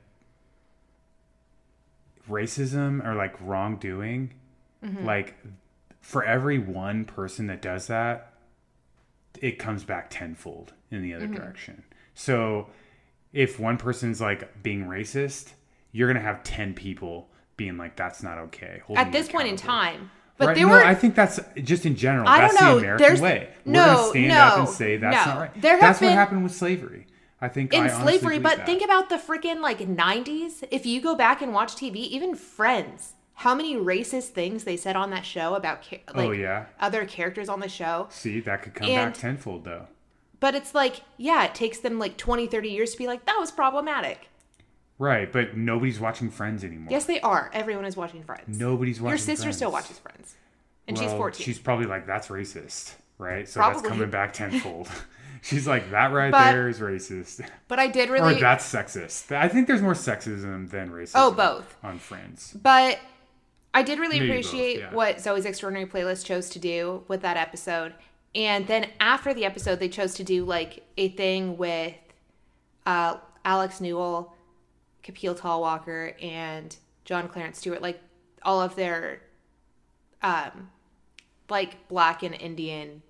racism 2.29 3.05
or 3.05 3.15
like 3.15 3.35
wrongdoing, 3.41 4.33
mm-hmm. 4.83 5.05
like 5.05 5.35
for 6.01 6.23
every 6.23 6.59
one 6.59 7.05
person 7.05 7.47
that 7.47 7.61
does 7.61 7.87
that, 7.87 8.33
it 9.39 9.59
comes 9.59 9.83
back 9.83 10.09
tenfold 10.09 10.73
in 10.89 11.01
the 11.01 11.13
other 11.13 11.25
mm-hmm. 11.25 11.35
direction. 11.35 11.83
So 12.13 12.67
if 13.33 13.59
one 13.59 13.77
person's 13.77 14.19
like 14.19 14.61
being 14.61 14.85
racist, 14.85 15.53
you're 15.91 16.07
gonna 16.07 16.19
have 16.25 16.43
ten 16.43 16.73
people 16.73 17.29
being 17.57 17.77
like, 17.77 17.95
"That's 17.95 18.23
not 18.23 18.37
okay." 18.37 18.81
At 18.95 19.11
this 19.11 19.29
point 19.29 19.47
in 19.47 19.55
time. 19.55 20.11
But 20.37 20.47
right? 20.47 20.55
there 20.55 20.65
no, 20.65 20.73
were 20.73 20.83
I 20.83 20.95
think 20.95 21.13
that's 21.13 21.39
just 21.63 21.85
in 21.85 21.95
general. 21.95 22.27
I 22.27 22.41
that's 22.41 22.55
don't 22.55 22.63
know. 22.63 22.75
the 22.75 22.79
American 22.79 23.05
There's- 23.05 23.21
way. 23.21 23.49
We're 23.63 23.73
no, 23.73 23.85
gonna 23.85 24.09
stand 24.09 24.31
up 24.31 24.57
and 24.57 24.65
no, 24.65 24.71
say 24.71 24.97
that's 24.97 25.25
no. 25.25 25.33
not 25.33 25.39
right. 25.39 25.61
There 25.61 25.79
that's 25.79 25.99
been- 25.99 26.09
what 26.09 26.15
happened 26.15 26.43
with 26.43 26.55
slavery. 26.55 27.05
I 27.41 27.47
think 27.47 27.73
in 27.73 27.83
I 27.83 27.87
slavery, 28.03 28.37
but 28.39 28.57
that. 28.57 28.65
think 28.65 28.83
about 28.83 29.09
the 29.09 29.15
freaking 29.17 29.61
like 29.61 29.79
90s. 29.79 30.63
If 30.69 30.85
you 30.85 31.01
go 31.01 31.15
back 31.15 31.41
and 31.41 31.53
watch 31.53 31.75
TV, 31.75 31.95
even 31.95 32.35
Friends, 32.35 33.13
how 33.33 33.55
many 33.55 33.75
racist 33.75 34.29
things 34.29 34.63
they 34.63 34.77
said 34.77 34.95
on 34.95 35.09
that 35.09 35.25
show 35.25 35.55
about 35.55 35.83
oh, 35.91 35.97
like 36.15 36.27
oh 36.29 36.31
yeah, 36.31 36.65
other 36.79 37.05
characters 37.05 37.49
on 37.49 37.59
the 37.59 37.67
show. 37.69 38.07
see 38.11 38.39
that 38.41 38.61
could 38.61 38.75
come 38.75 38.87
And- 38.87 39.13
back 39.13 39.19
tenfold 39.21 39.63
though. 39.63 39.87
But 40.39 40.55
it's 40.55 40.73
like, 40.73 41.01
yeah, 41.17 41.43
it 41.45 41.53
takes 41.53 41.77
them 41.79 41.99
like 41.99 42.17
20, 42.17 42.47
30 42.47 42.69
years 42.69 42.91
to 42.93 42.97
be 42.97 43.05
like, 43.05 43.25
that 43.25 43.37
was 43.39 43.51
problematic. 43.51 44.27
Right, 44.97 45.31
but 45.31 45.55
nobody's 45.55 45.99
watching 45.99 46.31
Friends 46.31 46.63
anymore. 46.63 46.87
Yes, 46.89 47.05
they 47.05 47.21
are. 47.21 47.51
Everyone 47.53 47.85
is 47.85 47.95
watching 47.95 48.23
Friends. 48.23 48.59
Nobody's 48.59 48.99
watching. 48.99 49.09
Your 49.11 49.17
sister 49.19 49.43
Friends. 49.43 49.55
still 49.57 49.71
watches 49.71 49.99
Friends. 49.99 50.35
And 50.87 50.97
she's 50.97 51.07
Well, 51.07 51.17
14. 51.17 51.33
14. 51.43 51.45
She's 51.45 51.59
probably 51.59 51.85
like, 51.85 52.07
that's 52.07 52.27
racist, 52.29 52.93
right? 53.19 53.47
So 53.47 53.59
that's 53.59 53.83
coming 53.83 54.09
back 54.09 54.33
tenfold. 54.33 54.87
she's 55.47 55.67
like, 55.67 55.91
that 55.91 56.11
right 56.11 56.31
But- 56.31 56.51
there 56.51 56.69
is 56.69 56.79
racist. 56.79 57.47
but 57.67 57.79
I 57.79 57.87
did 57.87 58.09
really. 58.09 58.35
or 58.35 58.39
that's 58.39 58.71
sexist. 58.71 59.31
I 59.35 59.47
think 59.47 59.67
there's 59.67 59.81
more 59.81 59.93
sexism 59.93 60.69
than 60.69 60.89
racism. 60.91 61.11
Oh, 61.15 61.31
both. 61.31 61.75
On 61.83 61.99
Friends. 61.99 62.55
But 62.61 62.99
I 63.73 63.83
did 63.83 63.99
really 63.99 64.19
Maybe 64.19 64.27
both, 64.31 64.45
appreciate 64.45 64.79
yeah. 64.79 64.93
what 64.93 65.17
Zoey's 65.17 65.45
Extraordinary 65.45 65.89
Playlist 65.89 66.25
chose 66.25 66.49
to 66.51 66.59
do 66.59 67.03
with 67.07 67.21
that 67.21 67.37
episode. 67.37 67.93
And 68.35 68.67
then 68.67 68.87
after 68.99 69.33
the 69.33 69.45
episode, 69.45 69.79
they 69.79 69.89
chose 69.89 70.13
to 70.15 70.23
do 70.23 70.45
like 70.45 70.85
a 70.97 71.09
thing 71.09 71.57
with 71.57 71.93
uh, 72.85 73.17
Alex 73.43 73.81
Newell, 73.81 74.33
Kapil 75.03 75.37
Talwalkar, 75.37 76.21
and 76.23 76.75
John 77.05 77.27
Clarence 77.27 77.59
Stewart, 77.59 77.81
like 77.81 77.99
all 78.43 78.61
of 78.61 78.75
their 78.75 79.21
um, 80.21 80.69
like 81.49 81.87
black 81.87 82.23
and 82.23 82.35
Indian 82.35 83.01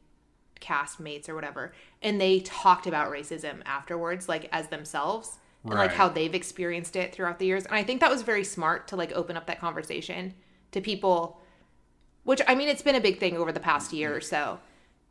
castmates 0.60 1.28
or 1.30 1.36
whatever. 1.36 1.74
And 2.02 2.20
they 2.20 2.40
talked 2.40 2.88
about 2.88 3.12
racism 3.12 3.62
afterwards, 3.66 4.28
like 4.28 4.50
as 4.52 4.68
themselves. 4.68 5.38
And 5.64 5.76
like 5.76 5.94
how 5.94 6.10
they've 6.10 6.34
experienced 6.34 6.96
it 6.96 7.14
throughout 7.14 7.38
the 7.38 7.46
years. 7.46 7.66
And 7.68 7.76
I 7.76 7.84
think 7.84 8.00
that 8.02 8.10
was 8.10 8.24
very 8.24 8.44
smart 8.44 8.88
to 8.88 8.96
like 8.96 9.12
open 9.12 9.38
up 9.38 9.46
that 9.46 9.60
conversation 9.60 10.34
to 10.72 10.82
people, 10.82 11.40
which 12.24 12.42
I 12.48 12.56
mean, 12.56 12.68
it's 12.68 12.82
been 12.82 12.96
a 12.96 13.00
big 13.02 13.20
thing 13.20 13.38
over 13.38 13.52
the 13.52 13.60
past 13.60 13.94
year 13.94 14.16
or 14.16 14.22
so. 14.22 14.60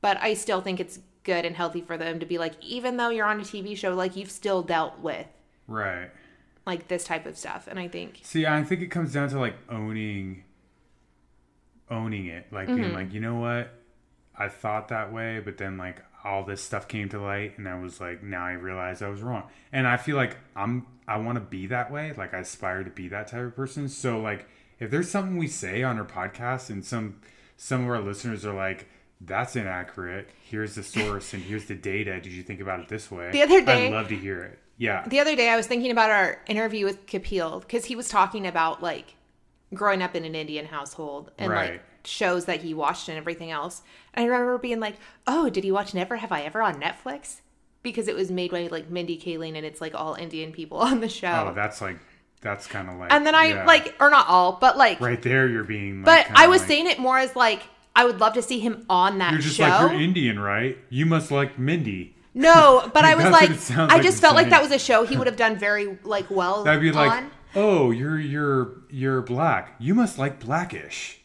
But 0.00 0.20
I 0.20 0.34
still 0.34 0.60
think 0.60 0.80
it's 0.80 0.98
good 1.22 1.44
and 1.44 1.54
healthy 1.54 1.82
for 1.82 1.96
them 1.96 2.18
to 2.18 2.26
be 2.26 2.36
like, 2.36 2.54
even 2.64 2.96
though 2.96 3.10
you're 3.10 3.26
on 3.26 3.38
a 3.38 3.44
TV 3.44 3.76
show, 3.76 3.94
like 3.94 4.16
you've 4.16 4.30
still 4.30 4.62
dealt 4.62 4.98
with 4.98 5.28
Right. 5.68 6.10
like 6.66 6.88
this 6.88 7.04
type 7.04 7.26
of 7.26 7.38
stuff. 7.38 7.68
And 7.68 7.78
I 7.78 7.86
think, 7.86 8.18
See, 8.22 8.44
I 8.44 8.64
think 8.64 8.80
it 8.80 8.88
comes 8.88 9.12
down 9.12 9.28
to 9.28 9.38
like 9.38 9.54
owning 9.68 10.42
owning 11.88 12.26
it. 12.26 12.46
Like 12.52 12.66
Mm-hmm. 12.68 12.76
being 12.76 12.92
like, 12.92 13.12
you 13.12 13.20
know 13.20 13.36
what? 13.36 13.72
I 14.36 14.48
thought 14.48 14.88
that 14.88 15.12
way, 15.12 15.40
but 15.44 15.58
then 15.58 15.76
like 15.76 16.02
all 16.24 16.44
this 16.44 16.62
stuff 16.62 16.86
came 16.88 17.08
to 17.10 17.20
light 17.20 17.56
and 17.58 17.68
I 17.68 17.78
was 17.78 18.00
like, 18.00 18.22
now 18.22 18.44
I 18.44 18.52
realize 18.52 19.02
I 19.02 19.08
was 19.08 19.22
wrong. 19.22 19.44
And 19.72 19.86
I 19.86 19.96
feel 19.96 20.16
like 20.16 20.36
I'm 20.54 20.86
I 21.08 21.16
want 21.18 21.36
to 21.36 21.40
be 21.40 21.66
that 21.68 21.90
way. 21.90 22.12
Like 22.16 22.34
I 22.34 22.38
aspire 22.38 22.84
to 22.84 22.90
be 22.90 23.08
that 23.08 23.28
type 23.28 23.40
of 23.40 23.56
person. 23.56 23.88
So 23.88 24.20
like 24.20 24.46
if 24.78 24.90
there's 24.90 25.10
something 25.10 25.36
we 25.36 25.48
say 25.48 25.82
on 25.82 25.98
our 25.98 26.04
podcast 26.04 26.70
and 26.70 26.84
some 26.84 27.20
some 27.56 27.82
of 27.84 27.88
our 27.90 28.00
listeners 28.00 28.44
are 28.44 28.54
like 28.54 28.86
that's 29.20 29.54
inaccurate. 29.56 30.30
Here's 30.42 30.74
the 30.74 30.82
source 30.82 31.34
and 31.34 31.42
here's 31.42 31.66
the 31.66 31.74
data. 31.74 32.20
Did 32.20 32.32
you 32.32 32.42
think 32.42 32.60
about 32.60 32.80
it 32.80 32.88
this 32.88 33.10
way? 33.10 33.30
The 33.30 33.42
other 33.42 33.62
day- 33.64 33.86
I'd 33.88 33.92
love 33.92 34.08
to 34.08 34.16
hear 34.16 34.42
it. 34.42 34.58
Yeah. 34.78 35.06
the 35.06 35.20
other 35.20 35.36
day 35.36 35.50
I 35.50 35.56
was 35.56 35.66
thinking 35.66 35.90
about 35.90 36.10
our 36.10 36.40
interview 36.46 36.86
with 36.86 37.04
Kapil 37.06 37.60
because 37.60 37.84
he 37.84 37.94
was 37.96 38.08
talking 38.08 38.46
about 38.46 38.82
like 38.82 39.14
growing 39.74 40.02
up 40.02 40.14
in 40.16 40.24
an 40.24 40.34
Indian 40.34 40.66
household 40.66 41.30
and 41.38 41.52
like 41.52 41.82
shows 42.04 42.46
that 42.46 42.60
he 42.62 42.74
watched 42.74 43.08
and 43.08 43.18
everything 43.18 43.50
else. 43.50 43.82
And 44.14 44.24
I 44.24 44.28
remember 44.28 44.58
being 44.58 44.80
like, 44.80 44.96
"Oh, 45.26 45.48
did 45.50 45.64
you 45.64 45.74
watch 45.74 45.94
Never 45.94 46.16
Have 46.16 46.32
I 46.32 46.42
Ever 46.42 46.62
on 46.62 46.80
Netflix?" 46.80 47.40
Because 47.82 48.08
it 48.08 48.14
was 48.14 48.30
made 48.30 48.50
by 48.50 48.66
like 48.66 48.90
Mindy 48.90 49.18
Kaling 49.18 49.56
and 49.56 49.64
it's 49.64 49.80
like 49.80 49.94
all 49.94 50.14
Indian 50.14 50.52
people 50.52 50.78
on 50.90 51.00
the 51.00 51.08
show. 51.08 51.48
Oh, 51.50 51.54
that's 51.54 51.80
like 51.80 51.98
that's 52.40 52.66
kind 52.66 52.88
of 52.88 52.96
like 52.96 53.12
and 53.12 53.26
then 53.26 53.34
I 53.34 53.48
yeah. 53.48 53.64
like, 53.66 53.94
or 54.00 54.08
not 54.10 54.26
all, 54.28 54.52
but 54.60 54.76
like, 54.76 55.00
right 55.00 55.20
there 55.20 55.46
you're 55.46 55.64
being 55.64 56.02
like, 56.02 56.28
but 56.28 56.36
I 56.36 56.46
was 56.46 56.62
like- 56.62 56.68
saying 56.68 56.86
it 56.86 56.98
more 56.98 57.18
as 57.18 57.36
like 57.36 57.62
I 57.94 58.04
would 58.04 58.20
love 58.20 58.34
to 58.34 58.42
see 58.42 58.60
him 58.60 58.86
on 58.88 59.18
that 59.18 59.32
you're 59.32 59.40
just 59.40 59.56
show. 59.56 59.64
like 59.64 59.92
you're 59.92 60.00
Indian, 60.00 60.38
right? 60.38 60.78
You 60.88 61.06
must 61.06 61.30
like 61.30 61.58
Mindy. 61.58 62.14
no, 62.34 62.88
but 62.94 63.04
I 63.04 63.14
was 63.14 63.24
like, 63.26 63.50
I 63.90 64.00
just 64.00 64.20
felt 64.20 64.36
like 64.36 64.50
that 64.50 64.62
was 64.62 64.70
a 64.70 64.78
show 64.78 65.04
he 65.04 65.16
would 65.16 65.26
have 65.26 65.36
done 65.36 65.58
very 65.58 65.98
like 66.04 66.30
well 66.30 66.64
That'd 66.64 66.80
be 66.80 66.92
like, 66.92 67.10
on. 67.10 67.30
Oh, 67.54 67.90
you're 67.90 68.18
you're 68.18 68.82
you're 68.90 69.22
black. 69.22 69.74
You 69.78 69.94
must 69.94 70.18
like 70.18 70.40
black-ish. 70.40 71.20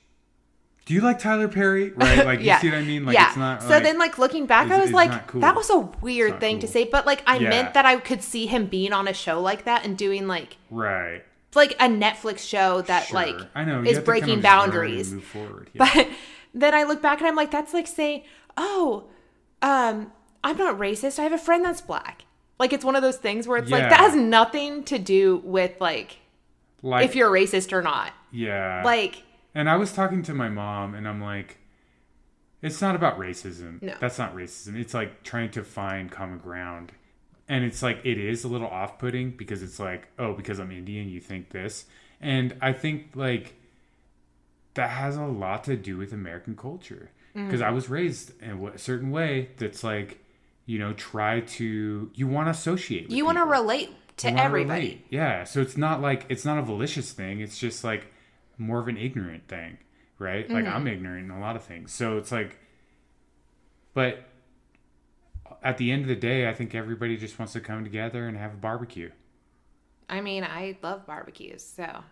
Do 0.85 0.93
you 0.93 1.01
like 1.01 1.17
Tyler 1.19 1.47
Perry? 1.47 1.89
Right? 1.95 2.25
Like 2.25 2.39
yeah. 2.41 2.55
you 2.55 2.61
see 2.61 2.69
what 2.69 2.77
I 2.77 2.83
mean? 2.83 3.05
Like 3.05 3.15
yeah. 3.15 3.27
it's 3.29 3.37
not. 3.37 3.61
so 3.63 3.69
like- 3.69 3.83
then, 3.83 3.97
like 3.97 4.17
looking 4.17 4.45
back, 4.45 4.69
I 4.71 4.79
was 4.79 4.91
like, 4.91 5.27
cool. 5.27 5.41
that 5.41 5.55
was 5.55 5.69
a 5.69 5.79
weird 6.01 6.39
thing 6.39 6.59
to 6.59 6.67
say. 6.67 6.83
But 6.85 7.05
like, 7.05 7.23
I 7.25 7.37
Yeah. 7.37 7.49
meant 7.49 7.73
that 7.73 7.85
I 7.85 7.97
could 7.97 8.21
see 8.21 8.45
him 8.45 8.67
being 8.67 8.93
on 8.93 9.07
a 9.07 9.13
show 9.13 9.41
like 9.41 9.65
that 9.65 9.83
and 9.85 9.97
doing 9.97 10.27
like 10.27 10.57
right. 10.69 11.23
like 11.55 11.73
a 11.73 11.87
Netflix 11.87 12.39
show 12.39 12.81
that 12.83 13.07
Sure. 13.07 13.15
like 13.15 13.35
I 13.55 13.65
know 13.65 13.81
is 13.81 13.89
to 13.89 13.93
kind 13.95 14.05
breaking 14.05 14.23
of 14.23 14.27
just 14.27 14.29
learn 14.29 14.33
and 14.35 14.43
boundaries. 14.43 15.13
Move 15.13 15.23
forward. 15.23 15.69
Yeah. 15.73 15.89
But 15.93 16.07
then 16.53 16.73
I 16.75 16.83
look 16.83 17.01
back 17.01 17.19
and 17.19 17.27
I'm 17.27 17.35
like, 17.35 17.51
that's 17.51 17.73
like 17.73 17.87
saying, 17.87 18.23
oh, 18.55 19.05
um, 19.61 20.11
I'm 20.43 20.57
not 20.57 20.77
racist. 20.77 21.17
I 21.17 21.23
have 21.23 21.33
a 21.33 21.39
friend 21.39 21.65
that's 21.65 21.81
black. 21.81 22.24
Like 22.59 22.73
it's 22.73 22.85
one 22.85 22.95
of 22.95 23.01
those 23.01 23.17
things 23.17 23.47
where 23.47 23.57
it's 23.57 23.69
like 23.69 23.89
that 23.89 23.99
has 23.99 24.15
nothing 24.15 24.83
to 24.85 24.97
do 24.97 25.41
with 25.43 25.79
like 25.81 26.17
like 26.81 27.05
if 27.05 27.15
you're 27.15 27.29
racist 27.29 27.73
or 27.73 27.81
not. 27.81 28.13
yeah. 28.31 28.81
Like 28.83 29.23
And 29.55 29.69
I 29.69 29.77
was 29.77 29.93
talking 29.93 30.21
to 30.23 30.33
my 30.33 30.49
mom, 30.49 30.93
and 30.93 31.07
I'm 31.07 31.21
like, 31.21 31.57
it's 32.61 32.81
not 32.81 32.95
about 32.95 33.17
racism. 33.17 33.81
No. 33.81 33.93
That's 33.99 34.17
not 34.17 34.35
racism. 34.35 34.75
It's 34.75 34.93
like 34.93 35.23
trying 35.23 35.51
to 35.51 35.63
find 35.63 36.11
common 36.11 36.39
ground. 36.39 36.91
And 37.47 37.63
it's 37.63 37.81
like, 37.81 37.99
it 38.03 38.17
is 38.17 38.43
a 38.43 38.47
little 38.47 38.67
off 38.67 38.97
putting 38.97 39.31
because 39.31 39.61
it's 39.61 39.79
like, 39.79 40.07
oh, 40.19 40.33
because 40.33 40.59
I'm 40.59 40.71
Indian, 40.71 41.07
you 41.07 41.21
think 41.21 41.51
this. 41.51 41.85
And 42.19 42.57
I 42.59 42.73
think, 42.73 43.11
like, 43.13 43.53
that 44.73 44.89
has 44.89 45.15
a 45.15 45.25
lot 45.25 45.63
to 45.65 45.75
do 45.77 45.95
with 45.95 46.11
American 46.11 46.55
culture. 46.55 47.11
Mm. 47.35 47.45
Because 47.45 47.61
I 47.61 47.69
was 47.69 47.87
raised 47.87 48.41
in 48.41 48.65
a 48.65 48.77
certain 48.79 49.11
way 49.11 49.51
that's 49.57 49.83
like, 49.83 50.19
you 50.65 50.79
know, 50.79 50.93
try 50.93 51.41
to, 51.41 52.09
you 52.13 52.27
want 52.27 52.47
to 52.47 52.51
associate 52.51 53.03
with 53.07 53.11
you 53.15 53.25
want 53.25 53.37
to 53.37 53.45
relate 53.45 53.89
to 54.17 54.27
everybody. 54.29 54.81
relate. 54.81 55.05
Yeah. 55.09 55.43
So 55.43 55.61
it's 55.61 55.77
not 55.77 56.01
like 56.01 56.25
it's 56.29 56.45
not 56.45 56.57
a 56.57 56.61
malicious 56.63 57.11
thing. 57.11 57.39
It's 57.41 57.57
just 57.57 57.83
like 57.83 58.07
more 58.57 58.79
of 58.79 58.87
an 58.87 58.97
ignorant 58.97 59.47
thing, 59.47 59.77
right? 60.19 60.49
Like 60.49 60.65
Mm-hmm. 60.65 60.75
I'm 60.75 60.87
ignorant 60.87 61.25
in 61.25 61.31
a 61.31 61.39
lot 61.39 61.55
of 61.55 61.63
things. 61.63 61.91
So 61.91 62.17
it's 62.17 62.31
like, 62.31 62.57
but 63.93 64.27
at 65.61 65.77
the 65.77 65.91
end 65.91 66.03
of 66.03 66.07
the 66.07 66.15
day, 66.15 66.47
I 66.49 66.53
think 66.53 66.73
everybody 66.75 67.17
just 67.17 67.37
wants 67.37 67.53
to 67.53 67.59
come 67.59 67.83
together 67.83 68.27
and 68.27 68.37
have 68.37 68.53
a 68.53 68.57
barbecue. 68.57 69.11
I 70.09 70.21
mean, 70.21 70.43
I 70.43 70.77
love 70.83 71.05
barbecues, 71.07 71.63
so 71.63 72.03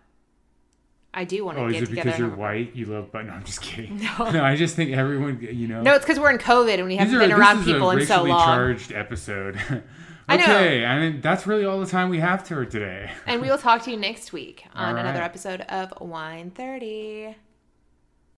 I 1.13 1.25
do 1.25 1.45
want 1.45 1.57
to 1.59 1.71
get 1.71 1.79
together. 1.81 1.81
Oh, 1.81 1.83
is 1.83 1.89
it 1.89 1.95
because 2.03 2.19
you're 2.19 2.29
white? 2.35 2.75
You 2.75 2.85
love, 2.87 3.11
but 3.11 3.25
no, 3.25 3.33
I'm 3.33 3.43
just 3.43 3.61
kidding. 3.61 3.99
No. 4.19 4.31
no, 4.31 4.43
I 4.43 4.55
just 4.55 4.75
think 4.75 4.91
everyone, 4.91 5.39
you 5.41 5.67
know. 5.67 5.81
No, 5.81 5.93
it's 5.93 6.03
because 6.05 6.19
we're 6.19 6.31
in 6.31 6.39
COVID 6.39 6.75
and 6.79 6.87
we 6.87 6.95
haven't 6.95 7.15
are- 7.15 7.19
been 7.19 7.31
around 7.31 7.63
people 7.65 7.91
in 7.91 8.05
so 8.05 8.23
long. 8.23 8.43
charged 8.45 8.91
episode. 8.91 9.59
I 10.27 10.37
know. 10.37 10.43
okay, 10.43 10.85
I 10.85 10.99
mean 10.99 11.19
that's 11.19 11.45
really 11.45 11.65
all 11.65 11.81
the 11.81 11.85
time 11.85 12.07
we 12.09 12.19
have 12.19 12.47
for 12.47 12.65
today. 12.65 13.11
And 13.27 13.41
we 13.41 13.49
will 13.49 13.57
talk 13.57 13.83
to 13.83 13.91
you 13.91 13.97
next 13.97 14.31
week 14.31 14.63
on 14.73 14.95
All 14.95 15.01
another 15.01 15.21
episode 15.21 15.61
of 15.61 15.93
Wine 15.99 16.49
30. 16.49 17.35